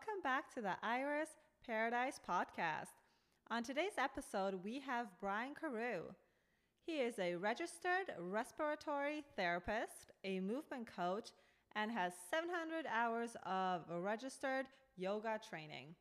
Welcome 0.00 0.22
back 0.22 0.54
to 0.54 0.62
the 0.62 0.76
Iris 0.82 1.28
Paradise 1.66 2.18
podcast. 2.26 2.94
On 3.50 3.62
today's 3.62 3.98
episode, 3.98 4.64
we 4.64 4.80
have 4.80 5.08
Brian 5.20 5.52
Carew. 5.54 6.04
He 6.86 7.00
is 7.00 7.18
a 7.18 7.34
registered 7.34 8.14
respiratory 8.18 9.24
therapist, 9.36 10.10
a 10.24 10.40
movement 10.40 10.88
coach, 10.96 11.30
and 11.76 11.90
has 11.90 12.14
700 12.30 12.86
hours 12.90 13.36
of 13.44 13.82
registered 13.90 14.64
yoga 14.96 15.38
training. 15.46 15.94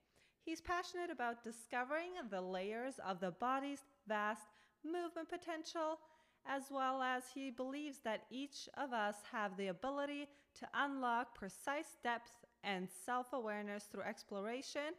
He's 0.45 0.61
passionate 0.61 1.11
about 1.11 1.43
discovering 1.43 2.11
the 2.29 2.41
layers 2.41 3.01
of 3.05 3.19
the 3.19 3.31
body's 3.31 3.81
vast 4.07 4.47
movement 4.85 5.27
potential, 5.27 5.99
as 6.47 6.63
well 6.71 7.01
as 7.01 7.23
he 7.33 7.49
believes 7.49 7.99
that 8.05 8.23
each 8.31 8.69
of 8.77 8.93
us 8.93 9.15
have 9.29 9.57
the 9.57 9.67
ability 9.67 10.29
to 10.57 10.67
unlock 10.73 11.35
precise 11.35 11.97
depth 12.01 12.31
and 12.63 12.87
self 13.05 13.33
awareness 13.33 13.85
through 13.85 14.03
exploration 14.03 14.93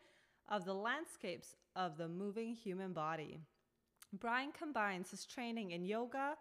of 0.49 0.65
the 0.65 0.75
landscapes 0.75 1.57
of 1.77 1.97
the 1.97 2.09
moving 2.09 2.55
human 2.55 2.93
body. 2.93 3.39
Brian 4.13 4.51
combines 4.53 5.11
his 5.11 5.25
training 5.25 5.71
in 5.71 5.85
yoga 5.85 6.37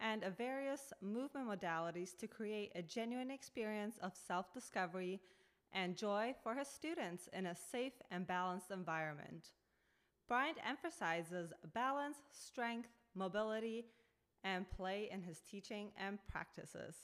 and 0.00 0.22
various 0.36 0.92
movement 1.00 1.48
modalities 1.48 2.16
to 2.18 2.26
create 2.26 2.70
a 2.74 2.82
genuine 2.82 3.30
experience 3.30 3.96
of 4.02 4.12
self 4.14 4.52
discovery 4.52 5.20
and 5.72 5.96
joy 5.96 6.34
for 6.42 6.54
his 6.54 6.68
students 6.68 7.28
in 7.32 7.46
a 7.46 7.54
safe 7.54 7.94
and 8.10 8.26
balanced 8.26 8.70
environment. 8.70 9.48
Brian 10.28 10.54
emphasizes 10.68 11.52
balance, 11.74 12.16
strength, 12.32 12.88
mobility, 13.14 13.86
and 14.44 14.68
play 14.70 15.08
in 15.10 15.22
his 15.22 15.40
teaching 15.40 15.90
and 15.98 16.18
practices. 16.28 16.96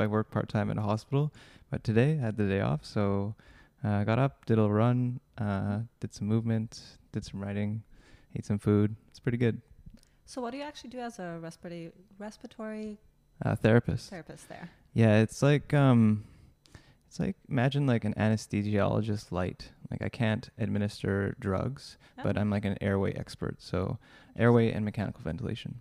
I 0.00 0.06
work 0.06 0.30
part 0.30 0.48
time 0.48 0.70
at 0.70 0.78
a 0.78 0.82
hospital, 0.82 1.32
but 1.70 1.84
today 1.84 2.18
I 2.20 2.24
had 2.24 2.36
the 2.36 2.48
day 2.48 2.60
off, 2.60 2.84
so 2.84 3.34
I 3.82 4.00
uh, 4.00 4.04
got 4.04 4.18
up, 4.18 4.44
did 4.46 4.58
a 4.58 4.62
little 4.62 4.74
run, 4.74 5.20
uh, 5.38 5.80
did 6.00 6.12
some 6.12 6.26
movement, 6.26 6.80
did 7.12 7.24
some 7.24 7.42
writing, 7.42 7.82
ate 8.36 8.44
some 8.44 8.58
food. 8.58 8.94
It's 9.08 9.20
pretty 9.20 9.38
good. 9.38 9.60
So, 10.26 10.40
what 10.40 10.52
do 10.52 10.58
you 10.58 10.64
actually 10.64 10.90
do 10.90 11.00
as 11.00 11.18
a 11.18 11.38
respiratory 11.40 11.92
respiratory 12.18 12.98
uh, 13.44 13.56
therapist? 13.56 14.10
Therapist 14.10 14.48
there. 14.48 14.70
Yeah, 14.92 15.20
it's 15.20 15.42
like 15.42 15.72
um, 15.74 16.24
it's 17.08 17.18
like 17.18 17.36
imagine 17.48 17.86
like 17.86 18.04
an 18.04 18.14
anesthesiologist 18.14 19.32
light. 19.32 19.70
Like 19.90 20.02
I 20.02 20.08
can't 20.08 20.48
administer 20.58 21.34
drugs, 21.40 21.96
oh. 22.18 22.22
but 22.22 22.38
I'm 22.38 22.50
like 22.50 22.64
an 22.64 22.76
airway 22.80 23.12
expert. 23.14 23.56
So, 23.60 23.98
airway 24.38 24.70
and 24.70 24.84
mechanical 24.84 25.22
ventilation. 25.22 25.80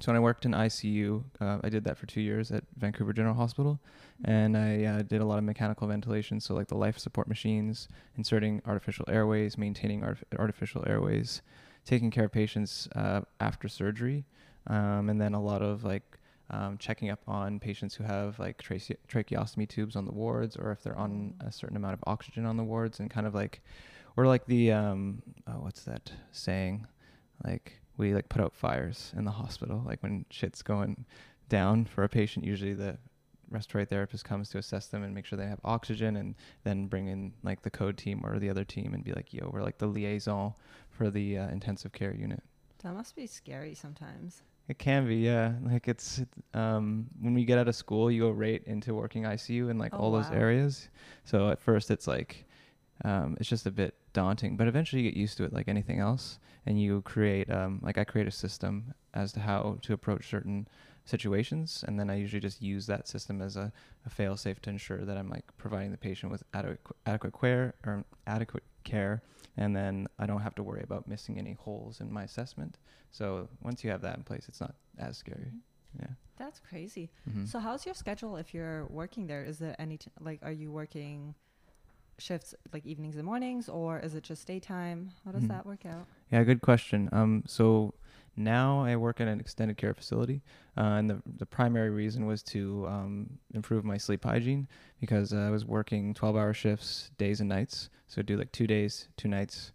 So 0.00 0.10
when 0.10 0.16
I 0.16 0.20
worked 0.20 0.46
in 0.46 0.52
ICU, 0.52 1.22
uh, 1.42 1.58
I 1.62 1.68
did 1.68 1.84
that 1.84 1.98
for 1.98 2.06
two 2.06 2.22
years 2.22 2.50
at 2.50 2.64
Vancouver 2.78 3.12
General 3.12 3.34
Hospital, 3.34 3.78
and 4.24 4.56
I 4.56 4.84
uh, 4.84 5.02
did 5.02 5.20
a 5.20 5.26
lot 5.26 5.36
of 5.36 5.44
mechanical 5.44 5.86
ventilation. 5.86 6.40
So 6.40 6.54
like 6.54 6.68
the 6.68 6.74
life 6.74 6.98
support 6.98 7.28
machines, 7.28 7.86
inserting 8.16 8.62
artificial 8.66 9.04
airways, 9.08 9.58
maintaining 9.58 10.00
artif- 10.00 10.22
artificial 10.38 10.84
airways, 10.86 11.42
taking 11.84 12.10
care 12.10 12.24
of 12.24 12.32
patients 12.32 12.88
uh, 12.96 13.20
after 13.40 13.68
surgery, 13.68 14.24
um, 14.68 15.10
and 15.10 15.20
then 15.20 15.34
a 15.34 15.42
lot 15.42 15.60
of 15.60 15.84
like 15.84 16.18
um, 16.48 16.78
checking 16.78 17.10
up 17.10 17.20
on 17.28 17.60
patients 17.60 17.94
who 17.94 18.04
have 18.04 18.38
like 18.38 18.56
trache- 18.56 18.96
tracheostomy 19.06 19.68
tubes 19.68 19.96
on 19.96 20.06
the 20.06 20.12
wards, 20.12 20.56
or 20.56 20.72
if 20.72 20.82
they're 20.82 20.96
on 20.98 21.34
a 21.40 21.52
certain 21.52 21.76
amount 21.76 21.92
of 21.92 22.00
oxygen 22.06 22.46
on 22.46 22.56
the 22.56 22.64
wards, 22.64 23.00
and 23.00 23.10
kind 23.10 23.26
of 23.26 23.34
like, 23.34 23.60
or 24.16 24.26
like 24.26 24.46
the 24.46 24.72
um, 24.72 25.22
oh, 25.46 25.60
what's 25.60 25.84
that 25.84 26.10
saying, 26.32 26.86
like 27.44 27.80
we 28.00 28.14
like 28.14 28.28
put 28.28 28.42
out 28.42 28.54
fires 28.54 29.12
in 29.16 29.24
the 29.24 29.30
hospital. 29.30 29.82
Like 29.86 30.02
when 30.02 30.24
shit's 30.30 30.62
going 30.62 31.04
down 31.48 31.84
for 31.84 32.04
a 32.04 32.08
patient, 32.08 32.44
usually 32.44 32.74
the 32.74 32.98
respiratory 33.50 33.84
therapist 33.84 34.24
comes 34.24 34.48
to 34.50 34.58
assess 34.58 34.86
them 34.86 35.02
and 35.02 35.14
make 35.14 35.26
sure 35.26 35.36
they 35.36 35.46
have 35.46 35.60
oxygen 35.64 36.16
and 36.16 36.34
then 36.64 36.86
bring 36.86 37.08
in 37.08 37.32
like 37.42 37.62
the 37.62 37.70
code 37.70 37.96
team 37.96 38.22
or 38.24 38.38
the 38.38 38.48
other 38.48 38.64
team 38.64 38.94
and 38.94 39.04
be 39.04 39.12
like, 39.12 39.32
yo, 39.34 39.50
we're 39.52 39.62
like 39.62 39.78
the 39.78 39.86
liaison 39.86 40.54
for 40.88 41.10
the 41.10 41.38
uh, 41.38 41.48
intensive 41.48 41.92
care 41.92 42.14
unit. 42.14 42.42
That 42.82 42.94
must 42.94 43.14
be 43.14 43.26
scary 43.26 43.74
sometimes. 43.74 44.42
It 44.68 44.78
can 44.78 45.06
be, 45.06 45.16
yeah. 45.16 45.54
Like 45.62 45.88
it's 45.88 46.22
um, 46.54 47.06
when 47.20 47.34
we 47.34 47.44
get 47.44 47.58
out 47.58 47.66
of 47.66 47.74
school, 47.74 48.10
you 48.10 48.22
go 48.22 48.30
right 48.30 48.62
into 48.66 48.94
working 48.94 49.24
ICU 49.24 49.68
in 49.68 49.78
like 49.78 49.92
oh, 49.94 49.98
all 49.98 50.12
wow. 50.12 50.22
those 50.22 50.30
areas. 50.30 50.88
So 51.24 51.50
at 51.50 51.60
first, 51.60 51.90
it's 51.90 52.06
like 52.06 52.46
um, 53.04 53.36
it's 53.40 53.48
just 53.48 53.66
a 53.66 53.70
bit 53.70 53.94
daunting, 54.12 54.56
but 54.56 54.68
eventually 54.68 55.02
you 55.02 55.10
get 55.10 55.18
used 55.18 55.36
to 55.38 55.44
it, 55.44 55.52
like 55.52 55.68
anything 55.68 55.98
else 55.98 56.38
and 56.66 56.80
you 56.80 57.02
create 57.02 57.50
um, 57.50 57.80
like 57.82 57.98
I 57.98 58.04
create 58.04 58.28
a 58.28 58.32
system 58.32 58.94
as 59.14 59.32
to 59.32 59.40
how 59.40 59.78
to 59.82 59.92
approach 59.92 60.28
certain 60.28 60.68
situations, 61.04 61.84
and 61.86 61.98
then 61.98 62.10
I 62.10 62.16
usually 62.16 62.40
just 62.40 62.62
use 62.62 62.86
that 62.86 63.08
system 63.08 63.40
as 63.42 63.56
a, 63.56 63.72
a 64.06 64.10
fail 64.10 64.36
safe 64.36 64.60
to 64.62 64.70
ensure 64.70 65.04
that 65.04 65.16
I'm 65.16 65.28
like 65.28 65.44
providing 65.56 65.90
the 65.90 65.98
patient 65.98 66.30
with 66.30 66.42
adequate 66.54 66.96
adequate 67.06 67.34
care 67.38 67.74
or 67.84 68.04
adequate 68.26 68.64
care, 68.84 69.22
and 69.56 69.74
then 69.74 70.06
I 70.18 70.26
don't 70.26 70.42
have 70.42 70.54
to 70.56 70.62
worry 70.62 70.82
about 70.82 71.08
missing 71.08 71.38
any 71.38 71.54
holes 71.54 72.00
in 72.00 72.12
my 72.12 72.24
assessment. 72.24 72.78
So 73.10 73.48
once 73.62 73.82
you 73.82 73.90
have 73.90 74.02
that 74.02 74.16
in 74.16 74.22
place, 74.22 74.44
it's 74.48 74.60
not 74.60 74.74
as 74.98 75.16
scary. 75.16 75.52
Yeah. 75.98 76.06
That's 76.38 76.60
crazy. 76.60 77.10
Mm-hmm. 77.28 77.46
So 77.46 77.58
how's 77.58 77.84
your 77.84 77.94
schedule 77.94 78.36
if 78.36 78.54
you're 78.54 78.86
working 78.86 79.26
there? 79.26 79.44
Is 79.44 79.58
there 79.58 79.74
any 79.78 79.96
t- 79.98 80.10
like 80.20 80.40
are 80.42 80.52
you 80.52 80.70
working 80.70 81.34
shifts 82.20 82.54
like 82.72 82.86
evenings 82.86 83.16
and 83.16 83.24
mornings, 83.24 83.68
or 83.68 83.98
is 83.98 84.14
it 84.14 84.22
just 84.22 84.46
daytime? 84.46 85.10
How 85.24 85.32
does 85.32 85.42
mm-hmm. 85.42 85.52
that 85.52 85.66
work 85.66 85.86
out? 85.86 86.06
Yeah, 86.30 86.44
good 86.44 86.60
question. 86.60 87.08
Um, 87.12 87.42
so 87.46 87.94
now 88.36 88.84
I 88.84 88.96
work 88.96 89.20
in 89.20 89.28
an 89.28 89.40
extended 89.40 89.76
care 89.76 89.94
facility, 89.94 90.42
uh, 90.76 90.98
and 90.98 91.10
the 91.10 91.22
the 91.38 91.46
primary 91.46 91.90
reason 91.90 92.26
was 92.26 92.42
to 92.44 92.86
um, 92.88 93.38
improve 93.54 93.84
my 93.84 93.96
sleep 93.96 94.24
hygiene 94.24 94.68
because 95.00 95.32
uh, 95.32 95.38
I 95.38 95.50
was 95.50 95.64
working 95.64 96.14
12-hour 96.14 96.54
shifts, 96.54 97.10
days 97.18 97.40
and 97.40 97.48
nights. 97.48 97.90
So 98.06 98.20
I'd 98.20 98.26
do 98.26 98.36
like 98.36 98.52
two 98.52 98.66
days, 98.66 99.08
two 99.16 99.28
nights. 99.28 99.72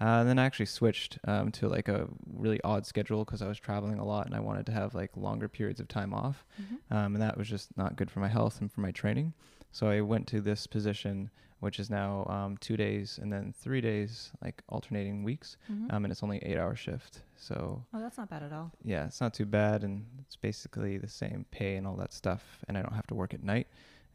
Uh, 0.00 0.20
and 0.20 0.28
then 0.28 0.38
I 0.38 0.44
actually 0.44 0.66
switched 0.66 1.18
um, 1.26 1.50
to 1.52 1.68
like 1.68 1.88
a 1.88 2.06
really 2.32 2.60
odd 2.62 2.86
schedule 2.86 3.24
because 3.24 3.42
I 3.42 3.48
was 3.48 3.58
traveling 3.58 3.98
a 3.98 4.04
lot 4.04 4.26
and 4.26 4.34
I 4.34 4.38
wanted 4.38 4.64
to 4.66 4.72
have 4.72 4.94
like 4.94 5.16
longer 5.16 5.48
periods 5.48 5.80
of 5.80 5.88
time 5.88 6.14
off, 6.14 6.44
mm-hmm. 6.60 6.96
um, 6.96 7.14
and 7.14 7.22
that 7.22 7.36
was 7.36 7.48
just 7.48 7.76
not 7.76 7.96
good 7.96 8.10
for 8.10 8.20
my 8.20 8.28
health 8.28 8.60
and 8.60 8.70
for 8.70 8.80
my 8.80 8.92
training. 8.92 9.34
So 9.72 9.88
I 9.88 10.00
went 10.00 10.26
to 10.28 10.40
this 10.40 10.66
position 10.66 11.30
which 11.60 11.80
is 11.80 11.90
now 11.90 12.24
um, 12.28 12.56
two 12.58 12.76
days 12.76 13.18
and 13.20 13.32
then 13.32 13.52
three 13.56 13.80
days, 13.80 14.30
like 14.42 14.62
alternating 14.68 15.24
weeks. 15.24 15.56
Mm-hmm. 15.70 15.94
Um, 15.94 16.04
and 16.04 16.12
it's 16.12 16.22
only 16.22 16.38
eight 16.38 16.56
hour 16.56 16.74
shift. 16.76 17.22
So 17.36 17.84
oh, 17.92 18.00
that's 18.00 18.18
not 18.18 18.30
bad 18.30 18.42
at 18.42 18.52
all. 18.52 18.70
Yeah, 18.84 19.06
it's 19.06 19.20
not 19.20 19.34
too 19.34 19.46
bad, 19.46 19.84
and 19.84 20.04
it's 20.20 20.36
basically 20.36 20.98
the 20.98 21.08
same 21.08 21.46
pay 21.50 21.76
and 21.76 21.86
all 21.86 21.96
that 21.96 22.12
stuff. 22.12 22.42
And 22.68 22.76
I 22.76 22.82
don't 22.82 22.94
have 22.94 23.06
to 23.08 23.14
work 23.14 23.34
at 23.34 23.42
night. 23.42 23.66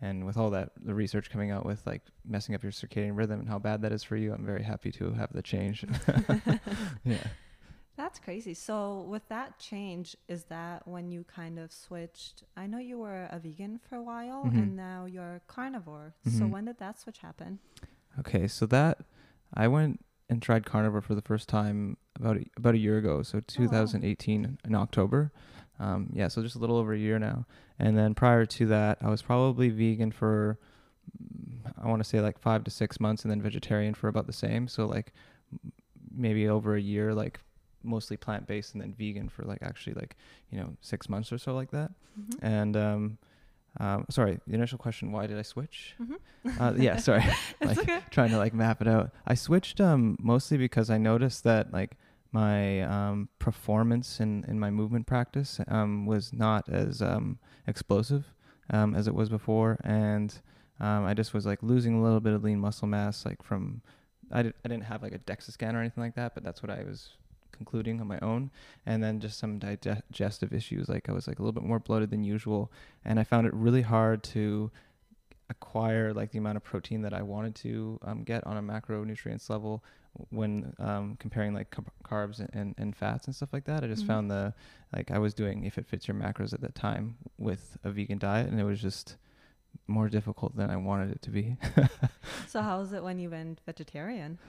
And 0.02 0.26
with 0.26 0.38
all 0.38 0.50
that, 0.50 0.72
the 0.84 0.94
research 0.94 1.30
coming 1.30 1.52
out 1.52 1.66
with 1.66 1.86
like 1.88 2.02
messing 2.26 2.56
up 2.56 2.64
your 2.64 2.74
circadian 2.74 3.16
rhythm 3.16 3.40
and 3.40 3.48
how 3.48 3.60
bad 3.60 3.82
that 3.84 3.94
is 3.94 4.04
for 4.04 4.18
you, 4.18 4.34
I'm 4.34 4.46
very 4.46 4.64
happy 4.64 4.92
to 4.94 5.12
have 5.14 5.32
the 5.32 5.42
change. 5.42 5.86
yeah. 7.06 7.24
That's 7.96 8.18
crazy. 8.18 8.56
So, 8.56 9.06
with 9.08 9.28
that 9.30 9.60
change, 9.60 10.16
is 10.28 10.46
that 10.46 10.88
when 10.88 11.12
you 11.12 11.26
kind 11.26 11.60
of 11.60 11.72
switched? 11.72 12.44
I 12.58 12.66
know 12.66 12.80
you 12.80 12.98
were 12.98 13.28
a 13.30 13.38
vegan 13.38 13.80
for 13.88 13.96
a 13.96 14.02
while 14.02 14.46
mm-hmm. 14.46 14.58
and 14.58 14.76
now 14.76 15.06
you're 15.06 15.42
carnivore. 15.48 16.16
Mm-hmm. 16.28 16.40
So, 16.40 16.48
when 16.48 16.66
did 16.66 16.80
that 16.80 17.00
switch 17.00 17.20
happen? 17.20 17.60
Okay, 18.20 18.48
so 18.48 18.66
that 18.68 19.00
I 19.54 19.68
went 19.68 20.04
and 20.30 20.42
tried 20.42 20.66
carnivore 20.66 21.02
for 21.02 21.14
the 21.14 21.22
first 21.22 21.48
time 21.48 21.98
about 22.16 22.38
a, 22.38 22.46
about 22.58 22.74
a 22.74 22.80
year 22.80 22.98
ago, 22.98 23.22
so 23.22 23.42
2018 23.42 24.46
oh. 24.46 24.68
in 24.68 24.76
October. 24.76 25.32
Um, 25.80 26.10
yeah, 26.14 26.28
so 26.28 26.42
just 26.42 26.56
a 26.56 26.60
little 26.60 26.78
over 26.78 26.94
a 26.94 26.98
year 26.98 27.20
now. 27.20 27.46
And 27.78 27.98
then 27.98 28.16
prior 28.16 28.46
to 28.46 28.66
that, 28.68 29.00
I 29.02 29.10
was 29.10 29.22
probably 29.22 29.70
vegan 29.70 30.12
for 30.12 30.58
I 31.82 31.88
want 31.88 32.02
to 32.02 32.08
say 32.08 32.22
like 32.22 32.40
five 32.40 32.64
to 32.64 32.72
six 32.72 33.00
months, 33.00 33.24
and 33.24 33.32
then 33.32 33.42
vegetarian 33.42 33.94
for 33.94 34.08
about 34.08 34.26
the 34.26 34.34
same. 34.34 34.68
So 34.68 34.86
like 34.86 35.14
maybe 36.12 36.48
over 36.48 36.76
a 36.76 36.82
year, 36.82 37.14
like 37.14 37.40
mostly 37.84 38.18
plant 38.18 38.48
based 38.48 38.74
and 38.74 38.82
then 38.82 38.94
vegan 38.98 39.30
for 39.30 39.44
like 39.44 39.60
actually 39.62 39.94
like 39.94 40.16
you 40.52 40.60
know 40.60 40.76
six 40.82 41.10
months 41.10 41.32
or 41.32 41.38
so 41.38 41.54
like 41.54 41.72
that. 41.72 41.92
Mm-hmm. 42.20 42.46
And 42.46 42.78
um, 42.78 43.18
um, 43.80 44.06
sorry, 44.10 44.40
the 44.48 44.54
initial 44.54 44.78
question: 44.78 45.12
Why 45.12 45.28
did 45.28 45.38
I 45.38 45.42
switch? 45.42 45.96
Mm-hmm. 46.02 46.62
Uh, 46.62 46.74
yeah, 46.78 46.98
sorry, 46.98 47.24
like 47.62 47.80
okay. 47.80 48.00
trying 48.12 48.30
to 48.30 48.38
like 48.38 48.54
map 48.54 48.82
it 48.82 48.88
out. 48.88 49.12
I 49.26 49.34
switched 49.34 49.82
um, 49.82 50.18
mostly 50.22 50.58
because 50.58 50.90
I 50.90 50.98
noticed 50.98 51.44
that 51.44 51.74
like 51.74 51.98
my 52.32 52.82
um, 52.82 53.30
performance 53.40 54.20
in, 54.20 54.44
in 54.48 54.60
my 54.60 54.72
movement 54.72 55.06
practice 55.06 55.60
um, 55.68 56.06
was 56.06 56.34
not 56.34 56.68
as 56.68 57.02
um, 57.02 57.38
explosive 57.68 58.26
um, 58.72 58.96
as 58.96 59.08
it 59.08 59.16
was 59.16 59.30
before, 59.30 59.80
and 59.84 60.42
um, 60.80 61.06
I 61.06 61.14
just 61.14 61.34
was 61.34 61.46
like 61.46 61.64
losing 61.64 61.96
a 61.96 62.04
little 62.04 62.20
bit 62.20 62.34
of 62.34 62.44
lean 62.44 62.60
muscle 62.60 62.88
mass, 62.88 63.26
like 63.26 63.42
from 63.42 63.82
I, 64.32 64.44
did, 64.44 64.54
I 64.66 64.68
didn't 64.68 64.86
have 64.86 65.02
like 65.02 65.14
a 65.14 65.20
DEXA 65.20 65.52
scan 65.52 65.76
or 65.76 65.80
anything 65.80 66.04
like 66.04 66.16
that, 66.16 66.34
but 66.34 66.44
that's 66.44 66.62
what 66.62 66.72
I 66.72 66.84
was 66.84 67.10
concluding 67.54 68.02
on 68.02 68.08
my 68.08 68.20
own 68.20 68.52
and 68.86 69.04
then 69.04 69.20
just 69.20 69.40
some 69.40 69.60
digestive 69.60 70.54
issues 70.54 70.90
like 70.90 71.08
i 71.10 71.12
was 71.12 71.28
like 71.28 71.40
a 71.40 71.42
little 71.42 71.54
bit 71.54 71.64
more 71.64 71.80
bloated 71.80 72.10
than 72.10 72.24
usual 72.24 72.72
and 73.06 73.20
i 73.20 73.24
found 73.24 73.48
it 73.48 73.54
really 73.54 73.82
hard 73.82 74.24
to 74.24 74.72
acquire 75.50 76.14
like 76.14 76.32
the 76.32 76.38
amount 76.38 76.58
of 76.58 76.64
protein 76.64 77.02
that 77.02 77.14
i 77.14 77.22
wanted 77.22 77.54
to 77.54 78.00
um, 78.04 78.24
get 78.24 78.46
on 78.48 78.58
a 78.58 78.62
macronutrients 78.62 79.50
level 79.50 79.84
when 80.30 80.74
um, 80.78 81.18
comparing 81.20 81.54
like 81.54 81.76
carbs 82.04 82.46
and, 82.54 82.76
and 82.78 82.96
fats 82.96 83.26
and 83.26 83.36
stuff 83.36 83.50
like 83.54 83.66
that 83.66 83.84
i 83.84 83.88
just 83.88 84.02
mm-hmm. 84.02 84.12
found 84.12 84.32
the 84.32 84.54
like 84.96 85.12
i 85.12 85.18
was 85.18 85.34
doing 85.34 85.64
if 85.64 85.78
it 85.78 85.86
fits 85.86 86.08
your 86.08 86.16
macros 86.16 86.54
at 86.54 86.62
that 86.62 86.76
time 86.76 87.16
with 87.38 87.78
a 87.84 87.92
vegan 87.92 88.18
diet 88.18 88.48
and 88.48 88.60
it 88.60 88.64
was 88.64 88.82
just 88.82 89.18
more 89.88 90.10
difficult 90.10 90.56
than 90.56 90.70
I 90.70 90.78
wanted 90.78 91.12
it 91.12 91.22
to 91.24 91.30
be. 91.30 91.58
so 92.48 92.62
how 92.62 92.80
was 92.80 92.94
it 92.94 93.04
when 93.04 93.20
you 93.20 93.30
went 93.30 93.62
vegetarian? 93.66 94.40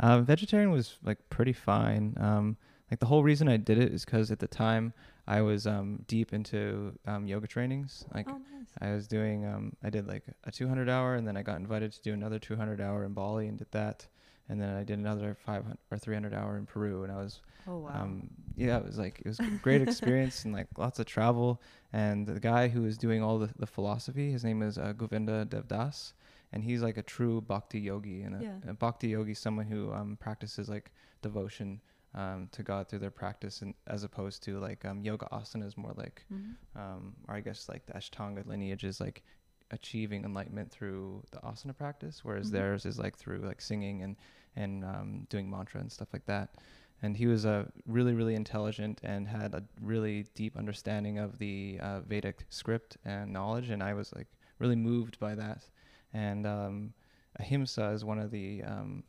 Uh, 0.00 0.20
vegetarian 0.20 0.70
was 0.70 0.96
like 1.02 1.18
pretty 1.30 1.52
fine. 1.52 2.14
Um, 2.18 2.56
like 2.90 3.00
the 3.00 3.06
whole 3.06 3.22
reason 3.22 3.48
I 3.48 3.56
did 3.56 3.78
it 3.78 3.92
is 3.92 4.04
because 4.04 4.30
at 4.30 4.38
the 4.38 4.46
time 4.48 4.92
I 5.26 5.40
was 5.40 5.66
um, 5.66 6.04
deep 6.06 6.32
into 6.32 6.92
um, 7.06 7.26
yoga 7.26 7.46
trainings. 7.46 8.04
Like 8.14 8.26
oh, 8.28 8.32
nice. 8.38 8.68
I 8.80 8.92
was 8.94 9.06
doing, 9.08 9.46
um, 9.46 9.72
I 9.82 9.90
did 9.90 10.06
like 10.06 10.24
a 10.44 10.50
200 10.50 10.88
hour, 10.88 11.14
and 11.14 11.26
then 11.26 11.36
I 11.36 11.42
got 11.42 11.56
invited 11.56 11.92
to 11.92 12.02
do 12.02 12.12
another 12.12 12.38
200 12.38 12.80
hour 12.80 13.04
in 13.04 13.12
Bali 13.14 13.46
and 13.48 13.56
did 13.58 13.70
that, 13.72 14.06
and 14.48 14.60
then 14.60 14.76
I 14.76 14.84
did 14.84 14.98
another 14.98 15.34
500 15.34 15.78
or 15.90 15.98
300 15.98 16.34
hour 16.34 16.56
in 16.58 16.66
Peru, 16.66 17.04
and 17.04 17.12
I 17.12 17.16
was, 17.16 17.40
Oh 17.66 17.78
wow. 17.78 17.90
um, 17.94 18.28
yeah, 18.56 18.76
it 18.76 18.84
was 18.84 18.98
like 18.98 19.20
it 19.20 19.26
was 19.28 19.40
a 19.40 19.44
great 19.62 19.80
experience 19.80 20.44
and 20.44 20.52
like 20.52 20.66
lots 20.76 20.98
of 20.98 21.06
travel. 21.06 21.62
And 21.92 22.26
the 22.26 22.38
guy 22.40 22.68
who 22.68 22.82
was 22.82 22.98
doing 22.98 23.22
all 23.22 23.38
the, 23.38 23.48
the 23.58 23.66
philosophy, 23.66 24.30
his 24.30 24.44
name 24.44 24.60
is 24.62 24.76
uh, 24.76 24.92
Govinda 24.92 25.46
Devdas, 25.46 26.12
and 26.54 26.64
he's 26.64 26.82
like 26.82 26.96
a 26.96 27.02
true 27.02 27.40
bhakti 27.42 27.80
yogi, 27.80 28.22
and 28.22 28.34
a, 28.36 28.42
Yeah. 28.42 28.70
a 28.70 28.74
bhakti 28.74 29.08
yogi 29.08 29.34
someone 29.34 29.66
who 29.66 29.92
um, 29.92 30.16
practices 30.16 30.68
like 30.70 30.90
devotion 31.20 31.82
um, 32.14 32.48
to 32.52 32.62
God 32.62 32.88
through 32.88 33.00
their 33.00 33.10
practice, 33.10 33.60
and 33.62 33.74
as 33.86 34.04
opposed 34.04 34.42
to 34.44 34.58
like 34.58 34.84
um, 34.86 35.02
yoga 35.02 35.26
asana 35.32 35.66
is 35.66 35.76
more 35.76 35.92
like 35.96 36.24
Mhm. 36.32 36.54
um, 36.76 37.14
or 37.28 37.34
I 37.36 37.40
guess 37.40 37.68
like 37.68 37.84
the 37.86 37.92
Ashtanga 37.94 38.46
lineage 38.46 38.84
is 38.84 39.00
like 39.00 39.22
achieving 39.70 40.24
enlightenment 40.24 40.70
through 40.70 41.22
the 41.32 41.38
asana 41.38 41.76
practice, 41.76 42.24
whereas 42.24 42.48
Mhm. 42.48 42.52
theirs 42.52 42.86
is 42.86 42.98
like 42.98 43.16
through 43.16 43.38
like 43.50 43.60
singing 43.60 44.02
and 44.02 44.16
and 44.56 44.84
um, 44.84 45.26
doing 45.28 45.50
mantra 45.50 45.80
and 45.80 45.90
stuff 45.90 46.08
like 46.12 46.26
that. 46.26 46.54
And 47.02 47.16
he 47.16 47.26
was 47.26 47.44
uh, 47.44 47.64
really 47.86 48.14
really 48.14 48.34
intelligent 48.34 49.00
and 49.02 49.26
had 49.28 49.54
a 49.54 49.62
really 49.80 50.26
deep 50.34 50.56
understanding 50.56 51.18
of 51.18 51.38
the 51.38 51.78
uh, 51.82 52.00
Vedic 52.00 52.46
script 52.48 52.96
and 53.04 53.32
knowledge, 53.32 53.70
and 53.70 53.82
I 53.82 53.94
was 53.94 54.12
like 54.12 54.28
really 54.60 54.76
moved 54.76 55.18
by 55.18 55.34
that. 55.34 55.68
And 56.14 56.46
um, 56.46 56.94
ahimsa 57.38 57.90
is 57.90 58.04
one 58.04 58.18
of 58.18 58.30
the 58.30 58.62
um, 58.62 59.02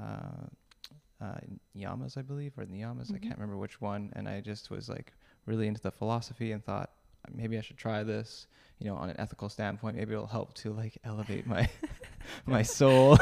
uh, 0.00 0.46
uh, 1.20 1.34
yamas, 1.76 2.16
I 2.16 2.22
believe, 2.22 2.52
or 2.56 2.64
niyamas. 2.64 3.10
I 3.12 3.18
Mhm. 3.18 3.22
can't 3.22 3.36
remember 3.36 3.56
which 3.58 3.80
one. 3.80 4.12
And 4.14 4.28
I 4.28 4.40
just 4.40 4.70
was 4.70 4.88
like 4.88 5.12
really 5.46 5.66
into 5.66 5.80
the 5.82 5.90
philosophy 5.90 6.52
and 6.52 6.64
thought 6.64 6.90
maybe 7.32 7.58
I 7.58 7.60
should 7.60 7.76
try 7.76 8.02
this. 8.04 8.46
You 8.78 8.86
know, 8.90 8.96
on 8.96 9.08
an 9.10 9.18
ethical 9.18 9.48
standpoint, 9.48 9.96
maybe 9.96 10.12
it'll 10.12 10.26
help 10.26 10.54
to 10.54 10.72
like 10.72 10.98
elevate 11.04 11.46
my 11.46 11.68
my 12.46 12.62
soul. 12.62 13.18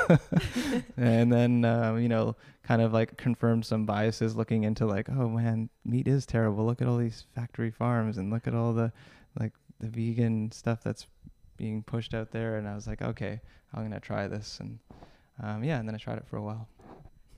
and 0.97 1.33
then 1.33 1.65
um, 1.65 1.99
you 2.01 2.09
know, 2.09 2.37
kind 2.63 2.83
of 2.83 2.93
like 2.93 3.17
confirmed 3.17 3.65
some 3.65 3.85
biases 3.87 4.35
looking 4.37 4.65
into 4.65 4.87
like, 4.87 5.09
oh 5.11 5.29
man, 5.29 5.69
meat 5.85 6.09
is 6.09 6.27
terrible. 6.27 6.65
Look 6.67 6.83
at 6.83 6.89
all 6.89 6.97
these 6.99 7.25
factory 7.35 7.71
farms 7.71 8.19
and 8.19 8.31
look 8.31 8.47
at 8.47 8.55
all 8.55 8.73
the 8.73 8.93
like 9.39 9.53
the 9.81 9.89
vegan 9.89 10.51
stuff 10.53 10.83
that's 10.83 11.07
being 11.63 11.81
pushed 11.85 12.13
out 12.13 12.33
there. 12.33 12.57
And 12.57 12.67
I 12.69 12.75
was 12.75 12.89
like, 12.89 13.01
okay, 13.01 13.41
I'm 13.73 13.85
gonna 13.85 14.01
try 14.01 14.27
this. 14.27 14.59
And 14.61 14.81
um, 15.41 15.63
yeah, 15.63 15.79
and 15.79 15.87
then 15.89 15.95
I 15.95 15.99
tried 15.99 16.19
it 16.19 16.27
for 16.27 16.37
a 16.37 16.43
while. 16.43 16.67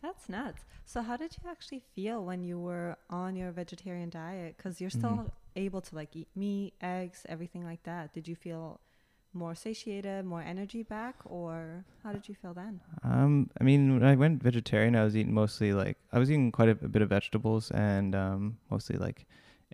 That's 0.00 0.28
nuts. 0.30 0.64
So 0.86 1.02
how 1.02 1.16
did 1.18 1.36
you 1.36 1.50
actually 1.50 1.82
feel 1.94 2.24
when 2.24 2.42
you 2.42 2.58
were 2.58 2.96
on 3.10 3.36
your 3.36 3.52
vegetarian 3.52 4.08
diet? 4.10 4.56
Because 4.56 4.80
you're 4.80 4.90
still 4.90 5.18
Mhm. 5.20 5.30
able 5.56 5.80
to 5.82 5.94
like 5.94 6.16
eat 6.16 6.28
meat, 6.34 6.72
eggs, 6.80 7.26
everything 7.28 7.64
like 7.64 7.82
that. 7.84 8.12
Did 8.14 8.26
you 8.26 8.34
feel 8.34 8.80
more 9.34 9.54
satiated, 9.54 10.24
more 10.24 10.42
energy 10.42 10.82
back, 10.82 11.16
or 11.24 11.84
how 12.02 12.12
did 12.12 12.26
you 12.28 12.34
feel 12.34 12.54
then? 12.54 12.80
Um, 13.02 13.50
I 13.60 13.64
mean, 13.64 13.92
when 13.94 14.04
I 14.04 14.14
went 14.16 14.42
vegetarian, 14.42 14.96
I 14.96 15.04
was 15.04 15.14
eating 15.16 15.34
mostly 15.34 15.72
like 15.74 15.96
I 16.12 16.18
was 16.18 16.30
eating 16.30 16.50
quite 16.52 16.68
a, 16.68 16.76
a 16.88 16.88
bit 16.94 17.02
of 17.02 17.08
vegetables 17.10 17.70
and 17.72 18.14
um, 18.14 18.56
mostly 18.70 18.96
like 18.96 19.26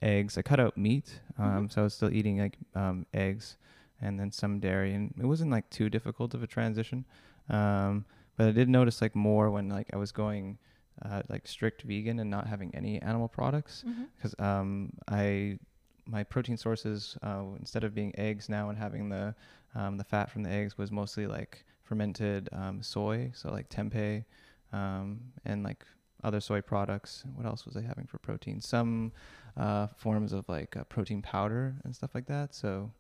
eggs. 0.03 0.37
I 0.39 0.43
cut 0.43 0.59
out 0.61 0.77
meat, 0.77 1.21
um, 1.39 1.63
Mhm. 1.63 1.71
so 1.71 1.83
I 1.83 1.85
was 1.85 1.95
still 1.95 2.13
eating 2.13 2.39
like 2.39 2.57
um, 2.75 3.07
eggs 3.15 3.57
and 4.01 4.19
then 4.19 4.31
some 4.31 4.61
dairy, 4.61 4.95
and 4.95 5.15
it 5.21 5.27
wasn't 5.27 5.51
like 5.51 5.69
too 5.71 5.89
difficult 5.91 6.35
of 6.35 6.43
a 6.43 6.47
transition. 6.47 7.05
Um, 7.49 8.05
but 8.37 8.47
I 8.49 8.51
did 8.53 8.69
notice 8.69 9.03
like 9.03 9.15
more 9.15 9.51
when 9.51 9.69
like 9.69 9.89
I 9.93 9.97
was 9.97 10.13
going 10.13 10.59
uh, 11.05 11.23
like 11.29 11.47
strict 11.47 11.83
vegan 11.83 12.19
and 12.19 12.31
not 12.31 12.47
having 12.47 12.75
any 12.75 13.01
animal 13.03 13.29
products 13.29 13.85
Mm-hmm. 13.87 14.05
because 14.17 14.35
um, 14.39 14.93
I 15.09 15.59
my 16.07 16.25
protein 16.25 16.57
sources 16.57 17.17
uh, 17.23 17.43
instead 17.59 17.85
of 17.85 17.95
being 17.95 18.13
eggs 18.19 18.49
now 18.49 18.69
and 18.71 18.79
having 18.79 19.09
the 19.09 19.35
um, 19.75 19.97
the 19.99 20.05
fat 20.05 20.31
from 20.31 20.43
the 20.43 20.51
eggs 20.51 20.77
was 20.77 20.91
mostly 20.91 21.27
like 21.27 21.65
fermented 21.83 22.49
um, 22.53 22.83
soy, 22.83 23.31
so 23.35 23.51
like 23.51 23.69
tempeh 23.69 24.25
um, 24.73 25.21
and 25.45 25.63
like 25.63 25.85
other 26.23 26.41
soy 26.41 26.61
products. 26.61 27.25
What 27.35 27.47
else 27.47 27.65
was 27.67 27.77
I 27.77 27.83
having 27.83 28.07
for 28.07 28.19
protein? 28.19 28.61
Some 28.61 29.13
uh, 29.57 29.87
forms 29.97 30.33
of 30.33 30.49
like 30.49 30.77
uh, 30.77 30.85
protein 30.85 31.23
powder 31.23 31.77
and 31.85 31.95
stuff 31.95 32.11
like 32.15 32.27
that. 32.27 32.55
So 32.55 32.91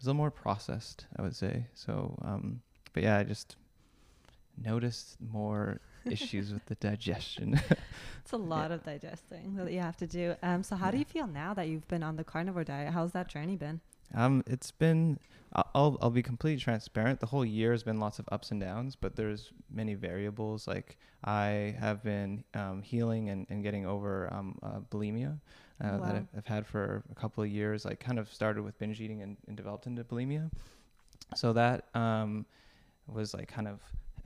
was 0.00 0.06
a 0.06 0.10
little 0.10 0.18
more 0.18 0.30
processed, 0.30 1.06
I 1.16 1.22
would 1.22 1.36
say. 1.36 1.66
So, 1.74 2.18
um, 2.22 2.62
but 2.92 3.02
yeah, 3.02 3.18
I 3.18 3.24
just 3.24 3.56
noticed 4.62 5.16
more 5.20 5.80
issues 6.04 6.52
with 6.52 6.64
the 6.66 6.74
digestion. 6.76 7.60
It's 8.22 8.32
a 8.32 8.36
lot 8.54 8.70
of 8.70 8.84
digesting 8.84 9.56
that 9.56 9.72
you 9.72 9.80
have 9.80 9.96
to 9.98 10.06
do. 10.06 10.36
Um, 10.42 10.62
so 10.62 10.76
how 10.76 10.90
do 10.90 10.98
you 10.98 11.04
feel 11.04 11.26
now 11.26 11.52
that 11.54 11.68
you've 11.68 11.88
been 11.88 12.02
on 12.02 12.16
the 12.16 12.22
carnivore 12.24 12.64
diet? 12.64 12.92
How's 12.92 13.12
that 13.12 13.28
journey 13.28 13.56
been? 13.56 13.80
Um, 14.14 14.42
it's 14.46 14.70
been. 14.70 15.18
I- 15.52 15.64
I'll 15.74 15.98
I'll 16.00 16.10
be 16.10 16.22
completely 16.22 16.60
transparent. 16.60 17.20
The 17.20 17.26
whole 17.26 17.44
year 17.44 17.72
has 17.72 17.82
been 17.82 17.98
lots 17.98 18.18
of 18.18 18.28
ups 18.30 18.50
and 18.52 18.60
downs, 18.60 18.94
but 18.96 19.16
there's 19.16 19.52
many 19.70 19.94
variables. 19.94 20.68
Like 20.68 20.96
I 21.24 21.74
have 21.78 22.02
been 22.04 22.44
um, 22.54 22.82
healing 22.82 23.30
and, 23.30 23.46
and 23.50 23.62
getting 23.62 23.84
over 23.86 24.32
um, 24.32 24.58
uh, 24.62 24.78
bulimia 24.90 25.38
uh, 25.82 25.98
Wow. 25.98 25.98
that 26.06 26.14
I've, 26.16 26.28
I've 26.36 26.46
had 26.46 26.66
for 26.66 27.02
a 27.10 27.14
couple 27.14 27.42
of 27.42 27.50
years. 27.50 27.84
Like 27.84 27.98
kind 28.00 28.18
of 28.18 28.32
started 28.32 28.62
with 28.62 28.78
binge 28.78 29.00
eating 29.00 29.22
and, 29.22 29.36
and 29.48 29.56
developed 29.56 29.86
into 29.86 30.04
bulimia. 30.04 30.50
So 31.34 31.52
that 31.52 31.86
um, 31.94 32.46
was 33.06 33.34
like 33.34 33.48
kind 33.48 33.68
of 33.68 33.80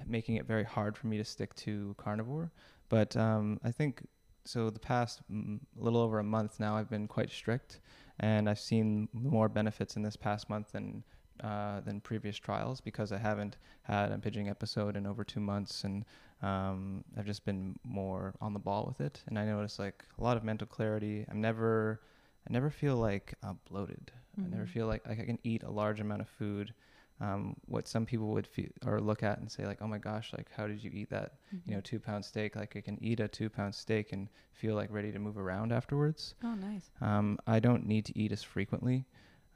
making 0.07 0.37
it 0.37 0.47
very 0.47 0.65
hard 0.65 0.97
for 0.97 1.07
me 1.07 1.17
to 1.19 1.25
stick 1.25 1.55
to 1.57 1.95
carnivore. 1.99 2.51
But 2.89 3.17
um, 3.17 3.59
I 3.65 3.71
think 3.71 4.07
so. 4.45 4.69
The 4.71 4.79
past 4.79 5.21
mm, 5.33 5.59
little 5.77 6.01
over 6.01 6.19
a 6.19 6.25
month 6.25 6.61
now, 6.61 6.77
I've 6.77 6.91
been 6.91 7.07
quite 7.09 7.31
strict, 7.31 7.81
and 8.21 8.49
I've 8.49 8.61
seen 8.61 9.09
more 9.13 9.49
benefits 9.49 9.97
in 9.97 10.03
this 10.03 10.17
past 10.17 10.49
month 10.49 10.73
than 10.73 11.05
uh, 11.43 11.81
than 11.81 12.01
previous 12.01 12.37
trials 12.37 12.81
because 12.81 13.11
I 13.11 13.19
haven't 13.19 13.57
had 13.83 14.13
a 14.13 14.17
binging 14.19 14.49
episode 14.49 14.97
in 14.97 15.05
over 15.07 15.25
two 15.25 15.41
months, 15.41 15.83
and 15.83 16.05
um, 16.43 17.03
I've 17.19 17.27
just 17.27 17.45
been 17.45 17.77
more 17.83 18.35
on 18.41 18.53
the 18.53 18.61
ball 18.61 18.85
with 18.87 19.01
it. 19.01 19.21
And 19.27 19.37
I 19.39 19.45
notice 19.45 19.79
like 19.81 20.05
a 20.19 20.23
lot 20.23 20.37
of 20.37 20.45
mental 20.45 20.67
clarity. 20.69 21.27
I'm 21.29 21.41
never, 21.41 22.01
I 22.49 22.53
never 22.53 22.71
feel 22.71 22.97
like 22.97 23.35
uh, 23.43 23.55
bloated. 23.69 24.13
I 24.39 24.49
never 24.49 24.65
Mhm. 24.65 24.69
feel 24.69 24.87
like, 24.87 25.07
like 25.09 25.21
I 25.21 25.25
can 25.25 25.39
eat 25.43 25.63
a 25.65 25.71
large 25.71 26.01
amount 26.01 26.21
of 26.23 26.29
food. 26.29 26.73
Um, 27.21 27.57
what 27.67 27.87
some 27.87 28.05
people 28.05 28.29
would 28.29 28.47
feel 28.47 28.71
or 28.85 29.01
look 29.01 29.23
at 29.23 29.39
and 29.39 29.51
say 29.51 29.65
like, 29.65 29.81
oh 29.81 29.87
my 29.87 29.99
gosh, 29.99 30.33
like 30.37 30.49
how 30.57 30.67
did 30.67 30.83
you 30.83 30.91
eat 30.93 31.11
that? 31.11 31.35
Mm-hmm. 31.55 31.71
You 31.71 31.75
know, 31.77 31.81
two 31.81 32.01
pound 32.01 32.25
steak. 32.25 32.57
Like 32.57 32.75
I 32.77 32.81
can 32.81 32.99
eat 33.03 33.21
a 33.21 33.29
two 33.29 33.49
pound 33.49 33.75
steak 33.75 34.13
and 34.13 34.29
feel 34.53 34.75
like 34.75 34.91
ready 34.91 35.13
to 35.13 35.19
move 35.21 35.39
around 35.39 35.73
afterwards. 35.73 36.35
Oh, 36.43 36.55
nice. 36.55 36.91
Um, 37.01 37.39
I 37.47 37.61
don't 37.61 37.87
need 37.87 38.05
to 38.07 38.19
eat 38.19 38.33
as 38.33 38.43
frequently, 38.43 39.07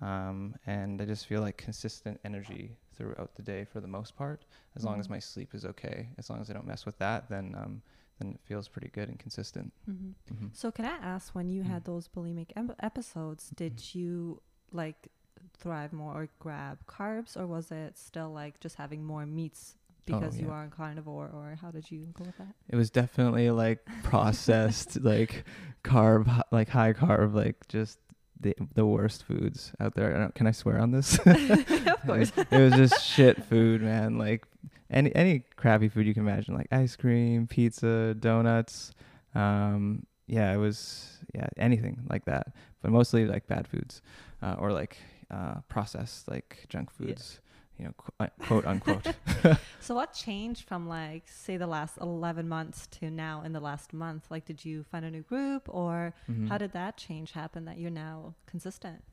um, 0.01 0.55
and 0.67 1.03
I 1.03 1.05
just 1.05 1.27
feel 1.27 1.41
like 1.41 1.57
consistent 1.57 2.21
energy 2.25 2.77
throughout 2.95 3.35
the 3.35 3.43
day 3.43 3.65
for 3.65 3.81
the 3.81 3.89
most 3.89 4.17
part. 4.17 4.45
As 4.77 4.85
long 4.85 5.01
as 5.01 5.07
Mhm. 5.09 5.11
my 5.11 5.19
sleep 5.19 5.55
is 5.55 5.65
okay, 5.65 6.11
as 6.19 6.31
long 6.31 6.41
as 6.41 6.51
I 6.51 6.53
don't 6.53 6.67
mess 6.67 6.87
with 6.87 6.99
that, 6.99 7.29
then 7.29 7.55
um, 7.57 7.83
then 8.21 8.33
it 8.35 8.41
feels 8.41 8.69
pretty 8.69 8.89
good 8.89 9.09
and 9.09 9.19
consistent. 9.19 9.73
hmm 9.85 10.11
hmm 10.29 10.47
So 10.53 10.71
can 10.71 10.85
I 10.85 10.97
ask, 11.03 11.35
when 11.35 11.49
you 11.49 11.63
had 11.65 11.83
Mm. 11.83 11.87
those 11.87 12.09
bulimic 12.09 12.51
em- 12.57 12.75
episodes, 12.81 13.51
did 13.51 13.95
you 13.95 14.43
like 14.73 15.09
thrive 15.57 15.93
more 15.93 16.13
or 16.15 16.29
grab 16.39 16.79
carbs, 16.87 17.37
or 17.37 17.47
was 17.47 17.71
it 17.71 17.97
still 17.99 18.31
like 18.31 18.61
just 18.61 18.77
having 18.77 19.05
more 19.05 19.27
meats 19.27 19.75
because 20.07 20.39
you 20.39 20.47
yeah. 20.47 20.53
are 20.53 20.65
a 20.65 20.69
carnivore, 20.69 21.31
or 21.33 21.59
how 21.61 21.71
did 21.71 21.91
you 21.91 22.09
go 22.15 22.25
with 22.25 22.37
that? 22.39 22.55
It 22.69 22.77
was 22.77 22.91
definitely 22.91 23.51
like 23.51 23.81
processed, 24.03 25.01
like 25.01 25.45
carb, 25.85 26.43
like 26.51 26.69
high 26.69 26.93
carb, 26.93 27.35
like 27.35 27.69
just 27.69 27.99
the 28.41 28.55
the 28.75 28.87
worst 28.87 29.25
foods 29.25 29.73
out 29.81 29.95
there. 29.95 30.15
I 30.15 30.19
don't, 30.19 30.35
can 30.35 30.47
I 30.47 30.53
swear 30.53 30.79
on 30.79 30.91
this? 30.93 31.19
of 31.27 32.03
course. 32.07 32.33
it 32.37 32.59
was 32.59 32.75
just 32.75 33.05
shit 33.05 33.45
food, 33.45 33.83
man. 33.83 34.19
Like 34.19 34.47
any 34.91 35.15
any 35.15 35.45
crappy 35.57 35.89
food 35.89 36.07
you 36.07 36.15
can 36.15 36.27
imagine, 36.27 36.55
like 36.55 36.69
ice 36.73 36.97
cream, 36.97 37.47
pizza, 37.47 38.15
donuts. 38.15 38.93
Um, 39.35 40.07
yeah, 40.27 40.53
it 40.53 40.59
was 40.59 41.19
yeah 41.35 41.49
anything 41.57 42.07
like 42.09 42.25
that, 42.27 42.49
but 42.83 42.91
mostly 42.91 43.27
like 43.27 43.47
bad 43.47 43.67
foods, 43.67 44.03
uh, 44.43 44.57
or 44.59 44.73
like 44.73 44.99
uh, 45.31 45.61
processed 45.69 46.29
like 46.29 46.67
junk 46.69 46.91
Yeah. 46.99 47.07
foods. 47.09 47.41
You 47.79 47.85
know, 47.87 47.93
qu- 47.97 48.13
uh, 48.19 48.27
quote 48.47 48.67
unquote. 48.67 49.07
So 49.81 49.95
what 49.95 50.13
changed 50.13 50.67
from 50.69 50.89
like 50.89 51.29
say 51.29 51.57
the 51.57 51.67
last 51.69 51.97
11 51.99 52.49
months 52.49 52.89
to 52.99 53.11
now 53.11 53.43
in 53.43 53.53
the 53.53 53.61
last 53.61 53.93
month? 53.93 54.27
Like 54.31 54.45
did 54.45 54.65
you 54.65 54.83
find 54.83 55.05
a 55.05 55.11
new 55.11 55.23
group 55.23 55.69
or 55.69 56.13
Mhm. 56.29 56.49
how 56.49 56.59
did 56.59 56.73
that 56.73 56.97
change 56.97 57.33
happen 57.33 57.65
that 57.67 57.79
you're 57.79 57.91
now 57.91 58.35
consistent? 58.47 59.05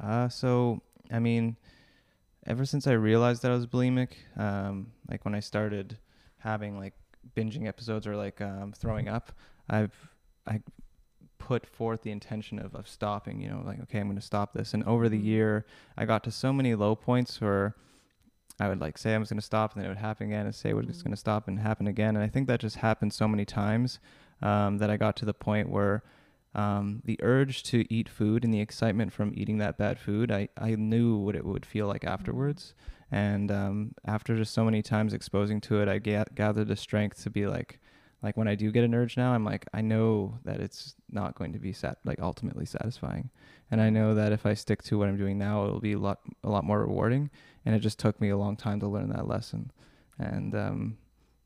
Uh, 0.00 0.28
so 0.28 0.82
I 1.12 1.18
mean, 1.20 1.56
ever 2.46 2.64
since 2.64 2.86
I 2.86 2.92
realized 2.92 3.42
that 3.42 3.50
I 3.52 3.54
was 3.54 3.66
bulimic, 3.66 4.10
um, 4.36 4.92
like 5.08 5.24
when 5.24 5.34
I 5.34 5.40
started 5.40 5.98
having 6.38 6.76
like 6.76 6.94
binging 7.36 7.66
episodes 7.68 8.06
or 8.06 8.16
like 8.16 8.40
um, 8.40 8.72
throwing 8.72 9.08
up, 9.16 9.32
I've 9.68 9.94
I 10.46 10.60
put 11.38 11.66
forth 11.66 12.02
the 12.02 12.10
intention 12.10 12.58
of, 12.58 12.74
of 12.74 12.88
stopping, 12.88 13.40
you 13.40 13.48
know, 13.48 13.62
like, 13.64 13.80
okay, 13.82 13.98
I'm 14.00 14.06
going 14.06 14.16
to 14.16 14.22
stop 14.22 14.52
this. 14.52 14.74
And 14.74 14.84
over 14.84 15.08
the 15.08 15.18
Mhm. 15.18 15.24
year, 15.24 15.66
I 15.96 16.04
got 16.04 16.22
to 16.24 16.30
so 16.30 16.52
many 16.52 16.74
low 16.74 16.94
points 16.94 17.40
where 17.40 17.74
I 18.60 18.68
would 18.68 18.80
like 18.80 18.98
say 18.98 19.14
I 19.14 19.18
was 19.18 19.28
going 19.28 19.38
to 19.38 19.44
stop 19.46 19.72
and 19.72 19.80
then 19.80 19.86
it 19.86 19.90
would 19.94 19.98
happen 19.98 20.26
again 20.26 20.46
and 20.46 20.54
say 20.54 20.70
it 20.70 20.76
was 20.76 21.02
going 21.02 21.12
to 21.12 21.16
stop 21.16 21.46
and 21.46 21.60
happen 21.60 21.86
again. 21.86 22.16
And 22.16 22.24
I 22.24 22.28
think 22.28 22.48
that 22.48 22.60
just 22.60 22.76
happened 22.76 23.12
so 23.12 23.28
many 23.28 23.44
times 23.44 24.00
um, 24.42 24.78
that 24.78 24.90
I 24.90 24.96
got 24.96 25.16
to 25.16 25.24
the 25.24 25.34
point 25.34 25.68
where 25.70 26.02
um, 26.54 27.02
the 27.04 27.18
urge 27.22 27.62
to 27.64 27.84
eat 27.92 28.08
food 28.08 28.42
and 28.42 28.52
the 28.52 28.60
excitement 28.60 29.12
from 29.12 29.32
eating 29.36 29.58
that 29.58 29.78
bad 29.78 29.98
food, 30.00 30.32
I, 30.32 30.48
I 30.58 30.74
knew 30.74 31.16
what 31.16 31.36
it 31.36 31.44
would 31.44 31.64
feel 31.64 31.86
like 31.86 32.04
afterwards. 32.04 32.74
And 33.12 33.50
um, 33.52 33.92
after 34.04 34.36
just 34.36 34.52
so 34.52 34.64
many 34.64 34.82
times 34.82 35.14
exposing 35.14 35.60
to 35.62 35.80
it, 35.80 35.88
I 35.88 35.98
ga- 35.98 36.24
gathered 36.34 36.68
the 36.68 36.76
strength 36.76 37.22
to 37.22 37.30
be 37.30 37.46
like, 37.46 37.78
like 38.22 38.36
when 38.36 38.48
I 38.48 38.54
do 38.54 38.70
get 38.72 38.84
an 38.84 38.94
urge 38.94 39.16
now, 39.16 39.32
I'm 39.32 39.44
like, 39.44 39.66
I 39.72 39.80
know 39.80 40.38
that 40.44 40.60
it's 40.60 40.94
not 41.10 41.34
going 41.36 41.52
to 41.52 41.58
be 41.58 41.72
sat 41.72 41.98
like 42.04 42.20
ultimately 42.20 42.64
satisfying, 42.66 43.30
and 43.70 43.80
I 43.80 43.90
know 43.90 44.14
that 44.14 44.32
if 44.32 44.44
I 44.46 44.54
stick 44.54 44.82
to 44.84 44.98
what 44.98 45.08
I'm 45.08 45.16
doing 45.16 45.38
now, 45.38 45.64
it'll 45.66 45.80
be 45.80 45.92
a 45.92 45.98
lot 45.98 46.20
a 46.42 46.48
lot 46.50 46.64
more 46.64 46.80
rewarding. 46.80 47.30
And 47.66 47.74
it 47.74 47.80
just 47.80 47.98
took 47.98 48.20
me 48.20 48.30
a 48.30 48.36
long 48.36 48.56
time 48.56 48.80
to 48.80 48.88
learn 48.88 49.10
that 49.10 49.28
lesson. 49.28 49.70
And 50.18 50.54
um, 50.54 50.96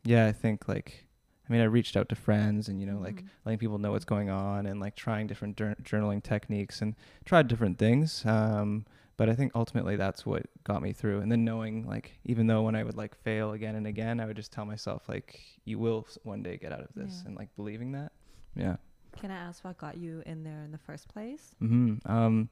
yeah, 0.05 0.27
I 0.27 0.33
think 0.33 0.69
like, 0.69 1.05
I 1.49 1.53
mean, 1.53 1.61
I 1.61 1.65
reached 1.65 1.97
out 1.97 2.09
to 2.11 2.15
friends 2.15 2.69
and 2.69 2.81
you 2.81 2.87
know 2.87 2.99
like 2.99 3.17
Mhm. 3.23 3.27
letting 3.45 3.59
people 3.59 3.79
know 3.79 3.91
what's 3.93 4.05
going 4.05 4.31
on 4.31 4.67
and 4.67 4.79
like 4.81 4.95
trying 4.95 5.27
different 5.27 5.57
jour- 5.57 5.77
journaling 5.83 6.23
techniques 6.23 6.81
and 6.81 6.95
tried 7.25 7.49
different 7.49 7.79
things. 7.79 8.25
Um, 8.25 8.85
but 9.17 9.29
I 9.29 9.35
think 9.35 9.53
ultimately 9.55 9.97
that's 9.97 10.25
what 10.27 10.43
got 10.65 10.83
me 10.83 10.93
through. 10.93 11.21
And 11.21 11.31
then 11.31 11.45
knowing 11.45 11.87
like 11.87 12.13
even 12.25 12.47
though 12.47 12.63
when 12.63 12.75
I 12.75 12.83
would 12.85 12.97
like 12.97 13.15
fail 13.23 13.53
again 13.53 13.75
and 13.75 13.87
again, 13.87 14.21
I 14.21 14.27
would 14.27 14.37
just 14.37 14.53
tell 14.53 14.65
myself 14.65 15.09
like 15.09 15.41
you 15.65 15.79
will 15.79 16.07
one 16.25 16.43
day 16.43 16.57
get 16.57 16.73
out 16.73 16.81
of 16.81 16.89
this 16.95 17.21
Yeah. 17.23 17.29
and 17.29 17.37
like 17.37 17.55
believing 17.57 17.93
that. 17.93 18.13
Yeah. 18.57 18.77
Can 19.21 19.31
I 19.31 19.37
ask 19.37 19.65
what 19.65 19.77
got 19.79 19.97
you 19.99 20.23
in 20.27 20.43
there 20.45 20.63
in 20.65 20.73
the 20.73 20.79
first 20.79 21.09
place? 21.09 21.55
hmm 21.59 21.97
Um, 22.07 22.49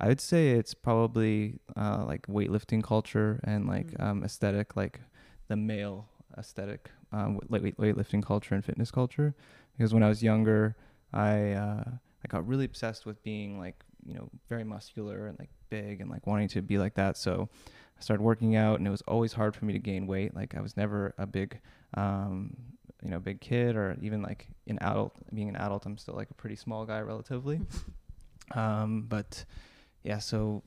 I 0.00 0.08
would 0.08 0.20
say 0.20 0.50
it's 0.50 0.74
probably 0.74 1.60
uh, 1.76 2.04
like 2.06 2.26
weightlifting 2.26 2.82
culture 2.82 3.40
and 3.44 3.66
like 3.66 3.86
Mm. 3.92 4.02
um, 4.02 4.24
aesthetic, 4.24 4.76
like 4.76 5.00
the 5.48 5.56
male 5.56 6.08
aesthetic, 6.36 6.90
um, 7.12 7.38
weight- 7.48 7.76
weightlifting 7.78 8.22
culture 8.22 8.54
and 8.54 8.64
fitness 8.64 8.90
culture. 8.90 9.34
Because 9.76 9.94
when 9.94 10.02
I 10.02 10.08
was 10.08 10.22
younger, 10.22 10.76
I 11.12 11.52
uh, 11.52 11.84
I 12.24 12.26
got 12.28 12.46
really 12.46 12.64
obsessed 12.64 13.06
with 13.06 13.22
being 13.22 13.58
like 13.58 13.84
you 14.06 14.14
know 14.14 14.28
very 14.48 14.64
muscular 14.64 15.26
and 15.26 15.38
like 15.38 15.50
big 15.70 16.00
and 16.00 16.10
like 16.10 16.26
wanting 16.26 16.48
to 16.48 16.62
be 16.62 16.78
like 16.78 16.94
that. 16.94 17.16
So 17.16 17.48
I 17.98 18.02
started 18.02 18.22
working 18.22 18.56
out, 18.56 18.78
and 18.78 18.86
it 18.86 18.90
was 18.90 19.02
always 19.02 19.32
hard 19.32 19.54
for 19.54 19.64
me 19.64 19.72
to 19.72 19.78
gain 19.78 20.06
weight. 20.06 20.34
Like 20.34 20.54
I 20.54 20.60
was 20.60 20.76
never 20.76 21.14
a 21.18 21.26
big 21.26 21.60
um, 21.94 22.56
you 23.02 23.10
know 23.10 23.18
big 23.18 23.40
kid 23.40 23.76
or 23.76 23.96
even 24.00 24.22
like 24.22 24.48
an 24.66 24.78
adult. 24.80 25.14
Being 25.34 25.48
an 25.48 25.56
adult, 25.56 25.86
I'm 25.86 25.98
still 25.98 26.14
like 26.14 26.30
a 26.30 26.34
pretty 26.34 26.56
small 26.56 26.84
guy 26.84 27.00
relatively. 27.00 27.60
Um, 28.52 29.06
but 29.08 29.44
yeah, 30.02 30.18
so 30.18 30.62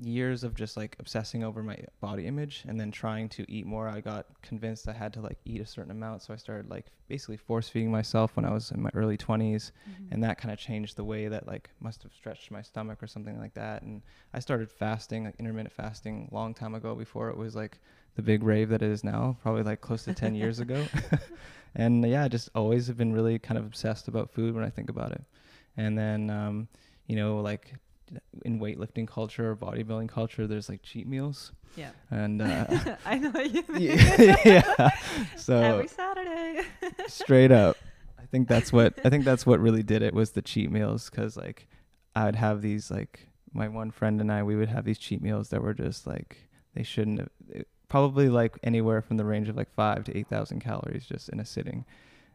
years 0.00 0.44
of 0.44 0.54
just 0.54 0.76
like 0.76 0.96
obsessing 0.98 1.42
over 1.42 1.62
my 1.62 1.76
body 2.00 2.26
image 2.26 2.64
and 2.68 2.78
then 2.80 2.90
trying 2.90 3.28
to 3.30 3.44
eat 3.50 3.66
more, 3.66 3.88
I 3.88 4.00
got 4.00 4.26
convinced 4.42 4.88
I 4.88 4.92
had 4.92 5.12
to 5.14 5.20
like 5.20 5.38
eat 5.44 5.60
a 5.60 5.66
certain 5.66 5.90
amount. 5.90 6.22
So 6.22 6.32
I 6.32 6.36
started 6.36 6.70
like 6.70 6.86
basically 7.08 7.36
force 7.36 7.68
feeding 7.68 7.90
myself 7.90 8.36
when 8.36 8.44
I 8.44 8.52
was 8.52 8.70
in 8.70 8.80
my 8.82 8.90
early 8.94 9.16
20s. 9.16 9.72
Mhm. 9.88 10.12
And 10.12 10.24
that 10.24 10.38
kind 10.38 10.52
of 10.52 10.58
changed 10.58 10.96
the 10.96 11.04
way 11.04 11.28
that 11.28 11.46
like 11.46 11.70
must 11.80 12.02
have 12.02 12.12
stretched 12.12 12.50
my 12.50 12.62
stomach 12.62 13.02
or 13.02 13.06
something 13.06 13.38
like 13.38 13.54
that. 13.54 13.82
And 13.82 14.02
I 14.32 14.38
started 14.38 14.70
fasting, 14.70 15.24
like 15.24 15.34
intermittent 15.38 15.72
fasting, 15.72 16.28
long 16.30 16.54
time 16.54 16.74
ago 16.74 16.94
before 16.94 17.30
it 17.30 17.36
was 17.36 17.56
like 17.56 17.78
the 18.14 18.22
big 18.22 18.42
rave 18.42 18.68
that 18.68 18.82
it 18.82 18.90
is 18.90 19.04
now, 19.04 19.36
probably 19.42 19.62
like 19.62 19.80
close 19.80 20.04
to 20.04 20.14
10 20.14 20.34
years 20.34 20.60
ago. 20.60 20.86
and 21.74 22.04
yeah, 22.06 22.24
I 22.24 22.28
just 22.28 22.50
always 22.54 22.86
have 22.86 22.96
been 22.96 23.12
really 23.12 23.38
kind 23.38 23.58
of 23.58 23.64
obsessed 23.64 24.08
about 24.08 24.30
food 24.30 24.54
when 24.54 24.64
I 24.64 24.70
think 24.70 24.90
about 24.90 25.12
it. 25.12 25.22
And 25.76 25.96
then, 25.96 26.30
um, 26.30 26.68
you 27.06 27.16
know, 27.16 27.40
like 27.40 27.74
in 28.44 28.60
weightlifting 28.60 29.06
culture 29.06 29.50
or 29.50 29.56
bodybuilding 29.56 30.08
culture, 30.08 30.46
there's 30.46 30.68
like 30.68 30.82
cheat 30.82 31.06
meals. 31.06 31.52
yeah. 31.76 31.90
And 32.10 32.40
uh, 32.42 32.66
I 33.04 33.18
know 33.18 33.30
what 33.30 33.50
you 33.52 33.64
mean. 33.68 33.82
yeah, 33.98 34.36
yeah. 34.44 34.90
So 35.36 35.56
Every 35.60 35.88
Saturday. 35.88 36.62
straight 37.06 37.50
up, 37.52 37.76
I 38.18 38.24
think 38.26 38.48
that's 38.48 38.72
what 38.72 38.94
I 39.04 39.10
think 39.10 39.24
that's 39.24 39.46
what 39.46 39.60
really 39.60 39.82
did 39.82 40.02
it 40.02 40.14
was 40.14 40.32
the 40.32 40.42
cheat 40.42 40.70
meals 40.70 41.10
because 41.10 41.36
like 41.36 41.66
I'd 42.14 42.36
have 42.36 42.62
these 42.62 42.90
like 42.90 43.28
my 43.52 43.68
one 43.68 43.90
friend 43.90 44.20
and 44.20 44.30
I 44.30 44.42
we 44.42 44.56
would 44.56 44.68
have 44.68 44.84
these 44.84 44.98
cheat 44.98 45.22
meals 45.22 45.48
that 45.50 45.62
were 45.62 45.74
just 45.74 46.06
like 46.06 46.48
they 46.74 46.82
shouldn't 46.82 47.18
have 47.20 47.28
it, 47.50 47.68
probably 47.88 48.28
like 48.28 48.58
anywhere 48.62 49.00
from 49.00 49.16
the 49.16 49.24
range 49.24 49.48
of 49.48 49.56
like 49.56 49.72
five 49.74 50.04
to 50.04 50.16
eight 50.16 50.28
thousand 50.28 50.60
calories 50.60 51.06
just 51.06 51.28
in 51.30 51.40
a 51.40 51.44
sitting, 51.44 51.84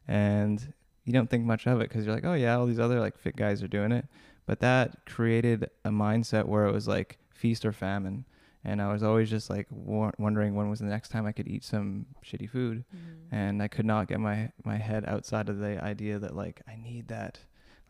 and 0.07 0.73
you 1.05 1.13
don't 1.13 1.29
think 1.29 1.45
much 1.45 1.67
of 1.67 1.79
it 1.81 1.89
because 1.89 2.05
you're 2.05 2.15
like 2.15 2.25
oh 2.25 2.33
yeah 2.33 2.55
all 2.55 2.65
these 2.65 2.79
other 2.79 2.99
like 2.99 3.17
fit 3.17 3.35
guys 3.35 3.61
are 3.61 3.67
doing 3.67 3.91
it, 3.91 4.05
but 4.45 4.59
that 4.59 5.05
created 5.05 5.69
a 5.85 5.89
mindset 5.89 6.45
where 6.45 6.65
it 6.65 6.71
was 6.73 6.87
like 6.87 7.17
feast 7.29 7.65
or 7.65 7.71
famine. 7.71 8.25
And 8.65 8.81
I 8.81 8.93
was 8.93 9.03
always 9.03 9.29
just 9.29 9.49
like 9.49 9.67
wondering 9.71 10.55
when 10.55 10.69
was 10.69 10.79
the 10.79 10.85
next 10.85 11.09
time 11.09 11.25
I 11.25 11.33
could 11.33 11.47
eat 11.49 11.63
some 11.65 12.05
shitty 12.25 12.49
food 12.49 12.85
Mhm. 12.95 13.27
and 13.31 13.61
I 13.61 13.67
could 13.67 13.85
not 13.85 14.07
get 14.07 14.19
my 14.21 14.51
my 14.63 14.77
head 14.77 15.03
outside 15.05 15.49
of 15.49 15.59
the 15.59 15.83
idea 15.83 16.17
that 16.19 16.33
like 16.35 16.61
I 16.67 16.75
need 16.77 17.09
that. 17.09 17.39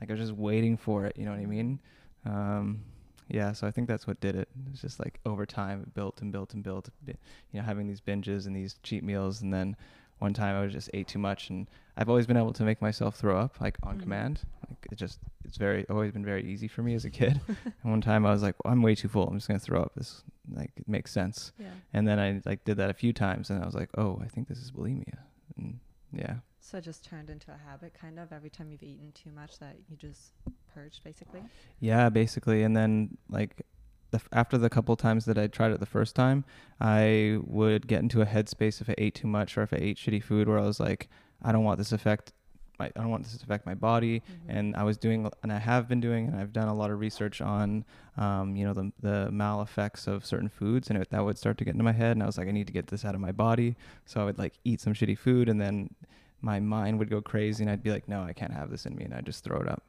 Like 0.01 0.09
I 0.09 0.13
was 0.13 0.19
just 0.19 0.33
waiting 0.33 0.75
for 0.77 1.05
it. 1.05 1.15
You 1.17 1.25
know 1.25 1.31
what 1.31 1.39
I 1.39 1.45
mean? 1.45 1.79
Um, 2.25 2.83
yeah. 3.29 3.51
So 3.51 3.67
I 3.67 3.71
think 3.71 3.87
that's 3.87 4.07
what 4.07 4.19
did 4.19 4.35
it. 4.35 4.49
It's 4.71 4.81
just 4.81 4.99
like 4.99 5.19
over 5.25 5.45
time 5.45 5.81
it 5.81 5.93
built 5.93 6.21
and 6.21 6.31
built 6.31 6.53
and 6.55 6.63
built. 6.63 6.89
You 7.05 7.13
know, 7.53 7.61
having 7.61 7.87
these 7.87 8.01
binges 8.01 8.47
and 8.47 8.55
these 8.55 8.75
cheat 8.83 9.03
meals, 9.03 9.41
and 9.43 9.53
then 9.53 9.75
one 10.23 10.33
time 10.33 10.55
I 10.55 10.61
was 10.63 10.71
just 10.73 10.89
ate 10.93 11.07
too 11.07 11.19
much, 11.19 11.49
and 11.49 11.67
I've 11.97 12.09
always 12.09 12.25
been 12.25 12.37
able 12.37 12.53
to 12.53 12.63
make 12.63 12.81
myself 12.81 13.15
throw 13.17 13.37
up 13.37 13.59
like 13.61 13.77
on 13.83 13.97
Mhm. 13.97 14.01
command. 14.03 14.35
Like 14.69 14.87
it 14.91 14.95
just 14.95 15.19
it's 15.45 15.57
very 15.57 15.85
always 15.89 16.11
been 16.11 16.25
very 16.25 16.43
easy 16.51 16.67
for 16.67 16.81
me 16.81 16.93
as 16.95 17.05
a 17.05 17.09
kid. 17.19 17.39
and 17.83 17.91
one 17.95 18.01
time 18.01 18.25
I 18.25 18.31
was 18.31 18.41
like, 18.41 18.55
well, 18.63 18.71
I'm 18.73 18.81
way 18.81 18.95
too 18.95 19.09
full. 19.09 19.27
I'm 19.27 19.35
just 19.37 19.47
gonna 19.47 19.59
throw 19.59 19.81
up. 19.81 19.93
This 19.95 20.23
like 20.59 20.71
it 20.77 20.87
makes 20.87 21.11
sense. 21.11 21.51
yeah. 21.59 21.67
And 21.93 22.07
then 22.07 22.19
I 22.19 22.41
like 22.45 22.63
did 22.63 22.77
that 22.77 22.89
a 22.89 22.93
few 22.93 23.13
times, 23.13 23.49
and 23.49 23.61
I 23.61 23.65
was 23.65 23.75
like, 23.75 23.89
oh, 23.97 24.19
I 24.23 24.27
think 24.27 24.47
this 24.47 24.59
is 24.59 24.71
bulimia. 24.71 25.17
And 25.57 25.79
yeah, 26.11 26.35
So 26.59 26.77
it 26.77 26.83
just 26.85 27.03
turned 27.03 27.29
into 27.29 27.51
a 27.51 27.57
habit, 27.69 27.93
kind 27.93 28.17
of. 28.19 28.31
Every 28.31 28.49
time 28.49 28.71
you've 28.71 28.83
eaten 28.83 29.11
too 29.11 29.31
much, 29.31 29.59
that 29.59 29.75
you 29.89 29.97
just 29.97 30.31
purged, 30.73 31.03
basically. 31.03 31.43
yeah, 31.79 32.09
basically. 32.09 32.63
And 32.63 32.75
then 32.75 33.17
like 33.29 33.65
the, 34.13 34.21
after 34.31 34.57
the 34.57 34.69
couple 34.69 34.95
times 34.95 35.25
that 35.25 35.37
I 35.37 35.47
tried 35.47 35.71
it 35.71 35.79
the 35.79 35.85
first 35.97 36.15
time, 36.15 36.45
I 36.79 37.39
would 37.43 37.87
get 37.87 38.01
into 38.01 38.21
a 38.21 38.25
headspace 38.25 38.79
if 38.81 38.89
I 38.89 38.95
ate 38.97 39.15
too 39.15 39.27
much 39.27 39.57
or 39.57 39.63
if 39.63 39.73
I 39.73 39.77
ate 39.79 39.97
shitty 39.97 40.23
food, 40.23 40.47
where 40.47 40.59
I 40.59 40.65
was 40.65 40.79
like, 40.79 41.09
I 41.41 41.51
don't 41.51 41.63
want 41.65 41.77
this 41.77 41.91
affect. 41.91 42.31
My, 42.79 42.87
I 42.95 43.01
don't 43.01 43.09
want 43.11 43.23
this 43.23 43.37
to 43.37 43.43
affect 43.43 43.65
my 43.67 43.75
body. 43.75 44.19
Mhm. 44.21 44.23
And 44.57 44.75
I 44.75 44.83
was 44.83 44.97
doing, 44.97 45.29
and 45.43 45.51
I 45.53 45.59
have 45.59 45.87
been 45.87 45.99
doing, 46.01 46.27
and 46.27 46.35
I've 46.35 46.53
done 46.53 46.67
a 46.69 46.73
lot 46.73 46.89
of 46.89 46.99
research 46.99 47.39
on, 47.41 47.85
um, 48.17 48.55
you 48.55 48.65
know, 48.65 48.73
the 48.73 48.91
the 49.01 49.31
mal 49.31 49.61
effects 49.61 50.07
of 50.07 50.25
certain 50.25 50.49
foods, 50.49 50.89
and 50.89 50.97
it, 50.99 51.09
that 51.11 51.23
would 51.23 51.37
start 51.37 51.57
to 51.59 51.65
get 51.65 51.71
into 51.75 51.83
my 51.83 51.91
head. 51.91 52.13
And 52.15 52.23
I 52.23 52.25
was 52.25 52.37
like, 52.37 52.47
I 52.47 52.51
need 52.51 52.67
to 52.67 52.73
get 52.73 52.87
this 52.87 53.03
out 53.05 53.13
of 53.15 53.21
my 53.21 53.31
body. 53.31 53.75
So 54.05 54.21
I 54.21 54.25
would 54.25 54.39
like 54.39 54.53
eat 54.63 54.81
some 54.81 54.93
shitty 54.93 55.17
food, 55.17 55.49
and 55.49 55.59
then 55.61 55.93
my 56.41 56.59
mind 56.59 56.97
would 56.99 57.09
go 57.09 57.21
crazy, 57.21 57.63
and 57.63 57.69
I'd 57.71 57.83
be 57.83 57.91
like, 57.91 58.07
no, 58.07 58.21
I 58.23 58.33
can't 58.33 58.53
have 58.53 58.69
this 58.71 58.85
in 58.87 58.95
me, 58.95 59.03
and 59.05 59.13
I'd 59.13 59.25
just 59.25 59.43
throw 59.43 59.59
it 59.61 59.67
up, 59.69 59.83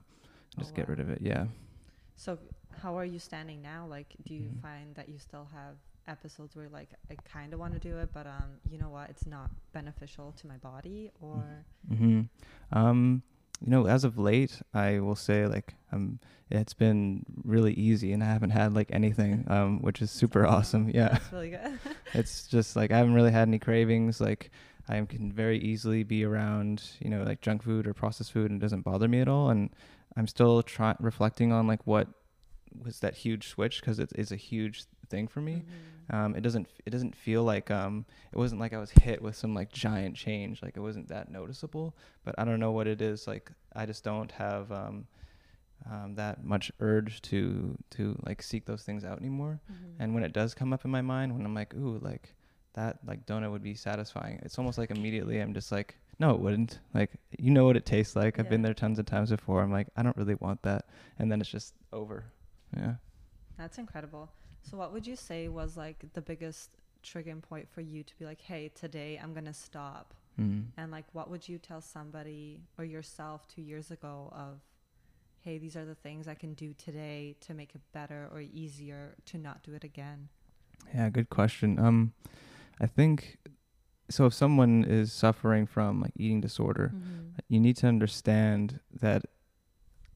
Oh, 0.56 0.60
just 0.60 0.74
get 0.74 0.88
rid 0.88 1.00
of 1.00 1.08
it. 1.10 1.18
Yeah. 1.22 1.46
So, 2.16 2.38
how 2.82 2.96
are 2.98 3.04
you 3.04 3.18
standing 3.18 3.62
now? 3.62 3.86
Like, 3.88 4.14
do 4.24 4.34
you 4.34 4.50
Mhm. 4.50 4.62
find 4.62 4.94
that 4.96 5.08
you 5.08 5.18
still 5.18 5.48
have 5.52 5.76
episodes 6.06 6.54
where, 6.56 6.68
like, 6.68 6.90
I 7.10 7.14
kind 7.24 7.52
of 7.54 7.60
want 7.60 7.72
to 7.74 7.78
do 7.80 7.98
it, 7.98 8.10
but 8.12 8.26
um, 8.26 8.58
you 8.70 8.78
know 8.78 8.90
what, 8.90 9.10
it's 9.10 9.26
not 9.26 9.50
beneficial 9.72 10.32
to 10.32 10.46
my 10.46 10.56
body, 10.58 11.10
or 11.20 11.64
hmm 11.88 12.22
Um, 12.72 13.22
you 13.60 13.70
know, 13.70 13.86
as 13.86 14.04
of 14.04 14.18
late, 14.18 14.60
I 14.74 15.00
will 15.00 15.14
say 15.16 15.46
like 15.46 15.74
um, 15.92 16.18
it's 16.50 16.74
been 16.74 17.24
really 17.44 17.72
easy, 17.74 18.12
and 18.12 18.22
I 18.22 18.26
haven't 18.26 18.50
had 18.50 18.74
like 18.74 18.90
anything, 18.92 19.44
um, 19.48 19.80
which 19.80 20.02
is 20.02 20.10
super 20.10 20.46
awesome. 20.46 20.90
Yeah. 20.90 21.08
that's 21.08 21.32
really 21.32 21.50
good. 21.50 21.78
it's 22.14 22.46
just 22.48 22.76
like 22.76 22.90
I 22.92 22.98
haven't 22.98 23.14
really 23.14 23.30
had 23.32 23.48
any 23.48 23.58
cravings. 23.58 24.20
Like 24.20 24.50
I 24.88 25.00
can 25.02 25.32
very 25.32 25.58
easily 25.58 26.02
be 26.02 26.24
around, 26.24 26.82
you 27.00 27.08
know, 27.08 27.22
like 27.22 27.40
junk 27.40 27.62
food 27.62 27.86
or 27.86 27.94
processed 27.94 28.32
food, 28.32 28.50
and 28.50 28.60
it 28.60 28.64
doesn't 28.64 28.82
bother 28.82 29.08
me 29.08 29.20
at 29.20 29.28
all. 29.28 29.48
And 29.50 29.70
I'm 30.16 30.26
still 30.26 30.62
trying 30.62 30.96
reflecting 31.00 31.52
on 31.52 31.66
like 31.66 31.86
what 31.86 32.08
was 32.82 33.00
that 33.00 33.14
huge 33.14 33.48
switch 33.48 33.80
because 33.80 33.98
it 33.98 34.10
is 34.16 34.32
a 34.32 34.36
huge 34.36 34.84
thing 35.08 35.28
for 35.28 35.40
me. 35.40 35.64
Mhm. 36.10 36.14
Um, 36.14 36.36
it 36.36 36.42
doesn't 36.42 36.68
it 36.84 36.90
doesn't 36.90 37.16
feel 37.16 37.42
like 37.44 37.70
um 37.70 38.04
it 38.32 38.36
wasn't 38.38 38.60
like 38.60 38.72
I 38.74 38.78
was 38.78 38.90
hit 38.90 39.22
with 39.22 39.36
some 39.36 39.54
like 39.54 39.72
giant 39.72 40.16
change. 40.16 40.62
Like 40.62 40.76
it 40.76 40.80
wasn't 40.80 41.08
that 41.08 41.30
noticeable. 41.30 41.96
But 42.24 42.34
I 42.38 42.44
don't 42.44 42.60
know 42.60 42.72
what 42.72 42.86
it 42.86 43.00
is. 43.00 43.26
Like 43.26 43.50
I 43.74 43.86
just 43.86 44.04
don't 44.04 44.30
have 44.32 44.70
um, 44.72 45.06
um 45.90 46.14
that 46.16 46.44
much 46.44 46.70
urge 46.80 47.22
to 47.22 47.76
to 47.90 48.18
like 48.26 48.42
seek 48.42 48.64
those 48.66 48.82
things 48.82 49.04
out 49.04 49.18
anymore. 49.18 49.60
Mhm. 49.70 49.94
And 49.98 50.14
when 50.14 50.24
it 50.24 50.32
does 50.32 50.54
come 50.54 50.72
up 50.72 50.84
in 50.84 50.90
my 50.90 51.02
mind, 51.02 51.32
when 51.34 51.44
I'm 51.44 51.54
like, 51.54 51.74
ooh, 51.74 51.98
like 52.02 52.34
that 52.74 52.98
like 53.06 53.24
donut 53.26 53.50
would 53.50 53.62
be 53.62 53.74
satisfying, 53.74 54.40
it's 54.42 54.58
almost 54.58 54.78
like 54.78 54.90
immediately 54.90 55.38
I'm 55.38 55.54
just 55.54 55.70
like, 55.72 55.96
no, 56.18 56.30
it 56.34 56.40
wouldn't. 56.40 56.80
Like 56.92 57.12
you 57.38 57.50
know 57.50 57.64
what 57.64 57.76
it 57.76 57.86
tastes 57.86 58.14
like. 58.16 58.38
I've 58.38 58.48
been 58.50 58.62
there 58.62 58.74
tons 58.74 58.98
of 58.98 59.06
times 59.06 59.30
before. 59.30 59.62
I'm 59.62 59.72
like, 59.72 59.88
I 59.96 60.02
don't 60.02 60.16
really 60.16 60.34
want 60.36 60.62
that, 60.62 60.86
and 61.18 61.30
then 61.32 61.40
it's 61.40 61.50
just 61.50 61.74
over. 61.92 62.24
Yeah. 62.76 62.94
That's 63.58 63.78
incredible. 63.78 64.30
So, 64.62 64.76
what 64.76 64.92
would 64.92 65.06
you 65.06 65.16
say 65.16 65.48
was 65.48 65.76
like 65.76 66.04
the 66.14 66.20
biggest 66.22 66.76
triggering 67.04 67.42
point 67.42 67.68
for 67.68 67.80
you 67.82 68.02
to 68.02 68.18
be 68.18 68.24
like, 68.24 68.40
hey, 68.40 68.70
today 68.74 69.20
I'm 69.22 69.32
going 69.32 69.44
to 69.44 69.52
stop? 69.54 70.14
Mm. 70.40 70.64
And 70.76 70.90
like, 70.90 71.04
what 71.12 71.30
would 71.30 71.48
you 71.48 71.58
tell 71.58 71.80
somebody 71.80 72.60
or 72.78 72.84
yourself 72.84 73.46
two 73.46 73.62
years 73.62 73.90
ago 73.90 74.32
of 74.32 74.60
hey, 75.40 75.58
these 75.58 75.76
are 75.76 75.84
the 75.84 75.94
things 75.94 76.26
I 76.26 76.32
can 76.34 76.54
do 76.54 76.72
today 76.72 77.36
to 77.42 77.52
make 77.52 77.74
it 77.74 77.82
better 77.92 78.30
or 78.32 78.40
easier 78.40 79.14
to 79.26 79.36
not 79.36 79.62
do 79.62 79.74
it 79.74 79.84
again? 79.84 80.28
Yeah, 80.94 81.10
good 81.10 81.28
question. 81.28 81.78
Um, 81.78 82.14
I 82.80 82.86
think 82.86 83.36
so. 84.08 84.24
If 84.24 84.32
someone 84.32 84.82
is 84.84 85.12
suffering 85.12 85.66
from 85.66 86.00
like 86.00 86.12
eating 86.16 86.40
disorder, 86.40 86.92
Mm-hmm. 86.94 87.28
you 87.48 87.60
need 87.60 87.76
to 87.76 87.86
understand 87.86 88.80
that, 89.00 89.26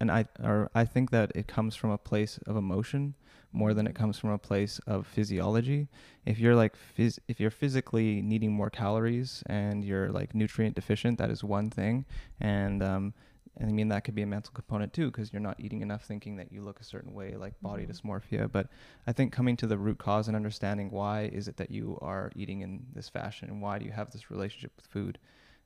and 0.00 0.10
I 0.10 0.26
or 0.42 0.70
I 0.74 0.84
think 0.84 1.10
that 1.10 1.32
it 1.34 1.46
comes 1.48 1.74
from 1.74 1.90
a 1.90 1.98
place 1.98 2.38
of 2.46 2.56
emotion 2.56 3.14
more 3.52 3.72
than 3.72 3.86
it 3.86 3.94
comes 3.94 4.18
from 4.18 4.30
a 4.30 4.38
place 4.38 4.78
of 4.86 5.06
physiology. 5.06 5.88
If 6.26 6.38
you're 6.38 6.54
like 6.54 6.74
phys- 6.96 7.18
if 7.28 7.40
you're 7.40 7.50
physically 7.50 8.20
needing 8.22 8.52
more 8.52 8.70
calories 8.70 9.42
and 9.46 9.84
you're 9.84 10.10
like 10.10 10.34
nutrient 10.34 10.74
deficient, 10.76 11.18
that 11.18 11.30
is 11.30 11.42
one 11.42 11.70
thing, 11.70 12.04
and 12.40 12.82
um, 12.82 13.14
and 13.56 13.68
I 13.68 13.72
mean 13.72 13.88
that 13.88 14.04
could 14.04 14.14
be 14.14 14.22
a 14.22 14.26
mental 14.26 14.52
component 14.52 14.92
too 14.92 15.10
because 15.10 15.32
you're 15.32 15.40
not 15.42 15.58
eating 15.58 15.80
enough, 15.80 16.04
thinking 16.04 16.36
that 16.36 16.52
you 16.52 16.62
look 16.62 16.78
a 16.80 16.84
certain 16.84 17.12
way, 17.14 17.34
like 17.36 17.54
body 17.60 17.84
Mhm. 17.84 17.90
dysmorphia. 17.90 18.52
But 18.52 18.68
I 19.06 19.12
think 19.12 19.32
coming 19.32 19.56
to 19.56 19.66
the 19.66 19.78
root 19.78 19.98
cause 19.98 20.28
and 20.28 20.36
understanding 20.36 20.90
why 20.90 21.22
is 21.22 21.48
it 21.48 21.56
that 21.56 21.70
you 21.70 21.98
are 22.00 22.30
eating 22.36 22.60
in 22.60 22.86
this 22.94 23.08
fashion 23.08 23.48
and 23.48 23.60
why 23.60 23.78
do 23.78 23.84
you 23.84 23.92
have 23.92 24.10
this 24.12 24.30
relationship 24.30 24.72
with 24.76 24.86
food. 24.86 25.18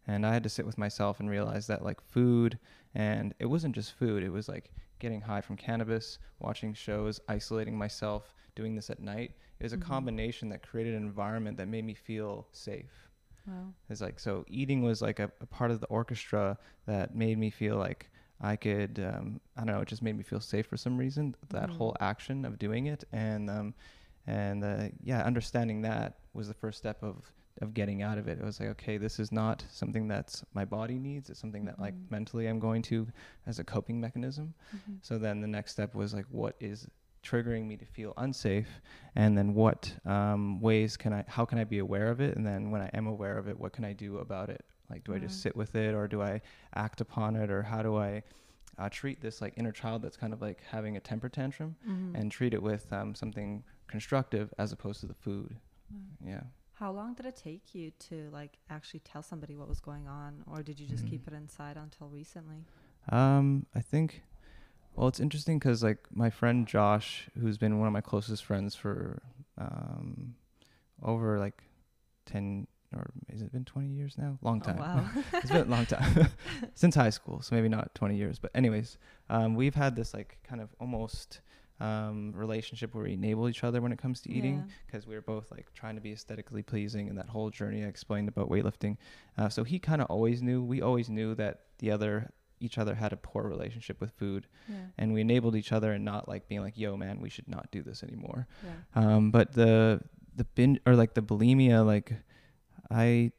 And 0.06 0.26
I 0.26 0.32
had 0.32 0.42
to 0.42 0.48
sit 0.48 0.66
with 0.66 0.78
myself 0.78 1.20
and 1.20 1.30
realize 1.30 1.66
that 1.68 1.84
like 1.84 2.00
food 2.00 2.58
and 2.94 3.34
it 3.38 3.46
wasn't 3.46 3.74
just 3.74 3.92
food, 3.92 4.22
it 4.22 4.30
was 4.30 4.48
like 4.48 4.72
getting 4.98 5.20
high 5.22 5.40
from 5.40 5.56
cannabis, 5.56 6.18
watching 6.40 6.74
shows, 6.74 7.20
isolating 7.28 7.76
myself, 7.76 8.34
doing 8.54 8.74
this 8.74 8.90
at 8.90 9.00
night. 9.00 9.32
It 9.60 9.64
was 9.64 9.72
a 9.72 9.78
Mhm. 9.78 9.80
combination 9.80 10.48
that 10.50 10.66
created 10.66 10.94
an 10.94 11.02
environment 11.02 11.56
that 11.58 11.68
made 11.68 11.84
me 11.84 11.94
feel 11.94 12.48
safe. 12.52 13.08
Wow. 13.46 13.74
It's 13.88 14.00
like 14.00 14.18
so 14.20 14.44
eating 14.48 14.82
was 14.82 15.02
like 15.02 15.18
a, 15.18 15.30
a 15.40 15.46
part 15.46 15.70
of 15.70 15.80
the 15.80 15.86
orchestra 15.86 16.58
that 16.86 17.14
made 17.14 17.38
me 17.38 17.50
feel 17.50 17.76
like 17.76 18.10
I 18.40 18.56
could 18.56 18.98
um, 18.98 19.40
I 19.56 19.64
don't 19.64 19.74
know, 19.74 19.80
it 19.82 19.88
just 19.88 20.02
made 20.02 20.16
me 20.16 20.22
feel 20.22 20.40
safe 20.40 20.66
for 20.66 20.76
some 20.76 20.96
reason. 20.98 21.34
That 21.50 21.70
Mhm. 21.70 21.76
whole 21.78 21.96
action 22.00 22.44
of 22.44 22.58
doing 22.58 22.86
it 22.86 23.04
and 23.12 23.50
um, 23.50 23.74
and 24.26 24.64
uh, 24.64 24.88
yeah, 25.02 25.22
understanding 25.22 25.82
that 25.82 26.18
was 26.32 26.48
the 26.48 26.54
first 26.54 26.78
step 26.78 27.02
of 27.02 27.32
of 27.60 27.74
getting 27.74 28.02
out 28.02 28.18
of 28.18 28.26
it. 28.28 28.38
It 28.38 28.44
was 28.44 28.58
like, 28.60 28.70
okay, 28.70 28.96
this 28.96 29.18
is 29.20 29.30
not 29.30 29.64
something 29.70 30.08
that's 30.08 30.42
my 30.54 30.64
body 30.64 30.98
needs. 30.98 31.28
It's 31.30 31.38
something 31.40 31.64
that 31.66 31.78
like 31.78 31.94
Mhm. 31.94 32.10
mentally 32.10 32.46
I'm 32.46 32.58
going 32.58 32.82
to 32.82 33.06
as 33.46 33.58
a 33.58 33.64
coping 33.64 34.00
mechanism. 34.00 34.54
Mm-hmm. 34.74 34.94
So 35.02 35.18
then 35.18 35.40
the 35.40 35.46
next 35.46 35.72
step 35.72 35.94
was 35.94 36.14
like, 36.14 36.26
what 36.30 36.56
is 36.60 36.88
triggering 37.22 37.66
me 37.66 37.76
to 37.76 37.84
feel 37.84 38.14
unsafe, 38.16 38.80
and 39.14 39.38
then 39.38 39.54
what 39.54 39.94
um, 40.04 40.60
ways 40.60 40.96
can 40.96 41.12
I, 41.12 41.24
how 41.28 41.44
can 41.44 41.58
I 41.58 41.64
be 41.64 41.78
aware 41.78 42.08
of 42.08 42.20
it, 42.20 42.36
and 42.36 42.44
then 42.44 42.70
when 42.72 42.80
I 42.82 42.90
am 42.94 43.06
aware 43.06 43.38
of 43.38 43.46
it, 43.48 43.56
what 43.60 43.72
can 43.72 43.84
I 43.84 43.92
do 43.92 44.18
about 44.18 44.48
it? 44.50 44.64
Like, 44.90 45.04
do 45.04 45.14
I 45.14 45.18
just 45.20 45.40
sit 45.40 45.54
with 45.54 45.76
it, 45.76 45.94
or 45.94 46.08
do 46.08 46.20
I 46.20 46.40
act 46.74 47.00
upon 47.00 47.36
it, 47.36 47.48
or 47.48 47.62
how 47.62 47.80
do 47.82 47.96
I 47.96 48.24
uh, 48.78 48.88
treat 48.88 49.20
this 49.20 49.40
like 49.40 49.52
inner 49.56 49.70
child 49.70 50.02
that's 50.02 50.16
kind 50.16 50.32
of 50.32 50.42
like 50.42 50.62
having 50.68 50.96
a 50.96 51.00
temper 51.00 51.28
tantrum, 51.28 51.76
Mm-hmm. 51.88 52.16
and 52.16 52.32
treat 52.32 52.54
it 52.54 52.62
with 52.62 52.92
um, 52.92 53.14
something 53.14 53.62
constructive 53.86 54.52
as 54.58 54.72
opposed 54.72 54.98
to 55.00 55.06
the 55.06 55.14
food? 55.14 55.54
Yeah. 56.26 56.40
How 56.82 56.90
long 56.90 57.14
did 57.14 57.26
it 57.26 57.36
take 57.36 57.76
you 57.76 57.92
to 58.10 58.28
like 58.32 58.58
actually 58.68 58.98
tell 59.04 59.22
somebody 59.22 59.54
what 59.54 59.68
was 59.68 59.78
going 59.78 60.08
on, 60.08 60.42
or 60.48 60.64
did 60.64 60.80
you 60.80 60.88
just 60.88 61.04
Mhm. 61.04 61.10
keep 61.10 61.28
it 61.28 61.32
inside 61.32 61.76
until 61.76 62.08
recently? 62.08 62.64
Um, 63.08 63.66
I 63.72 63.80
think. 63.80 64.24
Well, 64.96 65.06
it's 65.06 65.20
interesting 65.20 65.60
because 65.60 65.84
like 65.84 66.00
my 66.10 66.28
friend 66.28 66.66
Josh, 66.66 67.30
who's 67.40 67.56
been 67.56 67.78
one 67.78 67.86
of 67.86 67.92
my 67.92 68.00
closest 68.00 68.44
friends 68.44 68.74
for 68.74 69.22
um, 69.58 70.34
over 71.04 71.38
like 71.38 71.62
ten 72.26 72.66
or 72.92 73.12
has 73.30 73.42
it 73.42 73.52
been 73.52 73.64
twenty 73.64 73.90
years 73.90 74.18
now? 74.18 74.40
Long 74.42 74.60
time. 74.60 74.78
Oh, 74.78 74.80
wow. 74.80 75.04
it's 75.34 75.52
been 75.52 75.62
a 75.68 75.70
long 75.70 75.86
time 75.86 76.26
since 76.74 76.96
high 76.96 77.10
school, 77.10 77.42
so 77.42 77.54
maybe 77.54 77.68
not 77.68 77.94
twenty 77.94 78.16
years. 78.16 78.40
But 78.40 78.50
anyways, 78.56 78.98
um, 79.30 79.54
we've 79.54 79.76
had 79.76 79.94
this 79.94 80.12
like 80.12 80.38
kind 80.42 80.60
of 80.60 80.74
almost 80.80 81.42
um, 81.82 82.32
relationship 82.34 82.94
where 82.94 83.04
we 83.04 83.12
enable 83.14 83.48
each 83.48 83.64
other 83.64 83.80
when 83.80 83.92
it 83.92 83.98
comes 83.98 84.20
to 84.22 84.30
eating 84.30 84.56
Yeah. 84.58 84.74
because 84.86 85.06
we 85.06 85.14
were 85.14 85.20
both 85.34 85.50
like 85.50 85.66
trying 85.74 85.96
to 85.96 86.00
be 86.00 86.12
aesthetically 86.12 86.62
pleasing 86.62 87.08
and 87.08 87.18
that 87.18 87.28
whole 87.28 87.50
journey 87.50 87.82
I 87.84 87.88
explained 87.88 88.28
about 88.28 88.48
weightlifting. 88.48 88.96
Uh, 89.38 89.48
so 89.48 89.64
he 89.64 89.78
kind 89.78 90.00
of 90.02 90.06
always 90.08 90.42
knew, 90.42 90.62
we 90.62 90.80
always 90.80 91.08
knew 91.10 91.34
that 91.36 91.60
the 91.80 91.90
other, 91.90 92.30
each 92.60 92.78
other 92.78 92.94
had 92.94 93.12
a 93.12 93.16
poor 93.16 93.42
relationship 93.48 94.00
with 94.00 94.12
food 94.12 94.46
Yeah. 94.68 94.76
and 94.98 95.12
we 95.12 95.20
enabled 95.22 95.56
each 95.56 95.72
other 95.72 95.92
and 95.92 96.04
not 96.04 96.28
like 96.28 96.46
being 96.48 96.60
like, 96.60 96.78
yo 96.78 96.96
man, 96.96 97.20
we 97.20 97.28
should 97.30 97.48
not 97.48 97.70
do 97.72 97.82
this 97.82 98.02
anymore. 98.04 98.46
Yeah. 98.64 98.72
Um, 99.16 99.30
but 99.32 99.52
the, 99.54 100.00
the 100.36 100.44
binge 100.44 100.78
or 100.86 100.94
like 100.94 101.14
the 101.14 101.22
bulimia, 101.22 101.84
like 101.84 102.12
I, 102.90 103.32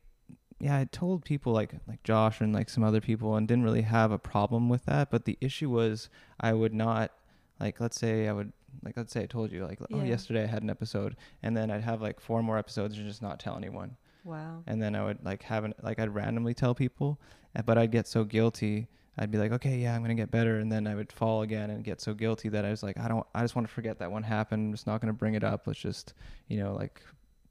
yeah, 0.60 0.78
I 0.80 0.86
told 0.86 1.24
people 1.26 1.54
like, 1.54 1.74
like 1.88 2.04
Josh 2.04 2.42
and 2.42 2.54
like 2.54 2.70
some 2.70 2.84
other 2.84 3.02
people 3.02 3.36
and 3.36 3.48
didn't 3.48 3.64
really 3.64 3.82
have 3.84 4.12
a 4.12 4.20
problem 4.20 4.70
with 4.70 4.86
that. 4.86 5.12
But 5.12 5.26
the 5.26 5.38
issue 5.42 5.70
was 5.70 6.10
I 6.40 6.54
would 6.54 6.74
not 6.74 7.12
like, 7.60 7.80
let's 7.80 8.00
say 8.00 8.28
I 8.28 8.34
would, 8.34 8.52
like, 8.84 8.98
let's 8.98 9.14
say 9.14 9.24
I 9.24 9.26
told 9.26 9.52
you 9.52 9.66
like, 9.66 9.80
oh, 9.92 10.04
yesterday 10.04 10.44
I 10.44 10.48
had 10.48 10.64
an 10.64 10.70
episode 10.70 11.16
and 11.44 11.56
then 11.56 11.70
I'd 11.72 11.84
have 11.84 12.02
like 12.02 12.20
four 12.20 12.42
more 12.44 12.58
episodes 12.58 12.98
and 12.98 13.08
just 13.08 13.22
not 13.22 13.40
tell 13.40 13.56
anyone 13.56 13.96
Wow. 14.26 14.64
and 14.68 14.82
then 14.82 14.96
I 14.96 15.04
would 15.04 15.24
like 15.24 15.44
have 15.44 15.64
an 15.66 15.74
like 15.82 16.00
I'd 16.00 16.14
randomly 16.14 16.54
tell 16.54 16.74
people, 16.74 17.20
uh, 17.56 17.62
but 17.62 17.78
I'd 17.78 17.92
get 17.92 18.08
so 18.08 18.24
guilty. 18.24 18.88
I'd 19.18 19.30
be 19.30 19.38
like, 19.38 19.52
okay, 19.52 19.78
yeah, 19.78 19.96
I'm 19.96 20.02
gonna 20.02 20.16
get 20.16 20.32
better, 20.32 20.58
and 20.58 20.72
then 20.72 20.88
I 20.88 20.96
would 20.96 21.12
fall 21.12 21.44
again 21.44 21.70
and 21.70 21.84
get 21.84 22.02
so 22.02 22.14
guilty 22.16 22.50
that 22.50 22.66
I 22.66 22.72
was 22.72 22.82
like, 22.82 22.98
I 22.98 23.08
don't, 23.08 23.26
I 23.36 23.42
just 23.44 23.56
want 23.56 23.68
to 23.68 23.74
forget 23.74 24.00
that 24.00 24.12
one 24.12 24.24
happened. 24.24 24.70
I'm 24.70 24.74
just 24.74 24.88
not 24.88 25.02
gonna 25.02 25.14
bring 25.14 25.36
it 25.36 25.44
up. 25.44 25.68
Let's 25.68 25.80
just, 25.80 26.14
you 26.48 26.58
know, 26.58 26.74
like 26.74 27.00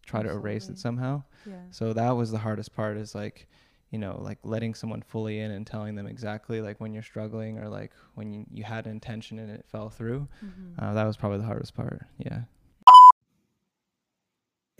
try 0.04 0.22
to 0.24 0.28
erase 0.30 0.68
it 0.68 0.78
somehow. 0.78 1.22
Yeah. 1.46 1.54
So 1.70 1.92
that 1.92 2.10
was 2.10 2.32
the 2.32 2.38
hardest 2.38 2.74
part 2.74 2.96
is 2.96 3.14
like, 3.14 3.46
you 3.92 3.98
know, 3.98 4.18
like 4.20 4.38
letting 4.42 4.74
someone 4.74 5.02
fully 5.02 5.38
in 5.38 5.50
and 5.50 5.66
telling 5.66 5.94
them 5.94 6.06
exactly 6.06 6.62
like 6.62 6.80
when 6.80 6.94
you're 6.94 7.02
struggling 7.02 7.58
or 7.58 7.68
like 7.68 7.92
when 8.14 8.32
you, 8.32 8.46
you 8.50 8.64
had 8.64 8.86
an 8.86 8.92
intention 8.92 9.38
and 9.38 9.50
it 9.50 9.66
fell 9.70 9.90
through. 9.90 10.26
Mhm. 10.42 10.74
Uh, 10.78 10.94
that 10.94 11.04
was 11.04 11.16
probably 11.18 11.38
the 11.38 11.44
hardest 11.44 11.74
part. 11.74 12.00
Yeah. 12.18 12.40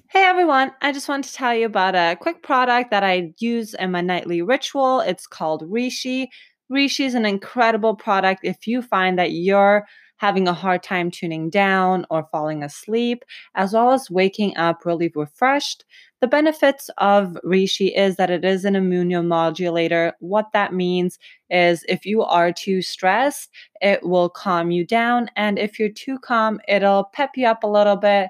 Hey 0.09 0.25
everyone, 0.25 0.73
I 0.81 0.93
just 0.93 1.09
wanted 1.09 1.29
to 1.29 1.35
tell 1.35 1.55
you 1.55 1.67
about 1.67 1.95
a 1.95 2.17
quick 2.17 2.43
product 2.43 2.91
that 2.91 3.03
I 3.03 3.35
use 3.39 3.75
in 3.75 3.91
my 3.93 4.01
nightly 4.01 4.43
ritual. 4.43 5.01
It's 5.01 5.27
called 5.27 5.63
Reishi. 5.71 6.29
Reishi 6.71 7.05
is 7.05 7.15
an 7.15 7.27
incredible 7.27 7.95
product 7.95 8.41
if 8.45 8.67
you 8.67 8.81
find 8.81 9.19
that 9.19 9.33
you're 9.33 9.87
having 10.17 10.47
a 10.47 10.55
hard 10.55 10.83
time 10.83 11.11
tuning 11.11 11.51
down 11.51 12.07
or 12.09 12.29
falling 12.31 12.63
asleep, 12.63 13.25
as 13.55 13.73
well 13.73 13.91
as 13.91 14.11
waking 14.11 14.57
up 14.57 14.87
really 14.87 15.11
refreshed. 15.15 15.85
The 16.23 16.29
benefits 16.29 16.89
of 16.99 17.37
Reishi 17.45 17.93
is 17.99 18.15
that 18.15 18.31
it 18.31 18.45
is 18.45 18.65
an 18.65 18.75
immunomodulator. 18.75 20.13
What 20.21 20.53
that 20.53 20.73
means 20.73 21.19
is 21.51 21.85
if 21.89 22.07
you 22.07 22.23
are 22.23 22.53
too 22.53 22.81
stressed, 22.81 23.51
it 23.81 24.05
will 24.05 24.29
calm 24.29 24.71
you 24.71 24.87
down. 24.87 25.31
And 25.35 25.59
if 25.59 25.81
you're 25.81 25.89
too 25.89 26.21
calm, 26.21 26.61
it'll 26.69 27.11
pep 27.13 27.31
you 27.35 27.49
up 27.49 27.65
a 27.65 27.67
little 27.67 27.97
bit 27.97 28.29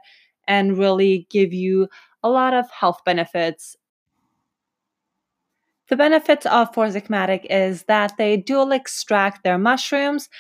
and 0.49 0.79
really 0.79 1.27
give 1.29 1.53
you 1.53 1.87
a 2.23 2.31
lot 2.31 2.55
of 2.55 2.71
health 2.71 3.03
benefits. 3.05 3.77
The 5.91 5.97
benefits 5.97 6.47
of 6.47 6.73
Four 6.73 6.87
Sigmatic 6.87 7.45
is 7.51 7.83
that 7.89 8.17
they 8.17 8.39
dual 8.39 8.73
extract 8.73 9.45
their 9.45 9.59
mushrooms, 9.59 10.31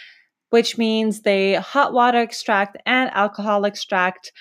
which 0.48 0.78
means 0.78 1.20
they 1.20 1.56
hot 1.56 1.92
water 1.92 2.22
extract 2.22 2.78
and 2.86 3.10
alcohol 3.10 3.66
extract 3.66 4.32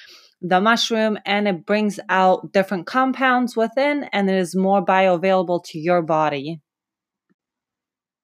the 0.41 0.59
mushroom 0.59 1.19
and 1.25 1.47
it 1.47 1.65
brings 1.65 1.99
out 2.09 2.51
different 2.51 2.87
compounds 2.87 3.55
within 3.55 4.05
and 4.05 4.29
it 4.29 4.35
is 4.35 4.55
more 4.55 4.83
bioavailable 4.83 5.63
to 5.65 5.79
your 5.79 6.01
body. 6.01 6.61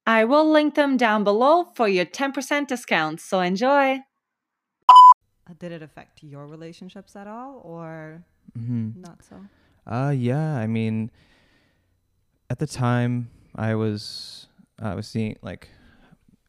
I 0.05 0.23
will 0.23 0.49
link 0.49 0.75
them 0.75 0.97
down 0.97 1.23
below 1.23 1.65
for 1.75 1.87
your 1.87 2.05
10% 2.05 2.67
discount, 2.67 3.19
so 3.19 3.41
enjoy. 3.41 3.99
Did 5.59 5.71
it 5.71 5.81
affect 5.81 6.23
your 6.23 6.47
relationships 6.47 7.15
at 7.15 7.27
all 7.27 7.61
or 7.63 8.23
Mm-hmm. 8.57 9.01
not 9.01 9.23
so? 9.23 9.35
Uh, 9.85 10.09
yeah. 10.09 10.55
I 10.57 10.67
mean, 10.67 11.11
at 12.49 12.59
the 12.59 12.67
time, 12.67 13.29
I 13.55 13.75
was 13.75 14.47
I 14.79 14.95
was 14.95 15.07
seeing 15.07 15.37
like 15.41 15.69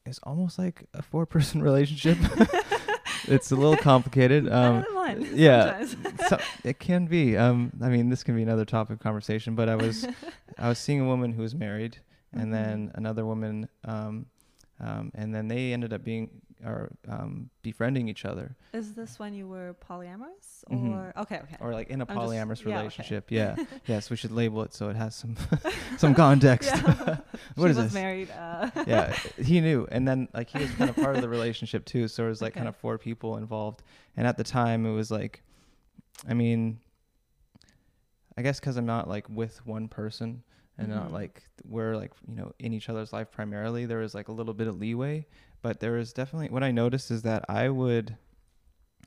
it's 0.07 0.19
almost 0.23 0.59
like 0.59 0.85
a 0.95 1.03
four 1.03 1.27
person 1.27 1.63
relationship. 1.71 2.19
it's 3.29 3.51
a 3.51 3.57
little 3.57 3.77
complicated. 3.77 4.51
Um, 4.51 4.85
One, 5.15 5.29
yeah, 5.35 5.85
so, 6.29 6.39
it 6.65 6.79
can 6.79 7.07
be. 7.07 7.37
Um, 7.37 7.73
I 7.83 7.89
mean, 7.89 8.09
this 8.11 8.23
can 8.23 8.35
be 8.37 8.43
another 8.43 8.65
topic 8.65 8.95
of 8.95 8.99
conversation. 9.01 9.55
But 9.55 9.69
I 9.69 9.77
was 9.77 10.07
I 10.59 10.69
was 10.69 10.79
seeing 10.79 11.01
a 11.01 11.05
woman 11.07 11.33
who 11.33 11.43
was 11.43 11.55
married, 11.55 11.99
and 12.33 12.49
Mhm. 12.49 12.53
then 12.53 12.91
another 12.95 13.25
woman, 13.25 13.69
um, 13.85 14.27
um, 14.81 15.11
and 15.15 15.35
then 15.35 15.49
they 15.49 15.73
ended 15.73 15.93
up 15.93 16.05
being 16.05 16.31
or 16.65 16.91
um, 17.09 17.51
befriending 17.63 18.09
each 18.09 18.25
other, 18.25 18.57
Is 18.73 18.95
this 18.95 19.19
when 19.19 19.33
you 19.33 19.47
were 19.47 19.77
polyamorous 19.89 20.65
or 20.67 20.77
Mhm. 21.17 21.17
okay, 21.23 21.37
okay. 21.45 21.57
or 21.61 21.73
like 21.73 21.89
in 21.89 22.01
a 22.01 22.05
I'm 22.09 22.17
just- 22.17 22.19
polyamorous 22.19 22.61
yeah, 22.65 22.69
okay. 22.69 22.77
relationship. 22.79 23.31
Yeah. 23.31 23.55
yes, 23.87 24.11
we 24.11 24.17
should 24.17 24.33
label 24.33 24.63
it 24.63 24.75
so 24.75 24.89
it 24.89 24.97
has 24.97 25.15
some 25.15 25.37
some 25.99 26.15
context. 26.15 26.71
What 27.55 27.67
she 27.67 27.71
is 27.71 27.77
was 27.77 27.77
this? 27.77 27.95
married. 27.95 28.31
Uh, 28.31 28.71
yeah, 28.87 29.13
he 29.43 29.61
knew, 29.61 29.87
and 29.91 30.07
then 30.07 30.29
like 30.35 30.51
he 30.51 30.59
was 30.59 30.71
kind 30.73 30.91
of 30.91 30.97
part 30.97 31.15
of 31.17 31.23
the 31.23 31.29
relationship 31.29 31.85
too. 31.85 32.09
So 32.09 32.25
it 32.27 32.29
was 32.29 32.43
like 32.43 32.55
kind 32.55 32.69
of 32.69 32.77
four 32.77 32.99
people 32.99 33.37
involved, 33.37 33.83
and 34.17 34.27
at 34.27 34.37
the 34.37 34.45
time 34.45 34.85
it 34.87 34.93
was 34.93 35.11
like, 35.11 35.43
I 36.29 36.35
mean, 36.35 36.81
I 38.37 38.43
guess 38.43 38.61
because 38.61 38.77
I'm 38.77 38.87
not 38.87 39.09
like 39.09 39.29
with 39.29 39.65
one 39.67 39.89
person 39.89 40.43
and 40.77 40.89
not 40.89 41.09
Mhm. 41.09 41.13
like 41.13 41.43
we're 41.65 41.97
like 41.97 42.13
you 42.29 42.37
know 42.37 42.53
in 42.61 42.73
each 42.73 42.89
other's 42.89 43.13
life 43.13 43.31
primarily. 43.33 43.87
There 43.87 43.99
was 43.99 44.15
like 44.15 44.29
a 44.29 44.33
little 44.33 44.55
bit 44.55 44.69
of 44.69 44.79
leeway, 44.79 45.27
but 45.63 45.81
there 45.81 45.93
was 45.93 46.13
definitely 46.13 46.49
what 46.51 46.63
I 46.63 46.71
noticed 46.71 47.11
is 47.11 47.23
that 47.23 47.45
I 47.49 47.69
would, 47.69 48.17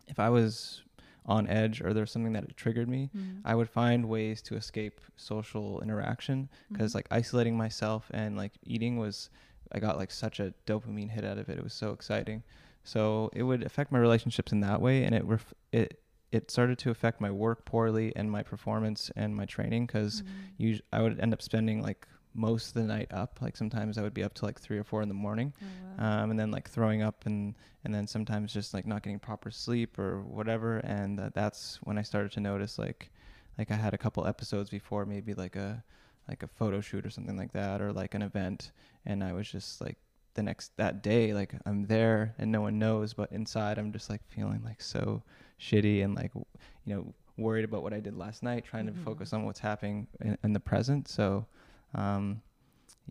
if 0.08 0.20
I 0.20 0.30
was 0.30 0.84
on 1.26 1.48
edge 1.48 1.82
or 1.82 1.94
there's 1.94 2.12
something 2.12 2.34
that 2.34 2.58
triggered 2.58 2.90
me, 2.90 3.10
Mhm. 3.16 3.42
I 3.46 3.56
would 3.56 3.70
find 3.70 4.10
ways 4.10 4.42
to 4.44 4.56
escape 4.56 5.00
social 5.16 5.80
interaction 5.82 6.50
because 6.72 6.92
Mhm. 6.92 6.96
like 6.96 7.08
isolating 7.12 7.56
myself 7.56 8.10
and 8.14 8.36
like 8.36 8.54
eating 8.64 8.98
was 8.98 9.30
I 9.74 9.80
got 9.80 9.98
like 9.98 10.12
such 10.12 10.40
a 10.42 10.54
dopamine 10.66 11.12
hit 11.12 11.24
out 11.24 11.38
of 11.38 11.48
it. 11.48 11.58
It 11.58 11.64
was 11.64 11.74
so 11.74 11.92
exciting. 11.92 12.44
So 12.84 13.30
it 13.34 13.44
would 13.44 13.64
affect 13.64 13.92
my 13.92 14.00
relationships 14.00 14.52
in 14.52 14.60
that 14.62 14.82
way, 14.82 15.04
and 15.06 15.16
it 15.16 15.24
ref- 15.24 15.54
it 15.72 15.98
it 16.32 16.50
started 16.50 16.78
to 16.80 16.90
affect 16.90 17.20
my 17.22 17.30
work 17.30 17.66
poorly 17.66 18.14
and 18.16 18.32
my 18.32 18.42
performance 18.42 19.12
and 19.18 19.36
my 19.36 19.46
training 19.46 19.86
because 19.86 20.24
Mhm. 20.60 20.76
us- 20.76 20.82
I 20.94 21.02
would 21.02 21.20
end 21.20 21.34
up 21.34 21.42
spending 21.42 21.82
like 21.82 22.08
most 22.34 22.67
of 22.70 22.74
the 22.76 22.84
night 22.84 23.08
up. 23.12 23.39
Like 23.41 23.58
sometimes 23.58 23.98
I 23.98 24.02
would 24.02 24.13
be 24.13 24.24
up 24.24 24.34
to 24.36 24.46
like 24.46 24.60
three 24.60 24.78
or 24.78 24.84
four 24.84 25.02
in 25.02 25.08
the 25.10 25.13
morning, 25.13 25.54
Oh, 25.62 25.65
wow. 26.00 26.24
um, 26.24 26.32
and 26.32 26.39
then 26.39 26.52
like 26.52 26.70
throwing 26.70 27.02
up 27.02 27.26
and 27.26 27.56
and 27.84 27.94
then 27.94 28.08
sometimes 28.08 28.54
just 28.54 28.74
like 28.74 28.86
not 28.86 29.04
getting 29.04 29.20
proper 29.20 29.52
sleep 29.52 29.98
or 30.00 30.22
whatever. 30.22 30.78
And 30.80 31.20
uh, 31.20 31.30
that's 31.34 31.80
when 31.84 31.98
I 31.98 32.04
started 32.04 32.32
to 32.34 32.39
notice 32.39 32.78
like 32.80 33.10
like 33.58 33.70
I 33.72 33.76
had 33.76 33.94
a 33.94 33.98
couple 33.98 34.26
episodes 34.26 34.70
before 34.70 35.06
maybe 35.06 35.34
like 35.34 35.56
a 35.56 35.84
like 36.28 36.44
a 36.44 36.48
photo 36.48 36.80
shoot 36.82 37.06
or 37.06 37.10
something 37.10 37.36
like 37.38 37.52
that 37.54 37.82
or 37.82 37.91
like 37.91 38.13
an 38.13 38.22
event, 38.22 38.72
and 39.06 39.24
I 39.24 39.34
was 39.34 39.52
just 39.52 39.82
like 39.82 39.98
the 40.34 40.44
next 40.44 40.78
that 40.78 41.04
day 41.04 41.34
like 41.34 41.54
I'm 41.65 41.86
there 41.88 42.34
and 42.38 42.50
no 42.52 42.62
one 42.62 42.80
knows, 42.80 43.13
but 43.13 43.32
inside 43.34 43.78
I'm 43.78 43.91
just 43.91 44.10
like 44.10 44.22
feeling 44.30 44.62
like 44.63 44.82
so 44.82 45.22
shitty 45.60 46.04
and 46.06 46.15
like 46.15 46.30
w- 46.34 46.46
you 46.86 46.96
know 46.96 47.13
worried 47.38 47.65
about 47.65 47.82
what 47.84 47.94
I 47.94 48.00
did 48.00 48.15
last 48.15 48.44
night, 48.44 48.63
trying 48.63 48.86
Mhm. 48.88 48.94
to 48.94 49.00
focus 49.04 49.34
on 49.34 49.44
what's 49.46 49.60
happening 49.60 50.08
in, 50.22 50.38
in 50.44 50.54
the 50.54 50.60
present. 50.60 51.08
So 51.10 51.46
um, 51.93 52.41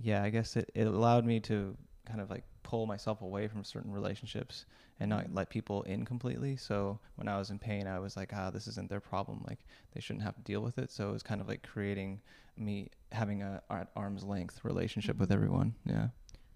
yeah, 0.01 0.23
I 0.23 0.31
guess 0.31 0.57
it, 0.57 0.71
it 0.75 0.87
allowed 0.87 1.25
me 1.25 1.41
to 1.41 1.77
kind 2.07 2.21
of 2.21 2.31
like 2.31 2.45
pull 2.63 2.87
myself 2.87 3.23
away 3.23 3.49
from 3.49 3.65
certain 3.65 3.91
relationships 3.93 4.65
and 4.99 5.09
not 5.11 5.33
let 5.35 5.51
people 5.51 5.83
in 5.83 6.05
completely. 6.05 6.57
So 6.57 6.99
when 7.17 7.29
I 7.29 7.39
was 7.39 7.51
in 7.51 7.59
pain, 7.59 7.87
I 7.87 7.99
was 7.99 8.17
like, 8.17 8.33
ah, 8.35 8.51
this 8.51 8.67
isn't 8.69 8.89
their 8.89 9.01
problem. 9.01 9.45
Like 9.49 9.61
they 9.95 10.01
shouldn't 10.01 10.25
have 10.25 10.37
to 10.37 10.43
deal 10.43 10.61
with 10.61 10.79
it. 10.79 10.91
So 10.91 11.09
it 11.09 11.13
was 11.13 11.23
kind 11.23 11.41
of 11.41 11.49
like 11.49 11.67
creating 11.67 12.21
me 12.57 12.89
having 13.13 13.43
a 13.43 13.63
at 13.71 13.89
arm's 13.97 14.23
length 14.25 14.61
relationship 14.65 15.19
with 15.19 15.31
Mhm. 15.31 15.35
everyone. 15.35 15.75
Yeah. 15.85 16.09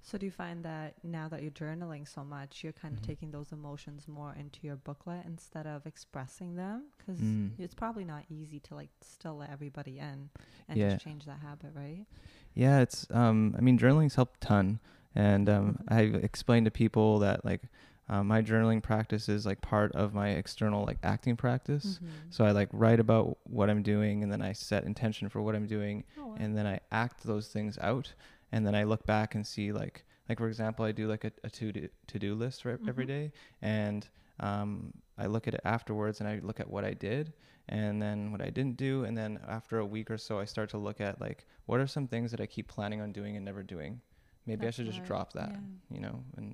So 0.07 0.19
do 0.19 0.27
you 0.27 0.33
find 0.33 0.63
that 0.67 1.03
now 1.03 1.29
that 1.29 1.41
you're 1.43 1.51
journaling 1.51 2.07
so 2.07 2.23
much, 2.23 2.63
you're 2.63 2.75
kind 2.75 2.93
of 2.95 3.01
Mhm. 3.01 3.07
taking 3.07 3.31
those 3.31 3.53
emotions 3.53 4.07
more 4.07 4.35
into 4.39 4.59
your 4.63 4.77
booklet 4.77 5.25
instead 5.25 5.67
of 5.67 5.87
expressing 5.87 6.57
them? 6.57 6.89
Because 6.99 7.19
Mm. 7.21 7.53
it's 7.59 7.75
probably 7.75 8.05
not 8.05 8.25
easy 8.29 8.61
to 8.61 8.75
like 8.75 8.91
still 9.01 9.37
let 9.39 9.49
everybody 9.51 9.99
in 9.99 10.29
and 10.69 10.79
Yeah. 10.79 10.91
just 10.91 11.03
change 11.05 11.25
that 11.25 11.39
habit, 11.41 11.73
right? 11.75 12.05
Yeah, 12.53 12.81
it's 12.81 13.07
um 13.11 13.55
I 13.57 13.63
mean 13.63 13.79
journaling's 13.79 14.15
helped 14.17 14.45
a 14.45 14.47
ton. 14.47 14.79
And 15.15 15.49
um 15.49 15.79
Mhm. 15.79 15.85
I've 15.93 16.15
explained 16.23 16.67
to 16.67 16.71
people 16.71 17.19
that 17.21 17.43
like 17.45 17.63
um, 18.07 18.27
my 18.27 18.43
journaling 18.43 18.83
practice 18.83 19.31
is 19.31 19.47
like 19.47 19.63
part 19.63 19.91
of 19.93 20.13
my 20.13 20.29
external 20.29 20.85
like 20.85 20.99
acting 21.03 21.37
practice. 21.39 21.99
Mhm. 22.05 22.11
So 22.29 22.45
I 22.45 22.51
like 22.51 22.69
write 22.73 23.01
about 23.01 23.39
what 23.45 23.71
I'm 23.71 23.83
doing 23.83 24.23
and 24.23 24.31
then 24.31 24.43
I 24.43 24.53
set 24.53 24.85
intention 24.85 25.31
for 25.31 25.41
what 25.41 25.55
I'm 25.55 25.67
doing 25.67 26.05
Oh, 26.19 26.27
wow. 26.27 26.35
and 26.37 26.55
then 26.55 26.67
I 26.67 26.81
act 26.93 27.25
those 27.25 27.49
things 27.49 27.79
out 27.79 28.13
and 28.55 28.61
then 28.67 28.75
I 28.75 28.85
look 28.85 29.05
back 29.07 29.35
and 29.37 29.45
see 29.55 29.73
like 29.83 29.97
like 30.29 30.39
for 30.39 30.49
example 30.49 30.85
I 30.85 30.93
do 31.01 31.05
like 31.15 31.25
a, 31.31 31.33
a 31.43 31.51
to 31.59 31.73
do 31.73 31.89
to 32.13 32.17
do 32.19 32.31
list 32.43 32.65
ev- 32.67 32.81
every 32.89 33.07
day 33.15 33.25
and 33.63 34.03
um, 34.41 34.93
I 35.19 35.27
look 35.35 35.47
at 35.49 35.55
it 35.55 35.61
afterwards 35.77 36.21
and 36.21 36.29
I 36.33 36.35
look 36.49 36.61
at 36.61 36.69
what 36.75 36.85
I 36.85 36.95
did 37.09 37.33
and 37.69 38.01
then 38.05 38.19
what 38.33 38.43
I 38.49 38.51
didn't 38.59 38.77
do 38.89 39.05
and 39.07 39.15
then 39.21 39.39
after 39.57 39.75
a 39.79 39.87
week 39.97 40.09
or 40.11 40.19
so 40.19 40.33
I 40.45 40.47
start 40.55 40.69
to 40.71 40.79
look 40.87 41.01
at 41.09 41.21
like 41.27 41.47
what 41.67 41.79
are 41.81 41.87
some 41.97 42.07
things 42.13 42.31
that 42.33 42.41
I 42.41 42.47
keep 42.47 42.67
planning 42.77 43.01
on 43.05 43.13
doing 43.13 43.37
and 43.37 43.45
never 43.45 43.63
doing 43.63 44.01
maybe 44.47 44.67
That's 44.67 44.77
I 44.77 44.83
should 44.83 44.87
just 44.93 44.99
smart. 45.07 45.09
drop 45.11 45.33
that 45.41 45.51
Yeah. 45.55 45.95
you 45.97 46.01
know 46.05 46.17
and 46.39 46.49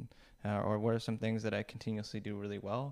uh, 0.44 0.60
or 0.68 0.78
what 0.78 0.94
are 0.94 0.98
some 1.08 1.18
things 1.24 1.42
that 1.44 1.54
I 1.60 1.62
continuously 1.74 2.20
do 2.28 2.32
really 2.44 2.58
well 2.70 2.84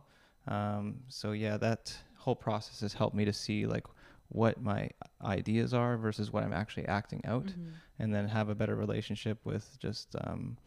um, 0.47 0.87
so 1.09 1.33
yeah 1.33 1.57
that 1.67 1.83
whole 2.25 2.37
process 2.37 2.81
has 2.81 2.95
helped 3.01 3.17
me 3.21 3.25
to 3.25 3.33
see 3.33 3.67
like 3.75 3.87
what 4.31 4.61
my 4.63 4.91
ideas 5.23 5.73
are 5.73 5.97
versus 5.97 6.31
what 6.33 6.43
I'm 6.45 6.53
actually 6.53 6.87
acting 6.87 7.23
out 7.25 7.47
Mhm. 7.47 7.73
and 7.99 8.15
then 8.15 8.29
have 8.29 8.49
a 8.49 8.55
better 8.55 8.77
relationship 8.77 9.39
with 9.45 9.79
just 9.79 10.15
um, 10.25 10.59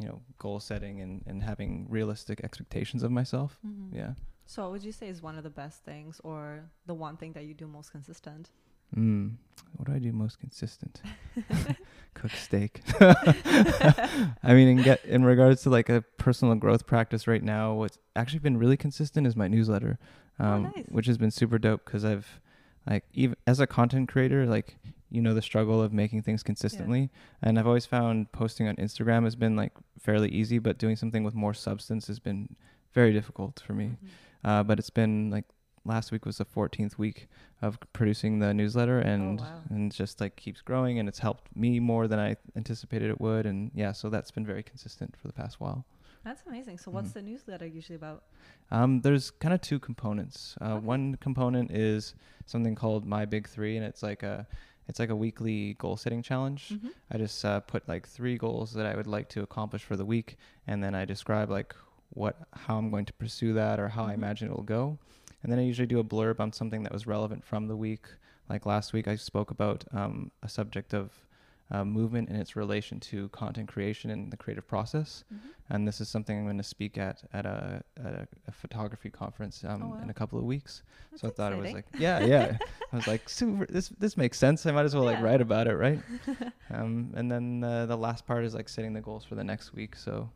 you 0.00 0.08
know 0.08 0.20
goal 0.38 0.58
setting 0.60 1.00
and, 1.00 1.22
and 1.26 1.42
having 1.42 1.86
realistic 1.88 2.40
expectations 2.42 3.02
of 3.02 3.10
myself 3.12 3.58
Mhm. 3.64 3.94
yeah 3.94 4.14
So 4.46 4.62
what 4.62 4.72
would 4.72 4.84
you 4.84 4.92
say 4.92 5.08
is 5.08 5.22
one 5.22 5.38
of 5.38 5.44
the 5.44 5.50
best 5.62 5.84
things 5.84 6.20
or 6.24 6.70
the 6.86 6.94
one 6.94 7.16
thing 7.16 7.32
that 7.34 7.44
you 7.44 7.54
do 7.54 7.66
most 7.66 7.90
consistent? 7.92 8.50
mm, 8.94 9.36
what 9.76 9.86
do 9.88 9.94
I 9.94 9.98
do 9.98 10.12
most 10.12 10.38
consistent 10.38 11.02
cook 12.14 12.36
steak 12.36 12.82
I 13.00 14.54
mean 14.54 14.68
in 14.68 14.82
get 14.82 15.04
in 15.04 15.24
regards 15.24 15.62
to 15.62 15.70
like 15.70 15.88
a 15.88 16.02
personal 16.18 16.54
growth 16.56 16.86
practice 16.86 17.26
right 17.26 17.42
now 17.42 17.74
what's 17.74 17.98
actually 18.14 18.40
been 18.40 18.56
really 18.56 18.76
consistent 18.76 19.26
is 19.26 19.36
my 19.36 19.48
newsletter 19.48 19.98
Oh, 20.40 20.44
um, 20.44 20.62
nice. 20.76 20.86
which 20.88 21.06
has 21.06 21.16
been 21.16 21.30
super 21.30 21.58
dope 21.58 21.84
because 21.84 22.04
I've 22.04 22.40
like 22.88 23.04
even 23.12 23.36
as 23.46 23.60
a 23.60 23.66
content 23.66 24.08
creator 24.08 24.46
like 24.46 24.76
you 25.10 25.22
know 25.22 25.32
the 25.32 25.42
struggle 25.42 25.80
of 25.80 25.92
making 25.92 26.22
things 26.22 26.42
consistently. 26.42 27.08
And 27.40 27.56
I've 27.56 27.68
always 27.68 27.86
found 27.86 28.32
posting 28.32 28.66
on 28.66 28.74
Instagram 28.76 29.22
has 29.24 29.36
been 29.36 29.54
like 29.54 29.72
fairly 30.00 30.28
easy 30.28 30.58
but 30.58 30.76
doing 30.76 30.96
something 30.96 31.22
with 31.22 31.34
more 31.34 31.54
substance 31.54 32.08
has 32.08 32.18
been 32.18 32.56
very 32.92 33.12
difficult 33.12 33.62
for 33.64 33.74
me. 33.74 33.86
Mhm. 33.86 34.08
uh, 34.44 34.62
but 34.64 34.78
it's 34.78 34.90
been 34.90 35.30
like 35.30 35.44
last 35.84 36.10
week 36.10 36.26
was 36.26 36.38
the 36.38 36.44
14th 36.44 36.98
week 36.98 37.28
of 37.62 37.78
producing 37.92 38.38
the 38.40 38.52
newsletter 38.52 38.98
and 38.98 39.40
wow. 39.40 39.60
and 39.70 39.92
just 39.92 40.20
like 40.20 40.34
keeps 40.34 40.62
growing 40.62 40.98
and 40.98 41.08
it's 41.08 41.20
helped 41.20 41.54
me 41.54 41.78
more 41.78 42.08
than 42.08 42.18
I 42.18 42.36
anticipated 42.56 43.08
it 43.10 43.20
would. 43.20 43.46
And 43.46 43.70
yeah 43.74 43.92
so 43.92 44.10
that's 44.10 44.32
been 44.32 44.44
very 44.44 44.64
consistent 44.64 45.14
for 45.20 45.28
the 45.28 45.34
past 45.34 45.60
while 45.60 45.84
That's 46.24 46.42
amazing. 46.46 46.78
So 46.78 46.90
what's 46.90 47.10
Mhm. 47.10 47.14
the 47.14 47.22
newsletter 47.22 47.66
usually 47.66 47.96
about? 47.96 48.24
um, 48.70 49.02
there's 49.02 49.30
kind 49.30 49.52
of 49.54 49.60
two 49.60 49.78
components. 49.78 50.56
Uh, 50.60 50.76
Okay. 50.76 50.86
One 50.86 51.14
component 51.16 51.70
is 51.70 52.14
something 52.46 52.74
called 52.74 53.04
My 53.06 53.24
Big 53.26 53.46
Three, 53.46 53.76
and 53.76 53.84
it's 53.84 54.02
like 54.02 54.22
a 54.22 54.46
it's 54.88 54.98
like 54.98 55.08
a 55.10 55.16
weekly 55.16 55.74
goal 55.74 55.96
setting 55.96 56.22
challenge. 56.22 56.70
Mhm. 56.70 56.90
I 57.10 57.16
just 57.18 57.42
uh, 57.44 57.60
put 57.60 57.86
like 57.88 58.06
three 58.08 58.36
goals 58.36 58.72
that 58.74 58.84
I 58.86 58.94
would 58.96 59.06
like 59.06 59.28
to 59.30 59.42
accomplish 59.42 59.82
for 59.84 59.96
the 59.96 60.04
week, 60.04 60.36
and 60.66 60.82
then 60.82 60.94
I 60.94 61.04
describe 61.04 61.50
like 61.50 61.74
what 62.10 62.48
how 62.52 62.78
I'm 62.78 62.90
going 62.90 63.04
to 63.06 63.12
pursue 63.14 63.52
that 63.54 63.78
or 63.78 63.88
how 63.88 64.04
I 64.04 64.10
Mhm. 64.12 64.14
imagine 64.14 64.48
it 64.50 64.56
will 64.56 64.62
go. 64.64 64.98
And 65.42 65.52
then 65.52 65.58
I 65.58 65.62
usually 65.62 65.86
do 65.86 65.98
a 66.00 66.04
blurb 66.04 66.40
on 66.40 66.52
something 66.52 66.82
that 66.84 66.92
was 66.92 67.06
relevant 67.06 67.44
from 67.44 67.66
the 67.68 67.76
week. 67.76 68.06
Like 68.48 68.66
last 68.66 68.92
week, 68.94 69.06
I 69.08 69.16
spoke 69.16 69.50
about 69.50 69.84
um, 69.92 70.30
a 70.42 70.48
subject 70.48 70.92
of 70.94 71.26
uh, 71.70 71.84
movement 71.84 72.28
and 72.28 72.38
its 72.40 72.56
relation 72.56 73.00
to 73.00 73.28
content 73.30 73.68
creation 73.68 74.10
and 74.10 74.32
the 74.32 74.36
creative 74.36 74.66
process 74.68 75.24
Mhm. 75.32 75.38
and 75.70 75.88
this 75.88 75.98
is 76.00 76.08
something 76.10 76.36
I'm 76.38 76.44
going 76.44 76.58
to 76.58 76.62
speak 76.62 76.98
at 76.98 77.24
at 77.32 77.46
a, 77.46 77.82
at 77.96 78.12
a, 78.12 78.28
a 78.48 78.52
photography 78.52 79.08
conference 79.10 79.64
um, 79.64 79.82
Oh, 79.82 79.86
wow. 79.86 79.98
in 80.02 80.10
a 80.10 80.14
couple 80.14 80.38
of 80.38 80.44
weeks. 80.44 80.82
That's 81.10 81.22
so 81.22 81.28
I 81.28 81.30
thought 81.30 81.52
it 81.54 81.58
was 81.58 81.72
like, 81.72 81.86
yeah, 81.98 82.20
yeah. 82.20 82.58
I 82.92 82.96
was 82.96 83.06
like, 83.06 83.28
super. 83.30 83.64
This 83.66 83.88
this 83.98 84.14
makes 84.18 84.38
sense. 84.38 84.66
I 84.66 84.72
might 84.72 84.84
as 84.84 84.94
well 84.94 85.04
like 85.04 85.16
Yeah. 85.18 85.24
write 85.24 85.40
about 85.40 85.66
it, 85.66 85.76
right? 85.76 86.02
um, 86.70 87.12
and 87.16 87.30
then 87.32 87.64
uh, 87.64 87.86
the 87.86 87.96
last 87.96 88.26
part 88.26 88.44
is 88.44 88.54
like 88.54 88.68
setting 88.68 88.92
the 88.92 89.00
goals 89.00 89.24
for 89.24 89.36
the 89.36 89.44
next 89.44 89.72
week. 89.72 89.96
So, 89.96 90.30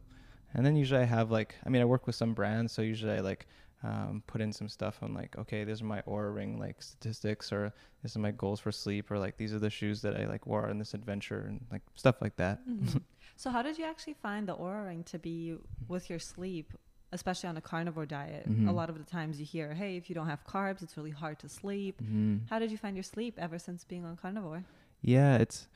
and 0.54 0.64
then 0.64 0.76
usually 0.76 1.02
I 1.02 1.04
have 1.04 1.30
like, 1.30 1.56
I 1.66 1.68
mean, 1.68 1.82
I 1.82 1.84
work 1.84 2.06
with 2.06 2.16
some 2.16 2.32
brands, 2.32 2.72
so 2.72 2.80
usually 2.80 3.12
I 3.12 3.20
like 3.20 3.46
um, 3.82 4.22
put 4.26 4.40
in 4.40 4.52
some 4.52 4.68
stuff 4.68 4.98
on 5.02 5.14
like, 5.14 5.36
okay, 5.38 5.64
these 5.64 5.80
are 5.82 5.84
my 5.84 6.02
Oura 6.02 6.34
Ring 6.34 6.58
like 6.58 6.82
statistics, 6.82 7.52
or 7.52 7.72
this 8.02 8.12
is 8.12 8.18
my 8.18 8.30
goals 8.32 8.60
for 8.60 8.72
sleep, 8.72 9.10
or 9.10 9.18
like 9.18 9.36
these 9.36 9.52
are 9.54 9.58
the 9.60 9.70
shoes 9.70 10.02
that 10.02 10.16
I 10.16 10.26
like 10.26 10.46
wore 10.46 10.68
on 10.68 10.78
this 10.78 10.94
adventure, 10.94 11.40
and 11.48 11.64
like 11.70 11.82
stuff 11.94 12.16
like 12.20 12.36
that. 12.36 12.66
Mhm. 12.68 13.02
so 13.36 13.50
how 13.50 13.62
did 13.62 13.78
you 13.78 13.84
actually 13.84 14.14
find 14.14 14.48
the 14.48 14.56
Oura 14.56 14.86
ring 14.86 15.04
to 15.04 15.18
be 15.18 15.56
with 15.88 16.10
your 16.10 16.18
sleep 16.18 16.72
especially 17.10 17.48
on 17.48 17.56
a 17.56 17.60
carnivore 17.62 18.04
diet 18.04 18.44
a 18.44 18.50
Mhm. 18.50 18.74
lot 18.74 18.90
of 18.90 18.98
the 18.98 19.04
times 19.04 19.40
you 19.40 19.46
hear 19.46 19.72
hey 19.72 19.96
if 19.96 20.10
you 20.10 20.14
don't 20.14 20.26
have 20.26 20.44
carbs 20.44 20.82
it's 20.82 20.94
really 20.98 21.10
hard 21.10 21.38
to 21.38 21.48
sleep 21.48 22.02
Mhm. 22.02 22.40
how 22.50 22.58
did 22.58 22.70
you 22.70 22.76
find 22.76 22.96
your 22.96 23.02
sleep 23.02 23.38
ever 23.38 23.58
since 23.58 23.82
being 23.84 24.04
on 24.04 24.14
carnivore 24.16 24.62
Yeah, 25.00 25.36
it's 25.38 25.68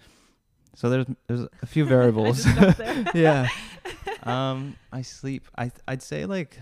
so 0.74 0.90
there's 0.90 1.06
there's 1.28 1.46
a 1.62 1.66
few 1.66 1.84
variables. 1.96 2.44
yeah. 3.14 3.48
Um, 4.24 4.76
I 4.92 5.02
sleep. 5.02 5.48
I 5.56 5.70
I'd 5.88 6.02
say 6.02 6.26
like 6.26 6.58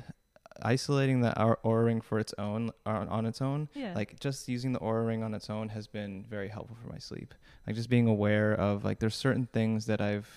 isolating 0.62 1.20
the 1.20 1.30
Oura 1.64 1.84
ring 1.86 2.00
for 2.00 2.18
its 2.18 2.34
own 2.38 2.70
on, 2.86 3.08
on 3.08 3.26
its 3.26 3.40
own. 3.40 3.68
yeah 3.74 3.92
Like 3.94 4.18
just 4.20 4.48
using 4.48 4.72
the 4.72 4.78
Oura 4.80 5.06
ring 5.06 5.22
on 5.22 5.34
its 5.34 5.48
own 5.50 5.68
has 5.70 5.86
been 5.86 6.24
very 6.28 6.48
helpful 6.48 6.76
for 6.82 6.88
my 6.92 6.98
sleep. 6.98 7.34
Like 7.66 7.76
just 7.76 7.88
being 7.90 8.06
aware 8.08 8.52
of 8.54 8.84
like 8.84 8.98
there's 8.98 9.14
certain 9.16 9.46
things 9.52 9.86
that 9.86 10.00
I've 10.00 10.28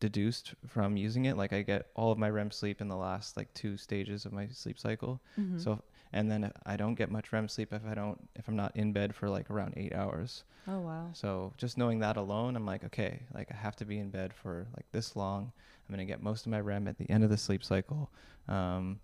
deduced 0.00 0.54
from 0.66 0.96
using 0.96 1.26
it. 1.26 1.36
Like 1.36 1.52
I 1.52 1.62
get 1.62 1.86
all 1.94 2.10
of 2.12 2.18
my 2.18 2.28
REM 2.30 2.50
sleep 2.50 2.80
in 2.80 2.88
the 2.88 2.96
last 2.96 3.36
like 3.36 3.52
two 3.54 3.76
stages 3.76 4.26
of 4.26 4.32
my 4.32 4.48
sleep 4.48 4.78
cycle. 4.78 5.20
Mhm. 5.38 5.60
So 5.62 5.82
and 6.14 6.30
then 6.30 6.52
I 6.66 6.76
don't 6.76 6.94
get 6.94 7.10
much 7.10 7.32
REM 7.32 7.48
sleep 7.48 7.72
if 7.72 7.86
I 7.86 7.94
don't 7.94 8.28
if 8.36 8.48
I'm 8.48 8.56
not 8.56 8.76
in 8.76 8.92
bed 8.92 9.14
for 9.14 9.28
like 9.30 9.50
around 9.50 9.74
eight 9.76 9.94
hours. 9.94 10.44
oh 10.68 10.80
wow 10.80 11.10
So 11.12 11.52
just 11.56 11.78
knowing 11.78 12.00
that 12.00 12.16
alone, 12.16 12.56
I'm 12.56 12.66
like, 12.66 12.84
okay, 12.84 13.22
like 13.34 13.50
I 13.50 13.54
have 13.56 13.76
to 13.76 13.84
be 13.84 13.98
in 13.98 14.10
bed 14.10 14.32
for 14.34 14.66
like 14.76 14.86
this 14.92 15.16
long. 15.16 15.52
I'm 15.88 15.94
gonna 15.94 16.04
get 16.04 16.22
most 16.22 16.46
of 16.46 16.50
my 16.52 16.60
REM 16.60 16.86
at 16.88 16.98
the 16.98 17.08
end 17.10 17.24
of 17.24 17.30
the 17.30 17.36
sleep 17.38 17.62
cycle. 17.64 18.10
Um, 18.48 19.00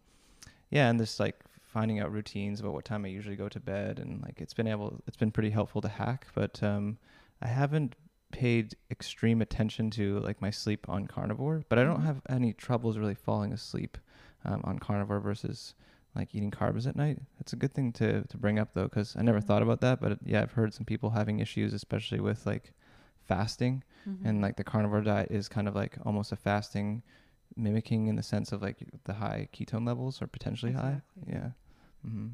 yeah, 0.70 0.88
and 0.88 0.98
just 0.98 1.18
like 1.20 1.36
finding 1.62 2.00
out 2.00 2.10
routines 2.12 2.60
about 2.60 2.72
what 2.72 2.84
time 2.84 3.04
I 3.04 3.08
usually 3.08 3.36
go 3.36 3.48
to 3.48 3.60
bed, 3.60 3.98
and 3.98 4.22
like 4.22 4.40
it's 4.40 4.54
been 4.54 4.66
able, 4.66 5.02
it's 5.06 5.16
been 5.16 5.30
pretty 5.30 5.50
helpful 5.50 5.80
to 5.82 5.88
hack. 5.88 6.26
But 6.34 6.62
um, 6.62 6.98
I 7.42 7.48
haven't 7.48 7.94
paid 8.30 8.76
extreme 8.90 9.40
attention 9.40 9.90
to 9.90 10.18
like 10.20 10.40
my 10.42 10.50
sleep 10.50 10.88
on 10.88 11.06
carnivore, 11.06 11.62
but 11.68 11.78
I 11.78 11.84
don't 11.84 12.00
Mhm. 12.00 12.04
have 12.04 12.20
any 12.28 12.52
troubles 12.52 12.98
really 12.98 13.14
falling 13.14 13.52
asleep 13.52 13.96
um, 14.44 14.60
on 14.64 14.78
carnivore 14.78 15.20
versus 15.20 15.74
like 16.14 16.34
eating 16.34 16.50
carbs 16.50 16.86
at 16.86 16.96
night. 16.96 17.18
It's 17.40 17.52
a 17.52 17.56
good 17.56 17.72
thing 17.72 17.92
to 17.94 18.22
to 18.24 18.36
bring 18.36 18.58
up 18.58 18.74
though, 18.74 18.84
because 18.84 19.16
I 19.16 19.22
never 19.22 19.40
Mhm. 19.40 19.46
thought 19.46 19.62
about 19.62 19.80
that. 19.82 20.00
But 20.00 20.12
it, 20.12 20.18
yeah, 20.24 20.42
I've 20.42 20.52
heard 20.52 20.74
some 20.74 20.84
people 20.86 21.10
having 21.10 21.38
issues, 21.40 21.72
especially 21.72 22.20
with 22.20 22.44
like 22.46 22.72
fasting, 23.24 23.82
and 24.24 24.38
Mhm. 24.38 24.42
like 24.42 24.56
the 24.56 24.64
carnivore 24.64 25.02
diet 25.02 25.30
is 25.30 25.48
kind 25.48 25.68
of 25.68 25.74
like 25.74 25.96
almost 26.04 26.32
a 26.32 26.36
fasting, 26.36 27.02
mimicking 27.56 28.06
in 28.08 28.16
the 28.16 28.22
sense 28.22 28.52
of 28.52 28.62
like 28.62 28.78
the 29.04 29.14
high 29.14 29.48
ketone 29.52 29.86
levels 29.86 30.20
are 30.22 30.26
potentially 30.26 30.72
high. 30.72 31.00
Exactly. 31.16 31.32
Yeah. 31.34 31.50
hmm 32.04 32.28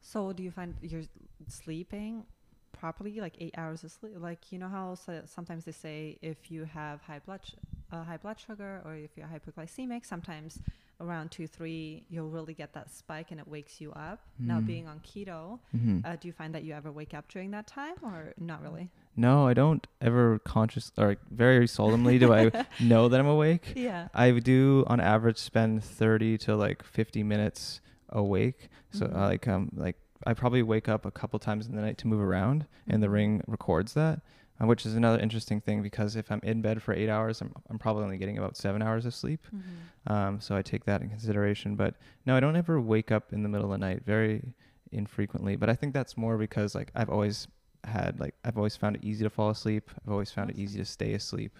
So 0.00 0.32
do 0.32 0.42
you 0.42 0.50
find 0.50 0.74
you're 0.80 1.02
sleeping 1.48 2.24
properly, 2.72 3.20
like 3.20 3.34
eight 3.40 3.54
hours 3.58 3.84
of 3.84 3.90
sleep? 3.90 4.14
Like 4.18 4.52
you 4.52 4.58
know 4.58 4.68
how 4.68 4.94
so 4.94 5.22
sometimes 5.26 5.64
they 5.64 5.72
say 5.72 6.18
if 6.22 6.50
you 6.50 6.64
have 6.64 7.02
high 7.02 7.18
blood 7.20 7.40
sh- 7.44 7.54
uh, 7.92 8.04
high 8.04 8.16
blood 8.16 8.38
sugar 8.38 8.80
or 8.84 8.94
if 8.94 9.16
you're 9.16 9.26
hypoglycemic, 9.26 10.06
sometimes 10.06 10.60
around 11.00 11.30
two 11.30 11.46
three 11.46 12.04
you'll 12.10 12.28
really 12.30 12.54
get 12.54 12.72
that 12.74 12.90
spike 12.94 13.30
and 13.30 13.40
it 13.40 13.48
wakes 13.48 13.80
you 13.80 13.90
up. 13.92 14.20
Now 14.38 14.60
Mhm. 14.60 14.66
being 14.66 14.86
on 14.86 15.00
keto, 15.00 15.58
hmm 15.72 15.98
uh, 16.04 16.16
do 16.16 16.28
you 16.28 16.32
find 16.32 16.54
that 16.54 16.62
you 16.64 16.72
ever 16.74 16.90
wake 16.92 17.14
up 17.14 17.28
during 17.28 17.50
that 17.50 17.66
time 17.66 17.96
or 18.02 18.32
not 18.38 18.62
really? 18.62 18.90
No, 19.16 19.46
I 19.46 19.54
don't 19.54 19.86
ever 20.00 20.38
conscious 20.40 20.92
or 20.96 21.16
very 21.30 21.66
seldomly 21.66 22.18
do 22.18 22.32
I 22.32 22.50
know 22.80 23.08
that 23.08 23.18
I'm 23.20 23.26
awake. 23.26 23.72
Yeah. 23.76 24.08
I 24.14 24.30
do 24.30 24.84
on 24.86 25.00
average 25.00 25.38
spend 25.38 25.84
30 25.84 26.38
to 26.38 26.56
like 26.56 26.82
50 26.82 27.22
minutes 27.22 27.80
awake. 28.08 28.68
So 28.92 29.06
Mhm. 29.06 29.14
uh, 29.16 29.20
like 29.26 29.48
um 29.48 29.70
like 29.74 29.96
I 30.26 30.34
probably 30.34 30.62
wake 30.62 30.88
up 30.88 31.04
a 31.06 31.10
couple 31.10 31.38
times 31.38 31.66
in 31.66 31.74
the 31.76 31.82
night 31.82 31.98
to 31.98 32.06
move 32.06 32.20
around 32.20 32.66
and 32.88 33.02
the 33.02 33.08
Mhm. 33.08 33.12
ring 33.12 33.42
records 33.46 33.94
that. 33.94 34.20
Uh, 34.62 34.66
which 34.66 34.84
is 34.84 34.94
another 34.94 35.18
interesting 35.18 35.58
thing 35.60 35.80
because 35.82 36.16
if 36.16 36.30
I'm 36.30 36.40
in 36.42 36.60
bed 36.60 36.82
for 36.82 36.92
8 36.92 37.08
hours, 37.08 37.40
I'm 37.40 37.52
I'm 37.68 37.78
probably 37.78 38.04
only 38.04 38.18
getting 38.18 38.38
about 38.38 38.56
7 38.56 38.80
hours 38.82 39.06
of 39.06 39.14
sleep. 39.14 39.40
Mhm. 39.54 40.10
Um 40.12 40.40
so 40.40 40.56
I 40.56 40.62
take 40.62 40.84
that 40.84 41.02
in 41.02 41.08
consideration, 41.10 41.76
but 41.76 41.94
no, 42.26 42.36
I 42.36 42.40
don't 42.40 42.56
ever 42.56 42.80
wake 42.80 43.10
up 43.10 43.32
in 43.32 43.42
the 43.42 43.48
middle 43.48 43.72
of 43.72 43.80
the 43.80 43.86
night 43.86 44.04
very 44.04 44.54
infrequently, 44.92 45.56
but 45.56 45.68
I 45.68 45.74
think 45.74 45.94
that's 45.94 46.16
more 46.16 46.36
because 46.38 46.74
like 46.74 46.90
I've 46.94 47.10
always 47.10 47.48
had 47.84 48.20
like 48.20 48.34
I've 48.44 48.56
always 48.56 48.76
found 48.76 48.96
it 48.96 49.04
easy 49.04 49.24
to 49.24 49.30
fall 49.30 49.50
asleep. 49.50 49.90
I've 50.04 50.12
always 50.12 50.30
found 50.30 50.50
it 50.50 50.56
easy 50.58 50.78
to 50.78 50.84
stay 50.84 51.12
asleep. 51.14 51.58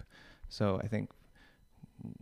So 0.49 0.79
I 0.83 0.87
think 0.87 1.09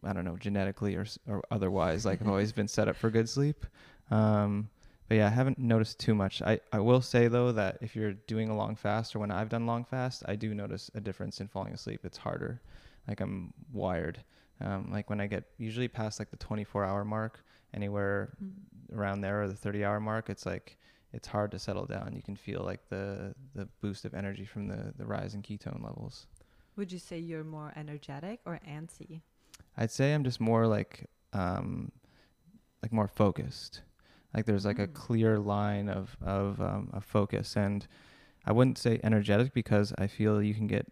I 0.03 0.13
don't 0.13 0.25
know 0.25 0.37
genetically 0.37 0.95
or 0.95 1.05
or 1.27 1.43
otherwise 1.51 2.05
like 2.05 2.21
I've 2.21 2.27
always 2.27 2.51
been 2.59 2.67
set 2.67 2.87
up 2.87 2.95
for 2.95 3.09
good 3.09 3.29
sleep. 3.29 3.65
Um, 4.11 4.69
but 5.07 5.15
yeah, 5.17 5.27
I 5.27 5.29
haven't 5.31 5.57
noticed 5.57 5.99
too 5.99 6.13
much. 6.13 6.41
I, 6.43 6.59
I 6.71 6.79
will 6.79 7.01
say 7.01 7.27
though 7.27 7.51
that 7.53 7.79
if 7.81 7.95
you're 7.95 8.13
doing 8.13 8.49
a 8.49 8.55
long 8.55 8.75
fast 8.75 9.15
or 9.15 9.19
when 9.19 9.31
I've 9.31 9.49
done 9.49 9.65
long 9.65 9.83
fast, 9.83 10.23
I 10.27 10.35
do 10.35 10.53
notice 10.53 10.91
a 10.93 11.01
difference 11.01 11.41
in 11.41 11.47
falling 11.47 11.73
asleep. 11.73 12.01
It's 12.03 12.17
harder. 12.17 12.61
Like 13.07 13.19
I'm 13.19 13.53
wired. 13.73 14.19
Um, 14.61 14.89
like 14.91 15.09
when 15.09 15.19
I 15.21 15.25
get 15.27 15.45
usually 15.57 15.87
past 15.87 16.19
like 16.19 16.29
the 16.29 16.37
24 16.37 16.85
hour 16.85 17.03
mark, 17.05 17.43
anywhere 17.73 18.33
Mhm. 18.43 18.97
around 18.97 19.21
there 19.21 19.41
or 19.41 19.47
the 19.47 19.55
30 19.55 19.83
hour 19.83 19.99
mark, 19.99 20.29
it's 20.29 20.45
like 20.45 20.77
it's 21.13 21.27
hard 21.27 21.51
to 21.51 21.59
settle 21.59 21.85
down. 21.85 22.13
You 22.15 22.21
can 22.21 22.35
feel 22.35 22.61
like 22.63 22.87
the 22.89 23.33
the 23.55 23.67
boost 23.81 24.05
of 24.05 24.13
energy 24.13 24.45
from 24.45 24.67
the 24.67 24.93
the 24.97 25.05
rise 25.05 25.33
in 25.33 25.41
ketone 25.41 25.83
levels. 25.83 26.27
Would 26.75 26.91
you 26.91 26.99
say 26.99 27.17
you're 27.19 27.43
more 27.43 27.73
energetic 27.75 28.39
or 28.45 28.59
antsy? 28.67 29.21
I'd 29.77 29.91
say 29.91 30.13
I'm 30.13 30.23
just 30.23 30.39
more 30.39 30.67
like 30.67 31.05
um 31.33 31.91
like 32.81 32.91
more 32.93 33.07
focused. 33.07 33.81
Like 34.33 34.45
there's 34.45 34.65
like 34.65 34.79
a 34.79 34.87
Mm. 34.87 34.93
clear 34.93 35.39
line 35.39 35.89
of 35.89 36.15
of 36.21 36.61
um 36.61 36.89
of 36.93 37.03
focus 37.03 37.55
and 37.57 37.87
I 38.45 38.51
wouldn't 38.51 38.77
say 38.77 38.99
energetic 39.03 39.53
because 39.53 39.93
I 39.97 40.07
feel 40.07 40.41
you 40.41 40.53
can 40.53 40.67
get 40.67 40.87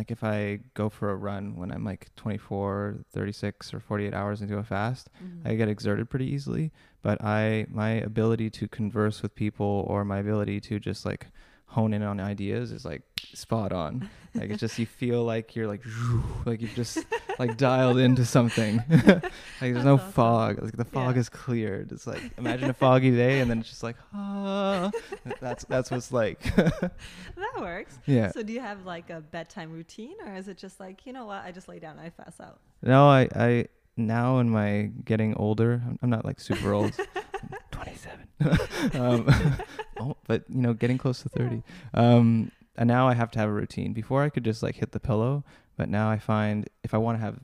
like 0.00 0.10
if 0.10 0.24
I 0.24 0.60
go 0.72 0.88
for 0.88 1.10
a 1.10 1.14
run 1.28 1.56
when 1.60 1.70
I'm 1.70 1.84
like 1.84 2.08
24, 2.16 3.04
36 3.12 3.74
or 3.74 3.80
48 3.80 4.14
hours 4.14 4.40
into 4.40 4.56
a 4.56 4.62
fast, 4.64 5.10
Mhm. 5.22 5.42
I 5.50 5.54
get 5.56 5.68
exerted 5.68 6.08
pretty 6.08 6.24
easily, 6.36 6.72
but 7.02 7.22
I 7.22 7.66
my 7.68 7.90
ability 8.10 8.48
to 8.58 8.66
converse 8.68 9.20
with 9.22 9.34
people 9.34 9.84
or 9.90 10.04
my 10.04 10.18
ability 10.18 10.58
to 10.68 10.78
just 10.80 11.04
like 11.04 11.26
hone 11.70 11.94
in 11.94 12.02
on 12.02 12.18
ideas 12.20 12.72
is 12.72 12.84
like 12.84 13.02
spot 13.32 13.72
on. 13.72 14.10
like 14.34 14.50
it's 14.50 14.60
just 14.60 14.78
you 14.78 14.86
feel 14.86 15.24
like 15.24 15.54
you're 15.56 15.66
like 15.68 15.82
like 16.44 16.60
you've 16.60 16.74
just 16.74 16.98
like 17.38 17.56
dialed 17.56 17.98
into 17.98 18.24
something. 18.24 18.76
like 18.90 19.04
there's 19.60 19.74
That's 19.74 19.84
no 19.84 19.94
awesome. 19.94 20.12
fog. 20.12 20.62
Like 20.62 20.76
the 20.76 20.84
fog 20.84 21.14
Yeah. 21.14 21.20
is 21.20 21.28
cleared. 21.28 21.92
It's 21.92 22.06
like 22.06 22.20
imagine 22.38 22.70
a 22.70 22.74
foggy 22.74 23.12
day 23.12 23.40
and 23.40 23.50
then 23.50 23.60
it's 23.60 23.68
just 23.68 23.82
like 23.84 23.96
ah. 24.14 24.90
That's 25.40 25.64
that's 25.64 25.90
what's 25.90 26.12
like. 26.12 26.42
that 26.56 26.90
works. 27.60 27.98
yeah. 28.06 28.30
So 28.32 28.42
do 28.42 28.52
you 28.52 28.60
have 28.60 28.84
like 28.84 29.10
a 29.10 29.20
bedtime 29.20 29.72
routine 29.72 30.16
or 30.26 30.34
is 30.34 30.48
it 30.48 30.58
just 30.58 30.80
like, 30.80 31.06
you 31.06 31.12
know 31.12 31.26
what, 31.26 31.44
I 31.44 31.52
just 31.52 31.68
lay 31.68 31.78
down 31.78 31.98
and 31.98 32.06
I 32.06 32.10
pass 32.10 32.40
out? 32.40 32.58
No, 32.82 33.08
I 33.08 33.28
I 33.34 33.66
now 33.96 34.38
in 34.38 34.50
my 34.50 34.90
getting 35.04 35.34
older, 35.34 35.82
I'm, 35.86 35.98
I'm 36.02 36.10
not 36.10 36.24
like 36.24 36.40
super 36.40 36.72
old. 36.72 36.92
27. 37.82 38.28
um, 39.00 39.56
oh, 40.00 40.16
but 40.26 40.44
you 40.48 40.60
know, 40.60 40.72
getting 40.74 40.98
close 40.98 41.22
to 41.22 41.28
30. 41.28 41.62
Um, 41.94 42.50
and 42.76 42.88
now 42.88 43.08
I 43.08 43.14
have 43.14 43.30
to 43.32 43.38
have 43.38 43.48
a 43.48 43.52
routine. 43.52 43.92
Before 43.92 44.22
I 44.22 44.28
could 44.30 44.44
just 44.44 44.62
like 44.62 44.76
hit 44.76 44.92
the 44.92 45.00
pillow, 45.00 45.44
but 45.76 45.88
now 45.88 46.10
I 46.10 46.18
find 46.18 46.68
if 46.82 46.94
I 46.94 46.98
want 46.98 47.18
to 47.18 47.22
have 47.24 47.38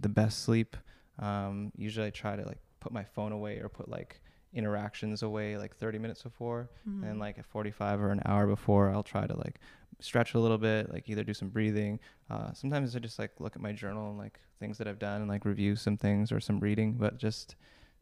the 0.00 0.08
best 0.08 0.42
sleep, 0.44 0.76
um, 1.18 1.70
usually 1.76 2.06
I 2.06 2.10
try 2.10 2.36
to 2.36 2.42
like 2.44 2.58
put 2.80 2.92
my 2.92 3.04
phone 3.04 3.32
away 3.32 3.58
or 3.58 3.68
put 3.68 3.88
like 3.88 4.20
interactions 4.52 5.22
away 5.22 5.56
like 5.56 5.76
30 5.76 5.98
minutes 5.98 6.22
before 6.24 6.68
Mm-hmm. 6.88 7.04
and 7.04 7.20
like 7.20 7.38
at 7.38 7.46
45 7.46 8.00
or 8.00 8.10
an 8.10 8.20
hour 8.24 8.48
before 8.48 8.90
i'll 8.90 9.04
try 9.04 9.24
to 9.24 9.36
like 9.36 9.60
stretch 10.00 10.34
a 10.34 10.40
little 10.40 10.58
bit 10.58 10.92
like 10.92 11.08
either 11.08 11.22
do 11.22 11.32
some 11.32 11.50
breathing 11.50 12.00
uh, 12.30 12.52
sometimes 12.52 12.96
i 12.96 12.98
just 12.98 13.16
like 13.20 13.30
look 13.38 13.54
at 13.54 13.62
my 13.62 13.70
journal 13.70 14.08
and 14.08 14.18
like 14.18 14.40
things 14.58 14.76
that 14.78 14.88
i've 14.88 14.98
done 14.98 15.20
and 15.20 15.30
like 15.30 15.44
review 15.44 15.76
some 15.76 15.96
things 15.96 16.32
or 16.32 16.40
some 16.40 16.58
reading 16.58 16.94
but 16.94 17.16
just 17.16 17.54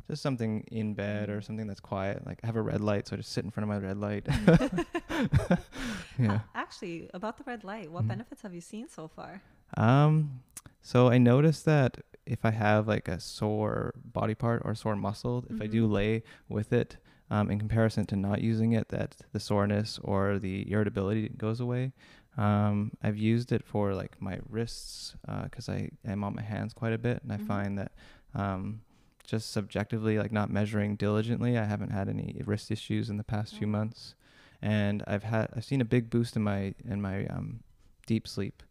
just 0.08 0.22
something 0.22 0.62
in 0.72 0.94
bed 0.94 1.28
or 1.30 1.40
something 1.42 1.66
that's 1.66 1.80
quiet 1.80 2.26
like 2.26 2.38
i 2.42 2.46
have 2.46 2.56
a 2.56 2.62
red 2.62 2.80
light 2.80 3.06
so 3.06 3.14
i 3.14 3.16
just 3.18 3.32
sit 3.32 3.44
in 3.44 3.50
front 3.50 3.64
of 3.64 3.68
my 3.68 3.78
red 3.88 3.98
light 3.98 4.26
yeah 6.18 6.34
Uh, 6.34 6.38
actually, 6.54 7.08
about 7.14 7.36
the 7.38 7.44
red 7.44 7.64
light, 7.64 7.90
what 7.90 8.04
Mhm. 8.04 8.08
benefits 8.08 8.42
have 8.42 8.52
you 8.54 8.60
seen 8.60 8.88
so 8.88 9.08
far? 9.08 9.42
Um, 9.76 10.42
so 10.82 11.08
I 11.08 11.18
noticed 11.18 11.64
that 11.64 11.98
if 12.26 12.44
I 12.44 12.50
have 12.50 12.88
like 12.88 13.08
a 13.08 13.20
sore 13.20 13.94
body 14.04 14.34
part 14.34 14.62
or 14.64 14.74
sore 14.74 14.96
muscle, 14.96 15.44
if 15.50 15.60
I 15.62 15.66
do 15.66 15.86
Mhm. 15.86 15.92
lay 15.92 16.22
with 16.48 16.72
it, 16.72 16.96
um, 17.30 17.50
in 17.50 17.58
comparison 17.58 18.04
to 18.06 18.16
not 18.16 18.40
using 18.40 18.72
it, 18.72 18.88
that 18.88 19.16
the 19.32 19.40
soreness 19.40 19.98
or 20.02 20.38
the 20.38 20.70
irritability 20.70 21.28
goes 21.30 21.60
away. 21.60 21.92
Um, 22.36 22.92
I've 23.02 23.18
used 23.18 23.52
it 23.52 23.64
for 23.64 23.94
like 23.94 24.20
my 24.20 24.38
wrists 24.48 25.14
because 25.44 25.68
I 25.68 25.90
am 26.04 26.24
on 26.24 26.34
my 26.34 26.42
hands 26.42 26.72
quite 26.74 26.92
a 26.92 26.98
bit, 26.98 27.22
and 27.22 27.32
I 27.32 27.38
Mhm. 27.38 27.46
find 27.46 27.78
that 27.78 27.92
um, 28.34 28.82
just 29.28 29.52
subjectively, 29.52 30.18
like 30.18 30.32
not 30.32 30.50
measuring 30.50 30.96
diligently, 30.96 31.56
I 31.58 31.64
haven't 31.64 31.90
had 31.90 32.08
any 32.08 32.40
wrist 32.46 32.70
issues 32.70 33.10
in 33.10 33.18
the 33.18 33.24
past 33.24 33.54
few 33.56 33.66
Oh. 33.66 33.70
months, 33.70 34.14
and 34.62 35.04
I've 35.06 35.22
had 35.24 35.50
I've 35.54 35.64
seen 35.64 35.80
a 35.82 35.84
big 35.84 36.08
boost 36.10 36.34
in 36.34 36.42
my 36.42 36.74
in 36.84 37.00
my 37.02 37.26
um, 37.26 37.60
deep 38.06 38.26
sleep, 38.26 38.62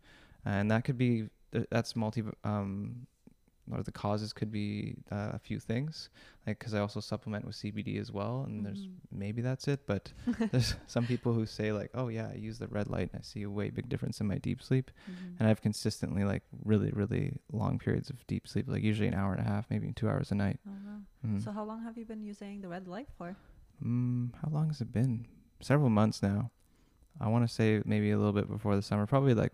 and 0.44 0.70
that 0.72 0.84
could 0.84 0.98
be 0.98 1.30
th- 1.54 1.68
that's 1.70 1.96
multi 1.96 2.24
um, 2.44 3.06
or 3.72 3.84
the 3.84 3.92
causes 3.92 4.34
could 4.34 4.52
be 4.52 4.96
uh, 5.12 5.32
a 5.34 5.40
few 5.40 5.60
things, 5.60 6.10
like 6.46 6.58
because 6.60 6.74
I 6.74 6.80
also 6.80 7.00
supplement 7.00 7.46
with 7.46 7.56
CBD 7.56 7.98
as 8.00 8.12
well, 8.12 8.44
and 8.48 8.66
there's 8.66 8.80
Mhm. 8.88 8.94
maybe 9.12 9.42
that's 9.42 9.68
it, 9.68 9.86
but 9.86 10.14
there's 10.52 10.76
some 10.88 11.06
people 11.06 11.34
who 11.34 11.46
say 11.46 11.72
like, 11.72 11.92
oh 11.94 12.08
yeah, 12.08 12.30
I 12.32 12.36
use 12.36 12.60
the 12.60 12.68
red 12.68 12.88
light 12.88 13.10
and 13.12 13.20
I 13.20 13.24
see 13.24 13.44
a 13.44 13.50
way 13.50 13.70
big 13.70 13.90
difference 13.90 14.22
in 14.22 14.28
my 14.28 14.38
deep 14.38 14.62
sleep, 14.62 14.92
Mhm. 15.10 15.36
and 15.40 15.48
I've 15.50 15.62
consistently 15.62 16.24
like 16.24 16.44
really 16.64 16.92
really 16.92 17.38
long 17.52 17.78
periods 17.80 18.10
of 18.10 18.26
deep 18.28 18.48
sleep, 18.48 18.68
like 18.68 18.84
usually 18.84 19.08
an 19.08 19.14
hour 19.16 19.34
and 19.34 19.42
a 19.46 19.50
half, 19.50 19.70
maybe 19.70 19.92
two 19.94 20.08
hours 20.10 20.32
a 20.32 20.36
night. 20.36 20.60
Oh, 20.68 20.72
wow. 20.86 21.02
Mm. 21.26 21.42
So 21.44 21.52
how 21.52 21.64
long 21.66 21.84
have 21.84 21.98
you 21.98 22.06
been 22.06 22.22
using 22.24 22.62
the 22.62 22.68
red 22.70 22.88
light 22.88 23.10
for? 23.18 23.36
Mm, 23.84 24.34
how 24.42 24.50
long 24.50 24.68
has 24.68 24.82
it 24.82 24.92
been? 24.92 25.26
Several 25.62 25.90
months 25.90 26.22
now. 26.24 26.52
I 27.20 27.28
want 27.28 27.48
to 27.48 27.54
say 27.54 27.82
maybe 27.86 28.12
a 28.12 28.18
little 28.18 28.34
bit 28.34 28.48
before 28.48 28.76
the 28.76 28.82
summer, 28.82 29.06
probably 29.06 29.34
like 29.34 29.54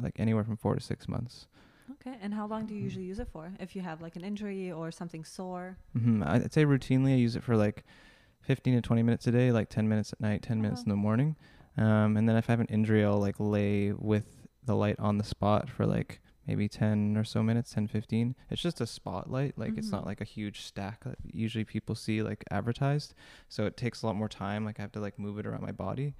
like 0.00 0.18
anywhere 0.20 0.44
from 0.44 0.56
four 0.56 0.74
to 0.74 0.80
six 0.80 1.08
months. 1.08 1.46
Okay. 1.92 2.16
And 2.20 2.34
how 2.34 2.46
long 2.46 2.66
do 2.66 2.74
you 2.74 2.80
usually 2.82 3.04
use 3.04 3.18
it 3.18 3.28
for? 3.28 3.52
If 3.60 3.76
you 3.76 3.82
have 3.82 4.00
like 4.00 4.16
an 4.16 4.24
injury 4.24 4.70
or 4.72 4.90
something 4.90 5.24
sore? 5.24 5.78
hmm 5.92 6.22
I'd 6.24 6.52
say 6.52 6.64
routinely 6.64 7.12
I 7.12 7.16
use 7.16 7.36
it 7.36 7.44
for 7.44 7.56
like 7.56 7.84
15 8.42 8.74
to 8.76 8.80
20 8.80 9.02
minutes 9.02 9.26
a 9.26 9.30
day, 9.32 9.52
like 9.52 9.68
10 9.68 9.88
minutes 9.88 10.12
at 10.12 10.20
night, 10.20 10.42
10 10.42 10.60
minutes 10.60 10.80
Uh-huh. 10.80 10.86
in 10.86 10.90
the 10.90 10.96
morning. 10.96 11.36
Um, 11.76 12.16
and 12.16 12.28
then 12.28 12.36
if 12.36 12.48
I 12.48 12.52
have 12.52 12.60
an 12.60 12.66
injury, 12.66 13.04
I'll 13.04 13.18
like 13.20 13.36
lay 13.38 13.92
with 13.92 14.46
the 14.64 14.74
light 14.74 14.98
on 14.98 15.18
the 15.18 15.24
spot 15.24 15.68
for 15.68 15.86
like 15.86 16.20
maybe 16.46 16.68
10 16.68 17.16
or 17.16 17.24
so 17.24 17.42
minutes, 17.42 17.72
10, 17.72 17.88
15. 17.88 18.34
It's 18.50 18.62
just 18.62 18.80
a 18.80 18.86
spotlight. 18.86 19.58
Like 19.58 19.76
it's 19.76 19.90
not 19.92 20.06
like 20.06 20.20
a 20.20 20.24
huge 20.24 20.60
stack 20.62 21.02
that 21.04 21.16
usually 21.32 21.64
people 21.64 21.94
see 21.94 22.22
like 22.22 22.44
advertised. 22.50 23.14
So 23.48 23.66
it 23.66 23.76
takes 23.76 24.02
a 24.02 24.06
lot 24.06 24.16
more 24.16 24.28
time. 24.28 24.64
Like 24.64 24.78
I 24.78 24.82
have 24.82 24.92
to 24.92 25.00
like 25.00 25.18
move 25.18 25.38
it 25.38 25.46
around 25.46 25.62
my 25.62 25.72
body. 25.72 26.14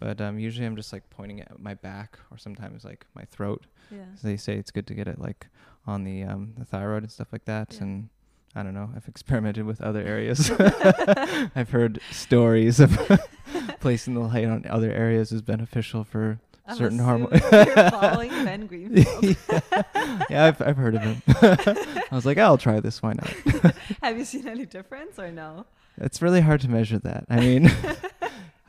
But 0.00 0.20
um, 0.20 0.38
usually 0.38 0.66
I'm 0.66 0.76
just 0.76 0.92
like 0.92 1.08
pointing 1.10 1.40
at 1.40 1.60
my 1.60 1.74
back 1.74 2.18
or 2.30 2.38
sometimes 2.38 2.84
like 2.84 3.06
my 3.14 3.24
throat. 3.24 3.66
Yeah. 3.90 4.04
they 4.22 4.36
say 4.36 4.56
it's 4.56 4.70
good 4.70 4.86
to 4.86 4.94
get 4.94 5.06
it 5.06 5.20
like 5.20 5.48
on 5.86 6.04
the 6.04 6.22
um, 6.22 6.54
the 6.56 6.64
thyroid 6.64 7.02
and 7.02 7.12
stuff 7.12 7.28
like 7.32 7.44
that. 7.44 7.74
Yeah. 7.74 7.82
And 7.82 8.08
I 8.56 8.62
don't 8.62 8.74
know. 8.74 8.90
I've 8.96 9.06
experimented 9.06 9.64
with 9.66 9.80
other 9.82 10.02
areas. 10.02 10.50
I've 11.54 11.70
heard 11.70 12.00
stories 12.10 12.80
of 12.80 12.98
placing 13.80 14.14
the 14.14 14.20
light 14.20 14.46
on 14.46 14.64
other 14.68 14.90
areas 14.90 15.32
is 15.32 15.42
beneficial 15.42 16.02
for 16.02 16.40
I'm 16.66 16.76
certain 16.76 16.98
hormones. 16.98 17.40
you're 17.52 17.90
following 17.90 18.30
Ben 18.30 18.66
Greenfield. 18.66 19.36
yeah, 19.48 19.82
yeah 20.30 20.44
I've, 20.46 20.62
I've 20.62 20.76
heard 20.76 20.94
of 20.94 21.02
him. 21.02 21.22
I 21.26 22.08
was 22.12 22.24
like, 22.24 22.38
I'll 22.38 22.58
try 22.58 22.80
this. 22.80 23.02
Why 23.02 23.12
not? 23.12 23.28
Have 24.02 24.16
you 24.16 24.24
seen 24.24 24.48
any 24.48 24.66
difference 24.66 25.18
or 25.18 25.30
no? 25.30 25.66
It's 25.98 26.22
really 26.22 26.40
hard 26.40 26.60
to 26.62 26.70
measure 26.70 26.98
that. 27.00 27.26
I 27.28 27.40
mean, 27.40 27.70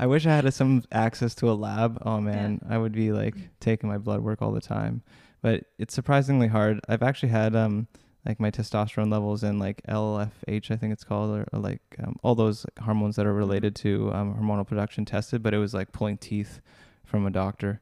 I 0.01 0.07
wish 0.07 0.25
I 0.25 0.35
had 0.35 0.51
some 0.51 0.83
access 0.91 1.35
to 1.35 1.51
a 1.51 1.53
lab. 1.53 2.01
Oh 2.03 2.19
man, 2.19 2.59
I 2.67 2.79
would 2.79 2.91
be 2.91 3.11
like 3.11 3.35
taking 3.59 3.87
my 3.87 3.99
blood 3.99 4.21
work 4.21 4.41
all 4.41 4.51
the 4.51 4.59
time. 4.59 5.03
But 5.43 5.65
it's 5.77 5.93
surprisingly 5.93 6.47
hard. 6.47 6.79
I've 6.89 7.03
actually 7.03 7.29
had 7.29 7.55
um 7.55 7.87
like 8.25 8.39
my 8.39 8.49
testosterone 8.49 9.11
levels 9.11 9.43
and 9.43 9.59
like 9.59 9.81
LFH, 9.87 10.71
I 10.71 10.75
think 10.75 10.91
it's 10.91 11.03
called, 11.03 11.37
or, 11.37 11.47
or 11.53 11.59
like 11.59 11.81
um, 12.03 12.15
all 12.23 12.33
those 12.33 12.65
hormones 12.81 13.15
that 13.15 13.27
are 13.27 13.33
related 13.33 13.75
to 13.77 14.11
um, 14.13 14.35
hormonal 14.35 14.67
production 14.67 15.05
tested. 15.05 15.43
But 15.43 15.53
it 15.53 15.59
was 15.59 15.75
like 15.75 15.91
pulling 15.91 16.17
teeth 16.17 16.61
from 17.05 17.27
a 17.27 17.31
doctor. 17.31 17.79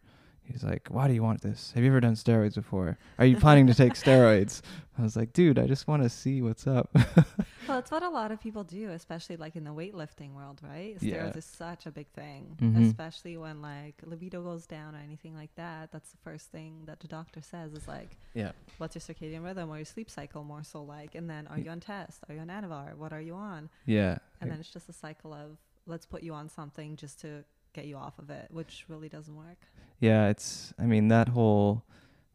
He's 0.51 0.63
like, 0.63 0.87
"Why 0.89 1.07
do 1.07 1.13
you 1.13 1.21
want 1.21 1.41
this? 1.41 1.71
Have 1.75 1.83
you 1.83 1.89
ever 1.91 1.99
done 1.99 2.15
steroids 2.15 2.55
before? 2.55 2.97
Are 3.19 3.25
you 3.25 3.37
planning 3.37 3.67
to 3.67 3.73
take 3.73 3.93
steroids?" 4.03 4.61
I 4.97 5.03
was 5.03 5.15
like, 5.15 5.31
"Dude, 5.33 5.59
I 5.59 5.67
just 5.67 5.87
want 5.87 6.01
to 6.03 6.09
see 6.09 6.41
what's 6.41 6.65
up." 6.65 6.89
well, 7.67 7.77
it's 7.79 7.91
what 7.91 8.01
a 8.03 8.09
lot 8.09 8.31
of 8.31 8.41
people 8.41 8.63
do, 8.63 8.89
especially 8.89 9.37
like 9.37 9.55
in 9.55 9.63
the 9.63 9.69
weightlifting 9.73 10.33
world, 10.33 10.59
right? 10.63 10.97
Steroids 10.99 11.03
Yeah. 11.03 11.37
is 11.37 11.45
such 11.45 11.85
a 11.85 11.91
big 11.91 12.07
thing, 12.09 12.57
Mhm. 12.59 12.87
especially 12.87 13.37
when 13.37 13.61
like 13.61 14.01
libido 14.03 14.41
goes 14.43 14.65
down 14.65 14.95
or 14.95 14.99
anything 14.99 15.35
like 15.35 15.53
that. 15.55 15.91
That's 15.91 16.09
the 16.11 16.17
first 16.17 16.51
thing 16.51 16.83
that 16.85 16.99
the 16.99 17.07
doctor 17.07 17.41
says 17.41 17.73
is 17.73 17.87
like, 17.87 18.17
yeah, 18.33 18.51
"What's 18.79 18.95
your 18.95 19.01
circadian 19.01 19.43
rhythm 19.43 19.69
or 19.69 19.77
your 19.77 19.85
sleep 19.85 20.09
cycle?" 20.09 20.43
More 20.43 20.63
so 20.63 20.81
like, 20.83 21.15
and 21.15 21.29
then 21.29 21.47
are 21.47 21.59
you 21.59 21.69
on 21.69 21.79
test? 21.79 22.23
Are 22.27 22.33
you 22.35 22.41
on 22.41 22.47
Anavar? 22.47 22.95
What 22.95 23.13
are 23.13 23.21
you 23.21 23.35
on? 23.35 23.69
yeah, 23.85 24.17
And 24.41 24.49
then 24.51 24.59
it's 24.59 24.71
just 24.71 24.89
a 24.89 24.93
cycle 24.93 25.33
of 25.33 25.57
let's 25.85 26.05
put 26.05 26.23
you 26.23 26.33
on 26.33 26.49
something 26.49 26.95
just 26.95 27.19
to 27.21 27.43
get 27.73 27.85
you 27.85 27.95
off 27.97 28.17
of 28.19 28.29
it, 28.31 28.47
which 28.51 28.85
really 28.87 29.09
doesn't 29.09 29.35
work. 29.35 29.67
Yeah. 29.99 30.29
It's, 30.29 30.73
I 30.79 30.83
mean, 30.83 31.07
that 31.09 31.29
whole 31.29 31.83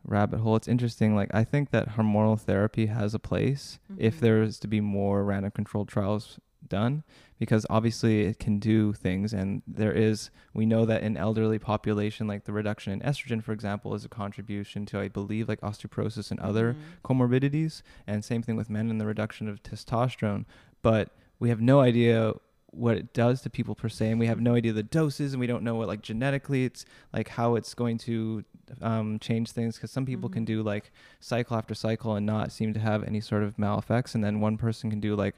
rabbit 0.04 0.40
hole. 0.40 0.56
It's 0.56 0.68
interesting. 0.68 1.14
Like, 1.16 1.30
I 1.34 1.44
think 1.44 1.70
that 1.70 1.90
hormonal 1.96 2.38
therapy 2.38 2.86
has 2.86 3.14
a 3.14 3.18
place 3.18 3.78
if 3.96 4.16
Mhm. 4.16 4.20
there 4.20 4.42
is 4.42 4.58
to 4.60 4.68
be 4.68 4.80
more 4.80 5.24
random 5.24 5.50
controlled 5.50 5.88
trials 5.88 6.38
done, 6.66 7.02
because 7.38 7.66
obviously 7.68 8.22
it 8.22 8.38
can 8.38 8.58
do 8.58 8.92
things, 8.94 9.32
and 9.34 9.62
there 9.66 9.92
is. 9.92 10.30
We 10.54 10.64
know 10.66 10.84
that 10.86 11.02
in 11.02 11.16
elderly 11.16 11.58
population, 11.58 12.26
like 12.26 12.44
the 12.44 12.52
reduction 12.52 12.92
in 12.92 13.00
estrogen, 13.00 13.42
for 13.42 13.52
example, 13.52 13.94
is 13.94 14.04
a 14.04 14.08
contribution 14.08 14.86
to, 14.86 14.98
I 14.98 15.08
believe, 15.08 15.46
like 15.48 15.60
osteoporosis 15.60 16.30
and 16.30 16.40
other 16.40 16.72
Mhm. 16.74 16.76
comorbidities 17.04 17.82
and 18.06 18.24
same 18.24 18.42
thing 18.42 18.56
with 18.56 18.70
men 18.70 18.90
and 18.90 18.98
the 19.00 19.06
reduction 19.06 19.48
of 19.48 19.62
testosterone 19.62 20.44
but 20.82 21.10
we 21.38 21.48
have 21.48 21.60
no 21.62 21.80
idea 21.80 22.34
what 22.76 22.96
it 22.96 23.12
does 23.12 23.40
to 23.42 23.50
people 23.50 23.74
per 23.74 23.88
se 23.88 24.10
and 24.10 24.18
we 24.18 24.26
have 24.26 24.40
no 24.40 24.54
idea 24.54 24.72
the 24.72 24.82
doses 24.82 25.32
and 25.32 25.40
we 25.40 25.46
don't 25.46 25.62
know 25.62 25.74
what 25.76 25.86
like 25.88 26.02
genetically 26.02 26.64
it's 26.64 26.84
like 27.12 27.28
how 27.28 27.54
it's 27.54 27.74
going 27.74 27.96
to 27.98 28.44
um, 28.82 29.18
change 29.18 29.50
things 29.52 29.76
because 29.76 29.90
some 29.90 30.04
people 30.06 30.28
can 30.28 30.42
Mhm. 30.42 30.46
do 30.46 30.62
like 30.62 30.90
cycle 31.20 31.56
after 31.56 31.74
cycle 31.74 32.14
and 32.16 32.26
not 32.26 32.50
seem 32.50 32.72
to 32.74 32.80
have 32.80 33.04
any 33.04 33.20
sort 33.20 33.42
of 33.42 33.56
maleffects 33.56 34.14
and 34.14 34.24
then 34.24 34.40
one 34.40 34.56
person 34.56 34.90
can 34.90 35.00
do 35.00 35.14
like 35.14 35.36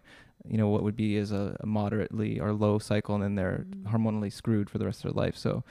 you 0.49 0.57
know 0.57 0.69
what 0.69 0.83
would 0.83 0.97
be 0.97 1.17
is 1.17 1.33
a, 1.33 1.57
a 1.61 1.67
moderately 1.67 2.39
or 2.41 2.53
low 2.53 2.79
cycle 2.79 3.15
and 3.15 3.23
then 3.25 3.35
they're 3.35 3.67
Mm. 3.69 3.93
hormonally 3.93 4.33
screwed 4.33 4.71
for 4.71 4.79
the 4.79 4.85
rest 4.87 5.05
of 5.05 5.13
their 5.15 5.23
life 5.25 5.37
so 5.37 5.63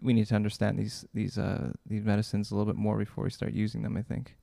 we 0.00 0.12
need 0.12 0.26
to 0.28 0.34
understand 0.36 0.78
these 0.78 1.04
these 1.14 1.36
uh 1.38 1.72
these 1.86 2.04
medicines 2.04 2.50
a 2.50 2.54
little 2.54 2.72
bit 2.72 2.78
more 2.78 2.96
before 2.98 3.24
we 3.24 3.30
start 3.30 3.52
using 3.52 3.82
them 3.82 3.96
i 3.96 4.02
think 4.02 4.36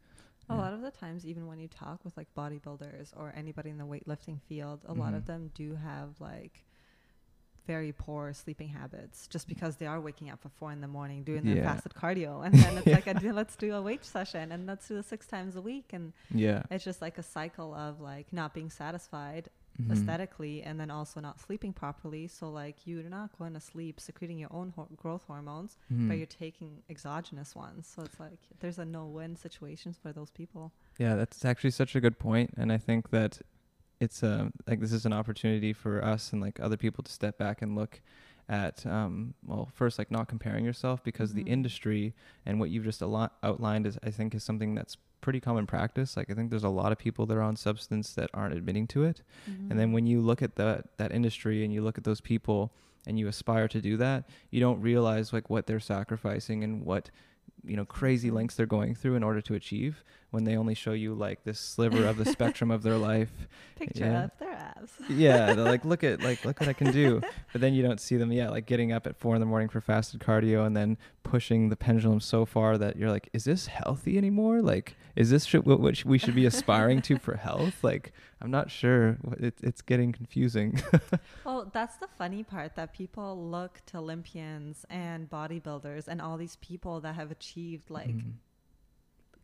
A 0.49 0.53
Yeah. 0.53 0.61
lot 0.61 0.73
of 0.73 0.81
the 0.81 0.91
times, 0.91 1.25
even 1.25 1.47
when 1.47 1.57
you 1.59 1.67
talk 1.67 2.05
with 2.05 2.15
like 2.17 2.27
bodybuilders 2.35 3.13
or 3.17 3.33
anybody 3.35 3.71
in 3.71 3.79
the 3.79 3.83
weightlifting 3.85 4.39
field, 4.47 4.81
a 4.85 4.93
lot 4.93 5.15
of 5.15 5.23
Mhm. 5.23 5.25
them 5.25 5.51
do 5.55 5.73
have 5.75 6.21
like 6.21 6.64
very 7.65 7.91
poor 7.91 8.33
sleeping 8.33 8.69
habits 8.69 9.27
just 9.27 9.47
because 9.47 9.77
they 9.77 9.85
are 9.87 9.99
waking 9.99 10.29
up 10.29 10.39
at 10.45 10.51
four 10.53 10.71
in 10.71 10.81
the 10.81 10.87
morning 10.87 11.23
doing 11.23 11.43
their 11.43 11.57
Yeah. 11.57 11.73
fasted 11.73 11.93
cardio. 11.93 12.41
And 12.45 12.53
then 12.53 12.77
it's 12.77 12.87
Yeah. 12.87 12.95
like, 12.95 13.07
a, 13.07 13.31
let's 13.33 13.55
do 13.55 13.73
a 13.73 13.81
weight 13.81 14.05
session 14.05 14.51
and 14.51 14.65
let's 14.67 14.87
do 14.87 14.97
it 14.97 15.05
six 15.05 15.25
times 15.27 15.55
a 15.55 15.61
week. 15.61 15.91
And 15.93 16.13
yeah 16.31 16.63
it's 16.71 16.83
just 16.83 17.01
like 17.01 17.17
a 17.17 17.23
cycle 17.23 17.73
of 17.73 17.99
like 18.01 18.31
not 18.31 18.53
being 18.53 18.69
satisfied 18.69 19.49
Mhm. 19.81 19.91
aesthetically 19.91 20.63
and 20.63 20.79
then 20.79 20.89
also 20.89 21.19
not 21.19 21.37
sleeping 21.41 21.73
properly. 21.73 22.27
So, 22.29 22.49
like, 22.49 22.87
you're 22.87 23.09
not 23.09 23.37
going 23.37 23.53
to 23.55 23.59
sleep 23.59 23.99
secreting 23.99 24.39
your 24.39 24.53
own 24.53 24.69
hor- 24.73 24.87
growth 24.95 25.23
hormones 25.27 25.75
Mhm. 25.91 26.07
but 26.07 26.15
you're 26.17 26.25
taking 26.27 26.81
exogenous 26.89 27.53
ones. 27.55 27.85
So 27.85 28.03
it's 28.03 28.17
like 28.17 28.39
there's 28.61 28.79
a 28.79 28.85
no-win 28.85 29.35
situations 29.35 29.97
for 29.97 30.13
those 30.13 30.31
people. 30.31 30.71
Yeah, 30.97 31.15
that's 31.15 31.43
actually 31.43 31.71
such 31.71 31.93
a 31.93 31.99
good 31.99 32.17
point, 32.19 32.53
and 32.55 32.71
I 32.71 32.77
think 32.77 33.09
that 33.09 33.41
it's 34.05 34.23
um 34.23 34.51
like 34.69 34.79
this 34.79 34.93
is 34.99 35.05
an 35.05 35.13
opportunity 35.21 35.73
for 35.73 35.93
us 36.13 36.31
and 36.31 36.39
like 36.41 36.59
other 36.59 36.77
people 36.77 37.03
to 37.03 37.11
step 37.11 37.37
back 37.37 37.61
and 37.63 37.75
look 37.75 37.93
at 38.47 38.85
um 38.85 39.33
well 39.49 39.67
first 39.73 39.97
like 39.99 40.11
not 40.11 40.27
comparing 40.27 40.63
yourself 40.63 41.03
because 41.03 41.31
Mhm. 41.31 41.35
the 41.39 41.51
industry 41.57 42.13
and 42.45 42.59
what 42.59 42.69
you've 42.71 42.83
just 42.91 43.01
al- 43.01 43.31
outlined 43.41 43.85
is 43.87 43.97
I 44.03 44.11
think 44.11 44.35
is 44.35 44.43
something 44.43 44.75
that's 44.75 44.95
pretty 45.21 45.39
common 45.39 45.65
practice. 45.65 46.15
Like 46.15 46.29
I 46.29 46.35
think 46.35 46.51
there's 46.51 46.63
a 46.63 46.69
lot 46.81 46.91
of 46.91 46.99
people 46.99 47.25
that 47.25 47.35
are 47.35 47.41
on 47.51 47.55
substance 47.55 48.13
that 48.13 48.29
aren't 48.31 48.53
admitting 48.53 48.85
to 48.95 49.03
it. 49.09 49.23
And 49.69 49.79
then 49.79 49.91
when 49.91 50.05
you 50.05 50.21
look 50.21 50.41
at 50.43 50.55
that 50.61 50.95
that 50.97 51.11
industry 51.11 51.63
and 51.65 51.73
you 51.73 51.81
look 51.81 51.97
at 51.97 52.03
those 52.03 52.21
people 52.21 52.59
and 53.07 53.17
you 53.19 53.27
aspire 53.27 53.67
to 53.69 53.81
do 53.81 53.97
that, 53.97 54.29
you 54.51 54.59
don't 54.59 54.79
realize 54.81 55.33
like 55.33 55.49
what 55.49 55.65
they're 55.65 55.79
sacrificing 55.95 56.63
and 56.63 56.85
what 56.85 57.09
you 57.67 57.75
know 57.75 57.85
crazy 57.85 58.29
Mhm. 58.29 58.33
lengths 58.33 58.55
they're 58.55 58.65
going 58.65 58.95
through 58.95 59.15
in 59.15 59.23
order 59.23 59.41
to 59.41 59.53
achieve 59.55 60.03
when 60.31 60.43
they 60.43 60.57
only 60.57 60.73
show 60.73 60.91
you 60.91 61.13
like 61.13 61.43
this 61.45 61.59
sliver 61.59 62.05
of 62.05 62.17
the 62.17 62.25
spectrum 62.35 62.69
of 62.71 62.83
their 62.83 62.97
life. 62.97 63.31
picture 63.77 64.05
yeah. 64.05 64.23
of 64.25 64.31
their 64.39 64.51
abs. 64.53 64.91
Yeah, 65.09 65.53
they're 65.53 65.65
like 65.75 65.85
look 65.85 66.03
at 66.03 66.21
like 66.21 66.43
look 66.45 66.59
what 66.59 66.69
I 66.69 66.73
can 66.73 66.91
do. 66.91 67.21
But 67.51 67.61
then 67.61 67.73
you 67.73 67.83
don't 67.83 67.99
see 67.99 68.17
them 68.17 68.31
yeah, 68.31 68.49
like 68.49 68.65
getting 68.65 68.91
up 68.91 69.07
at 69.07 69.15
4 69.17 69.35
in 69.35 69.39
the 69.39 69.45
morning 69.45 69.69
for 69.69 69.81
fasted 69.81 70.19
cardio 70.19 70.65
and 70.65 70.75
then 70.75 70.97
pushing 71.23 71.69
the 71.69 71.75
pendulum 71.75 72.19
so 72.19 72.45
far 72.45 72.77
that 72.77 72.97
you're 72.97 73.09
like 73.11 73.29
is 73.33 73.45
this 73.45 73.67
healthy 73.67 74.17
anymore? 74.17 74.61
Like 74.61 74.95
is 75.15 75.29
this 75.29 75.45
sh- 75.45 75.55
what, 75.55 75.79
what 75.79 75.97
sh- 75.97 76.05
we 76.05 76.17
should 76.17 76.35
be 76.35 76.45
aspiring 76.45 77.01
to 77.03 77.17
for 77.17 77.35
health? 77.37 77.83
Like 77.83 78.11
I'm 78.41 78.51
not 78.51 78.69
sure. 78.69 79.17
It, 79.39 79.55
it's 79.63 79.81
getting 79.81 80.11
confusing. 80.11 80.81
Well, 81.45 81.69
that's 81.71 81.97
the 81.97 82.07
funny 82.17 82.43
part 82.43 82.75
that 82.75 82.91
people 82.93 83.49
look 83.49 83.81
to 83.87 83.97
Olympians 83.99 84.83
and 84.89 85.29
bodybuilders 85.29 86.07
and 86.07 86.19
all 86.21 86.37
these 86.37 86.55
people 86.57 86.99
that 87.01 87.13
have 87.15 87.29
achieved 87.31 87.89
like 87.91 88.09
Mhm. 88.09 88.33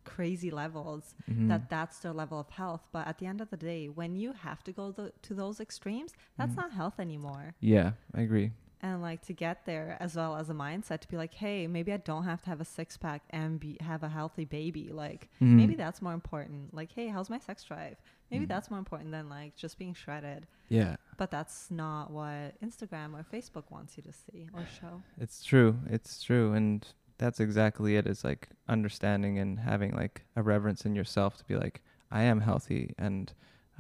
crazy 0.04 0.50
levels 0.50 1.14
Mhm. 1.30 1.48
that 1.50 1.70
that's 1.70 2.00
their 2.00 2.12
level 2.14 2.40
of 2.40 2.50
health. 2.50 2.88
But 2.92 3.08
at 3.08 3.20
the 3.20 3.28
end 3.28 3.40
of 3.40 3.50
the 3.52 3.58
day, 3.58 3.88
when 3.88 4.16
you 4.16 4.34
have 4.34 4.64
to 4.64 4.72
go 4.72 4.92
th- 4.92 5.14
to 5.22 5.34
those 5.36 5.60
extremes, 5.60 6.14
that's 6.38 6.54
Mhm. 6.54 6.58
not 6.58 6.72
health 6.74 7.00
anymore. 7.00 7.54
Yeah, 7.60 7.94
I 8.14 8.22
agree. 8.22 8.52
and 8.84 9.00
like 9.04 9.22
to 9.22 9.32
get 9.32 9.64
there 9.68 9.96
as 10.00 10.16
well 10.16 10.36
as 10.36 10.50
a 10.50 10.56
mindset 10.56 11.02
to 11.02 11.08
be 11.08 11.16
like 11.16 11.36
hey 11.36 11.68
maybe 11.68 11.94
i 11.94 11.98
don't 11.98 12.24
have 12.24 12.42
to 12.42 12.50
have 12.50 12.60
a 12.60 12.66
six 12.66 12.98
pack 12.98 13.22
and 13.30 13.60
be 13.60 13.78
have 13.80 14.02
a 14.02 14.10
healthy 14.10 14.44
baby 14.44 14.90
like 14.92 15.30
Mhm. 15.40 15.54
maybe 15.56 15.76
that's 15.76 16.02
more 16.02 16.14
important 16.16 16.74
like 16.74 16.92
hey 16.92 17.08
how's 17.08 17.30
my 17.30 17.38
sex 17.38 17.64
drive 17.64 17.98
maybe 18.32 18.46
Mhm. 18.46 18.50
that's 18.50 18.70
more 18.72 18.80
important 18.80 19.12
than 19.12 19.30
like 19.30 19.56
just 19.56 19.78
being 19.78 19.94
shredded 19.94 20.48
Yeah, 20.70 20.96
but 21.18 21.30
that's 21.30 21.70
not 21.70 22.10
what 22.12 22.60
instagram 22.62 23.14
or 23.14 23.24
facebook 23.24 23.70
wants 23.70 23.98
you 23.98 24.04
to 24.04 24.12
see 24.14 24.50
or 24.54 24.66
show 24.66 25.04
it's 25.20 25.44
true. 25.44 25.80
It's 25.88 26.24
true, 26.24 26.54
and 26.54 26.88
that's 27.18 27.40
exactly 27.40 27.96
it. 27.98 28.08
it. 28.08 28.10
Is 28.12 28.24
like 28.24 28.50
understanding 28.68 29.38
and 29.38 29.60
having 29.60 29.92
like 29.92 30.26
a 30.36 30.42
reverence 30.42 30.86
in 30.86 30.96
yourself 30.96 31.38
to 31.38 31.44
be 31.46 31.56
like, 31.56 31.84
I 32.10 32.24
am 32.24 32.42
healthy, 32.42 32.96
and 32.98 33.32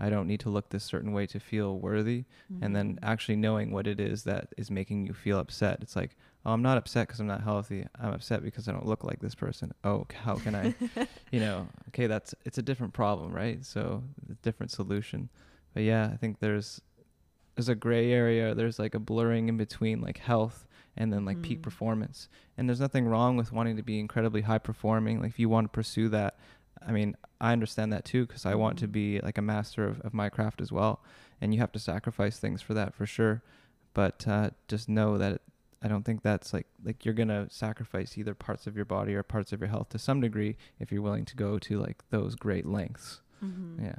I 0.03 0.09
don't 0.09 0.27
need 0.27 0.39
to 0.41 0.49
look 0.49 0.69
this 0.69 0.83
certain 0.83 1.13
way 1.13 1.27
to 1.27 1.39
feel 1.39 1.77
worthy. 1.79 2.25
And 2.61 2.75
then 2.75 2.95
Mhm. 2.95 2.99
actually 3.03 3.35
knowing 3.35 3.71
what 3.71 3.85
it 3.87 3.99
is 3.99 4.23
that 4.23 4.47
is 4.57 4.71
making 4.71 5.05
you 5.05 5.13
feel 5.13 5.37
upset. 5.39 5.77
It's 5.81 5.95
like, 5.95 6.15
oh, 6.45 6.51
I'm 6.53 6.63
not 6.63 6.77
upset 6.77 7.07
because 7.07 7.19
I'm 7.19 7.27
not 7.27 7.43
healthy. 7.43 7.85
I'm 7.99 8.11
upset 8.13 8.41
because 8.43 8.67
I 8.67 8.71
don't 8.71 8.85
look 8.87 9.03
like 9.03 9.19
this 9.19 9.35
person. 9.35 9.71
Oh, 9.83 10.07
how 10.25 10.35
can 10.35 10.55
I, 10.55 10.73
you 11.31 11.39
know? 11.39 11.67
Okay, 11.89 12.07
that's 12.07 12.33
it's 12.45 12.57
a 12.57 12.63
different 12.63 12.93
problem, 12.93 13.31
right? 13.31 13.63
So 13.63 14.03
a 14.29 14.33
different 14.41 14.71
solution. 14.71 15.29
But 15.73 15.83
yeah, 15.83 16.09
I 16.11 16.17
think 16.17 16.39
there's 16.39 16.81
there's 17.55 17.69
a 17.69 17.75
gray 17.75 18.11
area. 18.11 18.55
There's 18.55 18.79
like 18.79 18.95
a 18.95 18.99
blurring 18.99 19.49
in 19.49 19.57
between 19.57 20.01
like 20.01 20.17
health 20.17 20.67
and 20.97 21.11
then 21.13 21.25
like 21.25 21.41
peak 21.41 21.59
Mhm. 21.59 21.63
performance. 21.63 22.27
And 22.57 22.67
there's 22.67 22.79
nothing 22.79 23.05
wrong 23.07 23.37
with 23.37 23.51
wanting 23.51 23.77
to 23.77 23.83
be 23.83 23.99
incredibly 23.99 24.41
high 24.41 24.57
performing. 24.57 25.19
Like 25.21 25.29
if 25.29 25.39
you 25.39 25.47
want 25.49 25.65
to 25.65 25.69
pursue 25.69 26.09
that, 26.09 26.37
I 26.87 26.91
mean, 26.91 27.15
I 27.39 27.51
understand 27.53 27.91
that 27.93 28.05
too 28.05 28.25
because 28.25 28.45
I 28.45 28.55
want 28.55 28.77
to 28.79 28.87
be 28.87 29.19
like 29.21 29.37
a 29.37 29.41
master 29.41 29.85
of, 29.87 29.99
of 30.01 30.13
my 30.13 30.29
craft 30.29 30.61
as 30.61 30.71
well. 30.71 31.03
And 31.39 31.53
you 31.53 31.59
have 31.59 31.71
to 31.73 31.79
sacrifice 31.79 32.37
things 32.37 32.61
for 32.61 32.73
that 32.73 32.93
for 32.93 33.05
sure. 33.05 33.41
But 33.93 34.27
uh, 34.27 34.51
just 34.67 34.87
know 34.89 35.17
that 35.17 35.33
it, 35.33 35.41
I 35.83 35.87
don't 35.87 36.03
think 36.03 36.21
that's 36.21 36.53
like 36.53 36.67
like 36.83 37.03
you're 37.03 37.13
gonna 37.15 37.47
sacrifice 37.49 38.17
either 38.17 38.33
parts 38.35 38.67
of 38.67 38.75
your 38.75 38.85
body 38.85 39.15
or 39.15 39.23
parts 39.23 39.51
of 39.51 39.59
your 39.59 39.69
health 39.69 39.89
to 39.89 39.99
some 39.99 40.21
degree 40.21 40.55
if 40.79 40.91
you're 40.91 41.01
willing 41.01 41.25
to 41.25 41.35
go 41.35 41.57
to 41.59 41.79
like 41.79 42.03
those 42.09 42.35
great 42.35 42.65
lengths. 42.65 43.21
Mhm. 43.43 43.83
Yeah. 43.83 43.95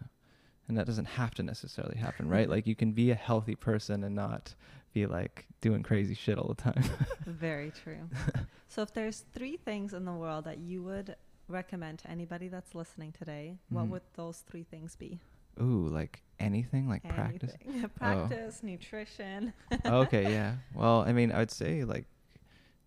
And 0.69 0.79
that 0.79 0.87
doesn't 0.87 1.07
have 1.07 1.35
to 1.35 1.43
necessarily 1.43 1.99
happen, 1.99 2.29
right? 2.29 2.49
like 2.49 2.67
you 2.67 2.77
can 2.77 2.93
be 2.93 3.11
a 3.11 3.15
healthy 3.17 3.57
person 3.57 4.05
and 4.05 4.15
not 4.15 4.55
be 4.93 5.07
like 5.07 5.47
doing 5.61 5.83
crazy 5.83 6.15
shit 6.15 6.39
all 6.39 6.49
the 6.49 6.55
time. 6.63 6.85
very 7.27 7.71
true 7.73 8.09
so 8.69 8.83
if 8.83 8.93
there's 8.95 9.25
three 9.33 9.57
things 9.57 9.93
in 9.95 10.05
the 10.05 10.13
world 10.13 10.45
that 10.45 10.59
you 10.59 10.83
would 10.83 11.17
recommend 11.53 11.99
to 12.01 12.11
anybody 12.11 12.49
that's 12.49 12.75
listening 12.75 13.13
today 13.13 13.59
what 13.69 13.87
Mhm. 13.87 13.91
would 13.91 14.03
those 14.15 14.39
three 14.41 14.65
things 14.65 14.97
be 14.97 15.21
Ooh, 15.61 15.87
like 15.89 16.23
anything, 16.41 16.89
like 16.89 17.03
practice. 17.03 17.55
Anything. 17.65 17.89
practice 17.91 18.63
nutrition 18.71 19.53
okay, 19.87 20.31
yeah. 20.33 20.57
Well, 20.75 21.03
I 21.03 21.13
mean, 21.13 21.31
I 21.31 21.39
would 21.39 21.51
say 21.51 21.85
like 21.85 22.07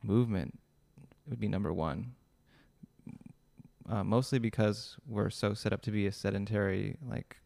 movement, 0.03 0.57
would 1.27 1.39
be 1.39 1.47
number 1.47 1.71
one. 1.71 2.15
Uh, 3.87 4.03
mostly 4.03 4.39
because 4.39 4.97
we're 5.07 5.29
so 5.29 5.53
set 5.53 5.71
up 5.71 5.81
to 5.83 5.91
be 5.91 6.07
a 6.07 6.11
sedentary 6.11 6.97
like 7.07 7.37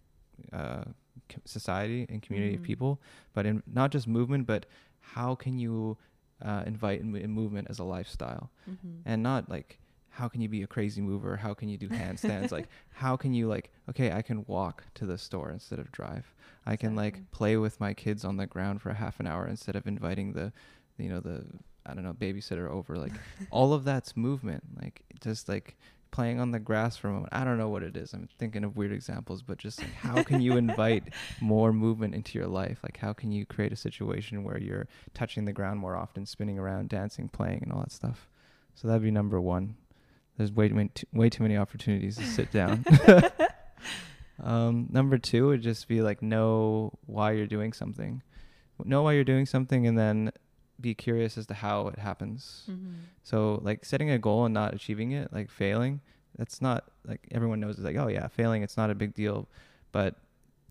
uh, 0.53 0.85
c- 1.29 1.37
society 1.43 2.05
and 2.09 2.21
community 2.21 2.55
of 2.55 2.61
Mhm. 2.61 2.65
people, 2.65 3.01
but 3.33 3.45
in 3.45 3.61
not 3.67 3.91
just 3.91 4.07
movement, 4.07 4.47
but 4.47 4.65
how 5.01 5.35
can 5.35 5.59
you 5.59 5.97
uh, 6.41 6.63
invite 6.65 7.01
in, 7.01 7.13
in 7.17 7.29
movement 7.31 7.67
as 7.69 7.77
a 7.79 7.83
lifestyle, 7.83 8.49
Mm-hmm. 8.69 9.01
and 9.03 9.21
not 9.21 9.49
like 9.49 9.79
how 10.09 10.27
can 10.27 10.41
you 10.41 10.49
be 10.49 10.63
a 10.63 10.67
crazy 10.67 11.01
mover? 11.01 11.37
How 11.37 11.53
can 11.53 11.69
you 11.69 11.77
do 11.77 11.89
handstands? 11.89 12.51
like 12.51 12.67
how 12.91 13.15
can 13.15 13.33
you 13.33 13.47
like 13.47 13.71
okay, 13.89 14.11
I 14.11 14.21
can 14.21 14.45
walk 14.47 14.83
to 14.95 15.05
the 15.05 15.17
store 15.17 15.49
instead 15.49 15.79
of 15.79 15.91
drive. 15.91 16.33
I 16.65 16.75
can 16.75 16.95
like 16.95 17.31
play 17.31 17.57
with 17.57 17.79
my 17.79 17.93
kids 17.93 18.23
on 18.23 18.37
the 18.37 18.45
ground 18.45 18.81
for 18.81 18.93
half 18.93 19.19
an 19.19 19.27
hour 19.27 19.47
instead 19.47 19.75
of 19.75 19.87
inviting 19.87 20.33
the, 20.33 20.51
you 20.97 21.09
know, 21.09 21.19
the 21.19 21.45
I 21.85 21.93
don't 21.93 22.03
know 22.03 22.13
babysitter 22.13 22.69
over. 22.69 22.97
Like 22.97 23.13
all 23.51 23.73
of 23.73 23.83
that's 23.83 24.15
movement. 24.15 24.63
Like 24.79 25.01
just 25.21 25.49
like 25.49 25.75
playing 26.11 26.39
on 26.39 26.51
the 26.51 26.59
grass 26.59 26.97
for 26.97 27.07
a 27.07 27.11
moment. 27.11 27.29
I 27.31 27.43
don't 27.43 27.57
know 27.57 27.69
what 27.69 27.83
it 27.83 27.95
is. 27.95 28.13
I'm 28.13 28.27
thinking 28.37 28.63
of 28.63 28.75
weird 28.75 28.91
examples, 28.91 29.41
but 29.41 29.57
just 29.57 29.79
like 29.79 29.93
how 29.93 30.23
can 30.23 30.41
you 30.41 30.57
invite 30.57 31.13
more 31.41 31.71
movement 31.71 32.15
into 32.15 32.37
your 32.37 32.47
life? 32.47 32.79
Like 32.83 32.97
how 32.97 33.13
can 33.13 33.31
you 33.31 33.45
create 33.45 33.71
a 33.71 33.77
situation 33.77 34.43
where 34.43 34.59
you're 34.59 34.87
touching 35.13 35.45
the 35.45 35.53
ground 35.53 35.79
more 35.79 35.95
often, 35.95 36.25
spinning 36.25 36.59
around, 36.59 36.89
dancing, 36.89 37.29
playing, 37.29 37.63
and 37.63 37.71
all 37.71 37.81
that 37.81 37.91
stuff. 37.91 38.27
So 38.75 38.87
that'd 38.87 39.03
be 39.03 39.11
number 39.11 39.39
one. 39.39 39.75
There's 40.39 40.53
way 40.53 40.69
too 40.69 40.75
many, 40.75 40.89
way 41.11 41.29
too 41.29 41.43
many 41.43 41.57
opportunities 41.57 42.15
to 42.15 42.23
sit 42.23 42.49
down. 42.49 42.85
um, 44.41 44.87
number 44.89 45.17
two 45.17 45.47
would 45.47 45.61
just 45.61 45.85
be 45.89 46.01
like 46.01 46.21
know 46.21 46.93
why 47.05 47.33
you're 47.33 47.45
doing 47.45 47.73
something, 47.73 48.23
know 48.85 49.01
why 49.01 49.11
you're 49.11 49.25
doing 49.25 49.45
something, 49.45 49.85
and 49.85 49.99
then 49.99 50.31
be 50.79 50.93
curious 50.93 51.37
as 51.37 51.45
to 51.47 51.53
how 51.53 51.89
it 51.89 51.99
happens. 51.99 52.63
Mm-hmm. 52.71 52.93
So 53.21 53.59
like 53.63 53.83
setting 53.83 54.11
a 54.11 54.17
goal 54.17 54.45
and 54.45 54.53
not 54.53 54.73
achieving 54.73 55.11
it, 55.11 55.33
like 55.33 55.49
failing, 55.49 55.99
that's 56.37 56.61
not 56.61 56.85
like 57.05 57.27
everyone 57.31 57.59
knows 57.59 57.75
it's 57.75 57.83
like, 57.83 57.97
oh 57.97 58.07
yeah, 58.07 58.29
failing 58.29 58.63
it's 58.63 58.77
not 58.77 58.89
a 58.89 58.95
big 58.95 59.13
deal. 59.13 59.49
But 59.91 60.15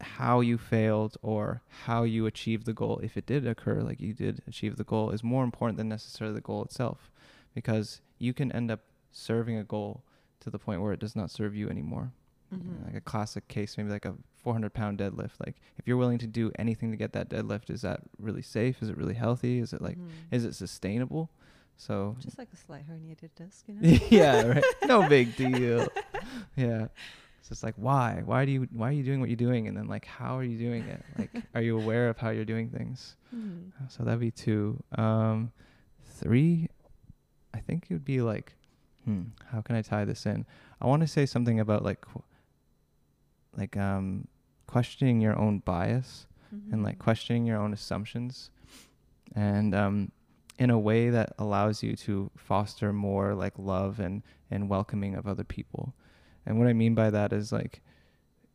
how 0.00 0.40
you 0.40 0.56
failed 0.56 1.18
or 1.20 1.60
how 1.84 2.04
you 2.04 2.24
achieved 2.24 2.64
the 2.64 2.72
goal, 2.72 3.00
if 3.02 3.18
it 3.18 3.26
did 3.26 3.46
occur, 3.46 3.82
like 3.82 4.00
you 4.00 4.14
did 4.14 4.40
achieve 4.48 4.78
the 4.78 4.84
goal, 4.84 5.10
is 5.10 5.22
more 5.22 5.44
important 5.44 5.76
than 5.76 5.90
necessarily 5.90 6.36
the 6.36 6.40
goal 6.40 6.64
itself. 6.64 7.10
Because 7.54 8.00
you 8.18 8.32
can 8.32 8.50
end 8.52 8.70
up 8.70 8.80
serving 9.18 9.56
a 9.58 9.64
goal 9.64 10.02
to 10.40 10.50
the 10.50 10.58
point 10.58 10.80
where 10.82 10.92
it 10.92 11.00
does 11.00 11.16
not 11.16 11.30
serve 11.30 11.54
you 11.54 11.68
anymore. 11.68 12.12
Mm-hmm. 12.54 12.84
Like 12.86 12.94
a 12.94 13.00
classic 13.00 13.46
case, 13.48 13.76
maybe 13.76 13.90
like 13.90 14.06
a 14.06 14.14
400 14.42 14.72
pound 14.72 14.98
deadlift. 14.98 15.32
Like 15.44 15.56
if 15.76 15.86
you're 15.86 15.96
willing 15.98 16.18
to 16.18 16.26
do 16.26 16.50
anything 16.58 16.90
to 16.92 16.96
get 16.96 17.12
that 17.12 17.28
deadlift, 17.28 17.68
is 17.70 17.82
that 17.82 18.00
really 18.18 18.40
safe? 18.42 18.82
Is 18.82 18.88
it 18.88 18.96
really 18.96 19.14
healthy? 19.14 19.58
Is 19.58 19.72
it 19.72 19.82
like, 19.82 19.98
Mhm. 19.98 20.08
is 20.30 20.44
it 20.44 20.54
sustainable? 20.54 21.30
So 21.76 22.16
just 22.20 22.38
like 22.38 22.48
a 22.52 22.56
slight 22.56 22.84
herniated 22.90 23.30
disc, 23.36 23.64
you 23.68 23.74
know? 23.80 23.98
yeah, 24.10 24.42
right. 24.46 24.64
No 24.86 25.08
big 25.16 25.36
deal. 25.36 25.86
Yeah. 26.56 26.86
It's 27.40 27.48
just 27.50 27.62
like 27.62 27.74
why? 27.76 28.22
Why 28.24 28.44
do 28.46 28.50
you 28.52 28.66
why 28.72 28.88
are 28.88 28.92
you 28.92 29.04
doing 29.04 29.20
what 29.20 29.28
you're 29.28 29.36
doing? 29.36 29.68
And 29.68 29.76
then 29.76 29.86
like 29.86 30.04
how 30.06 30.36
are 30.38 30.42
you 30.44 30.58
doing 30.58 30.82
it? 30.84 31.02
Like 31.18 31.30
are 31.54 31.62
you 31.62 31.78
aware 31.78 32.08
of 32.08 32.18
how 32.18 32.30
you're 32.30 32.44
doing 32.44 32.68
things? 32.70 33.14
Mhm. 33.34 33.72
So 33.88 34.04
that'd 34.04 34.20
be 34.20 34.30
two. 34.30 34.82
Um 34.96 35.52
three 36.02 36.68
I 37.54 37.58
think 37.60 37.86
it 37.88 37.92
would 37.92 38.04
be 38.04 38.20
like 38.22 38.54
hmm, 39.08 39.22
how 39.52 39.62
can 39.62 39.74
I 39.74 39.80
tie 39.80 40.04
this 40.04 40.26
in? 40.26 40.44
I 40.82 40.86
want 40.86 41.00
to 41.00 41.08
say 41.08 41.24
something 41.24 41.58
about 41.58 41.82
like 41.82 42.02
qu- 42.02 42.22
like 43.56 43.74
um 43.76 44.28
questioning 44.66 45.20
your 45.20 45.36
own 45.38 45.60
bias 45.60 46.26
and 46.72 46.82
like 46.82 46.96
Mhm. 46.96 47.00
questioning 47.00 47.46
your 47.46 47.58
own 47.58 47.72
assumptions 47.72 48.50
and 49.34 49.74
um, 49.74 50.12
in 50.58 50.70
a 50.70 50.78
way 50.78 51.08
that 51.10 51.32
allows 51.38 51.82
you 51.82 51.94
to 51.96 52.30
foster 52.36 52.92
more 52.92 53.34
like 53.34 53.58
love 53.58 53.98
and 54.00 54.22
and 54.50 54.68
welcoming 54.68 55.14
of 55.14 55.26
other 55.26 55.44
people 55.44 55.94
and 56.46 56.58
what 56.58 56.66
i 56.68 56.72
mean 56.72 56.94
by 56.94 57.10
that 57.10 57.32
is 57.32 57.52
like 57.52 57.82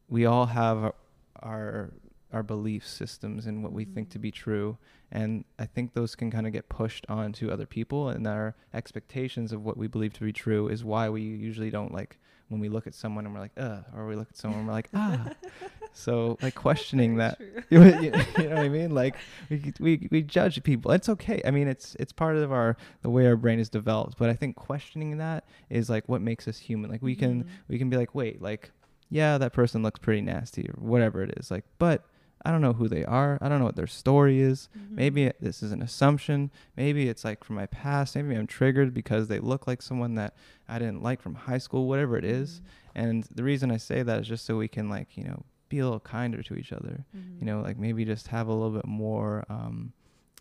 we 0.10 0.26
all 0.26 0.48
have 0.48 0.78
our 0.84 0.96
our, 1.42 1.92
our 2.34 2.44
belief 2.44 2.86
systems 2.88 3.46
and 3.46 3.64
what 3.64 3.72
we 3.72 3.86
think 3.86 4.10
to 4.10 4.20
be 4.20 4.32
true 4.32 4.78
and 5.12 5.46
i 5.60 5.66
think 5.66 5.94
those 5.94 6.16
can 6.16 6.32
kind 6.32 6.48
of 6.48 6.54
get 6.54 6.68
pushed 6.70 7.06
onto 7.08 7.50
other 7.50 7.66
people 7.66 8.10
and 8.10 8.26
our 8.28 8.56
expectations 8.74 9.52
of 9.54 9.64
what 9.64 9.78
we 9.78 9.88
believe 9.88 10.14
to 10.14 10.24
be 10.24 10.34
true 10.34 10.68
is 10.68 10.84
why 10.84 11.08
we 11.10 11.22
usually 11.22 11.70
don't 11.70 11.94
like 11.94 12.18
when 12.50 12.60
we 12.60 12.70
look 12.70 12.88
at 12.88 12.94
someone 12.94 13.26
and 13.26 13.34
we're 13.34 13.40
like 13.40 13.52
uh 13.58 13.80
or 13.96 14.08
we 14.08 14.16
look 14.16 14.30
at 14.30 14.36
someone 14.38 14.60
and 14.60 14.68
we're 14.68 14.74
like 14.74 14.90
ah 14.94 15.30
so 15.94 16.38
like 16.42 16.56
questioning 16.56 17.18
that 17.18 17.38
Very 17.38 17.62
true. 17.62 18.02
you, 18.02 18.12
you 18.12 18.24
you 18.40 18.50
know 18.50 18.56
what 18.56 18.66
I 18.66 18.70
mean? 18.70 18.92
Like 18.96 19.16
we, 19.50 19.74
we 19.80 20.08
we 20.12 20.22
judge 20.24 20.62
people. 20.64 20.92
It's 20.92 21.08
okay. 21.10 21.40
I 21.46 21.52
mean, 21.52 21.68
it's 21.68 21.96
it's 22.00 22.12
part 22.12 22.36
of 22.36 22.52
our 22.52 22.76
the 23.04 23.10
way 23.12 23.28
our 23.28 23.36
brain 23.36 23.60
is 23.60 23.70
developed. 23.70 24.18
But 24.18 24.30
I 24.32 24.34
think 24.34 24.56
questioning 24.56 25.18
that 25.18 25.46
is 25.70 25.90
like 25.92 26.10
what 26.10 26.22
makes 26.22 26.48
us 26.48 26.58
human. 26.58 26.90
Like 26.90 27.04
we 27.04 27.16
can 27.16 27.44
Mhm. 27.44 27.48
we 27.68 27.78
can 27.78 27.90
be 27.92 27.98
like, 27.98 28.16
wait, 28.16 28.42
like 28.42 28.72
yeah, 29.10 29.38
that 29.38 29.54
person 29.54 29.84
looks 29.84 30.00
pretty 30.00 30.22
nasty 30.22 30.68
or 30.68 30.74
whatever 30.80 31.22
it 31.22 31.36
is. 31.38 31.52
Like, 31.52 31.66
but 31.78 32.04
I 32.46 32.52
don't 32.52 32.62
know 32.62 32.74
who 32.74 32.88
they 32.90 33.06
are. 33.06 33.38
I 33.42 33.48
don't 33.50 33.60
know 33.60 33.66
what 33.66 33.76
their 33.78 33.88
story 33.88 34.42
is. 34.42 34.68
Maybe 34.90 35.22
Mhm. 35.24 35.28
it- 35.30 35.38
this 35.42 35.64
is 35.64 35.72
an 35.72 35.82
assumption. 35.82 36.52
Maybe 36.76 37.08
it's 37.08 37.24
like 37.24 37.44
from 37.44 37.56
my 37.56 37.68
past. 37.68 38.16
Maybe 38.16 38.36
I'm 38.36 38.48
triggered 38.48 38.94
because 38.94 39.28
they 39.30 39.40
look 39.40 39.66
like 39.66 39.82
someone 39.82 40.16
that 40.16 40.36
I 40.68 40.78
didn't 40.80 41.02
like 41.02 41.22
from 41.22 41.36
high 41.36 41.58
school. 41.58 41.88
Whatever 41.88 42.18
it 42.18 42.26
is. 42.26 42.60
Mhm. 42.60 42.64
And 42.96 43.24
the 43.34 43.44
reason 43.44 43.72
I 43.72 43.78
say 43.78 44.04
that 44.04 44.20
is 44.22 44.28
just 44.28 44.46
so 44.46 44.58
we 44.58 44.68
can 44.68 44.90
like 44.90 45.16
you 45.18 45.24
know 45.24 45.44
be 45.70 45.80
a 45.80 45.84
little 45.86 46.00
kinder 46.00 46.44
to 46.44 46.56
each 46.56 46.72
other 46.72 47.04
Mhm. 47.18 47.40
you 47.40 47.46
know 47.46 47.60
like 47.62 47.78
maybe 47.78 48.06
just 48.06 48.28
have 48.28 48.48
a 48.48 48.54
little 48.54 48.70
bit 48.76 48.86
more 48.86 49.44
um, 49.50 49.92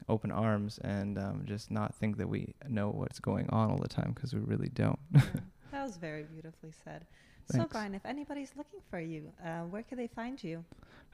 open 0.09 0.31
arms 0.31 0.79
and 0.79 1.17
um, 1.17 1.43
just 1.47 1.71
not 1.71 1.95
think 1.95 2.19
that 2.19 2.29
we 2.29 2.55
know 2.69 2.91
what's 2.91 3.19
going 3.21 3.49
on 3.51 3.71
all 3.71 3.79
the 3.79 3.89
time 3.89 4.13
because 4.15 4.35
we 4.35 4.41
really 4.41 4.69
don't 4.69 4.99
Yeah. 5.13 5.23
That 5.71 5.85
was 5.85 5.97
very 5.97 6.25
beautifully 6.25 6.73
said. 6.85 7.07
So, 7.53 7.59
Thanks. 7.59 7.73
Brian, 7.73 7.95
if 7.95 8.05
anybody's 8.07 8.53
looking 8.57 8.81
for 8.91 8.99
you, 9.01 9.31
uh, 9.45 9.61
where 9.63 9.83
could 9.83 9.99
they 9.99 10.09
find 10.09 10.43
you? 10.43 10.65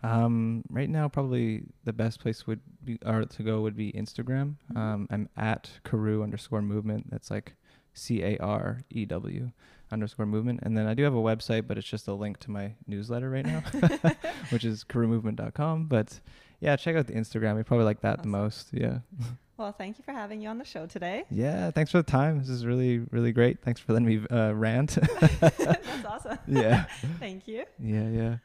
um, 0.05 0.62
right 0.70 0.89
now 0.89 1.09
probably 1.09 1.64
the 1.84 1.93
best 1.93 2.20
place 2.20 2.47
would 2.47 2.61
be 2.84 2.99
or 3.05 3.24
to 3.24 3.43
go 3.43 3.61
would 3.62 3.76
be 3.76 3.91
instagram 3.93 4.55
Mhm. 4.72 4.76
um, 4.78 5.09
i'm 5.11 5.28
at 5.36 5.70
carew 5.82 6.22
underscore 6.22 6.62
movement 6.62 7.11
that's 7.11 7.32
like 7.32 7.55
c-a-r-e-w 7.95 9.51
underscore 9.91 10.26
movement 10.26 10.61
and 10.62 10.76
then 10.76 10.86
i 10.86 10.95
do 10.95 11.03
have 11.03 11.14
a 11.14 11.20
website 11.20 11.66
but 11.66 11.76
it's 11.78 11.89
just 11.89 12.07
a 12.09 12.12
link 12.14 12.39
to 12.39 12.51
my 12.51 12.74
newsletter 12.86 13.28
right 13.30 13.45
now 13.47 13.61
which 14.51 14.64
is 14.64 14.84
carewmovement.com 14.84 15.86
but 15.86 16.20
yeah 16.61 16.76
check 16.76 16.95
out 16.95 17.07
the 17.09 17.14
instagram 17.14 17.57
we 17.57 17.62
probably 17.64 17.84
like 17.86 18.01
that 18.01 18.20
Awesome. 18.20 18.30
the 18.30 18.39
most 18.39 18.68
yeah 18.72 18.99
Well, 19.59 19.72
thank 19.72 19.98
you 19.98 20.04
for 20.04 20.12
having 20.12 20.40
you 20.40 20.48
on 20.48 20.59
the 20.59 20.64
show 20.64 20.86
today. 20.86 21.24
Yeah, 21.32 21.72
thanks 21.72 21.90
for 21.90 21.96
the 21.98 22.04
time. 22.04 22.38
This 22.38 22.48
is 22.48 22.64
really, 22.64 23.00
really 23.11 23.32
great. 23.32 23.61
Thanks 23.61 23.80
for 23.80 23.92
letting 23.92 24.06
me 24.06 24.20
uh, 24.30 24.52
rant. 24.52 24.90
That's 25.20 26.04
awesome. 26.04 26.38
yeah, 26.46 26.84
Thank 27.18 27.48
you. 27.48 27.64
yeah, 27.80 28.09
yeah. 28.09 28.36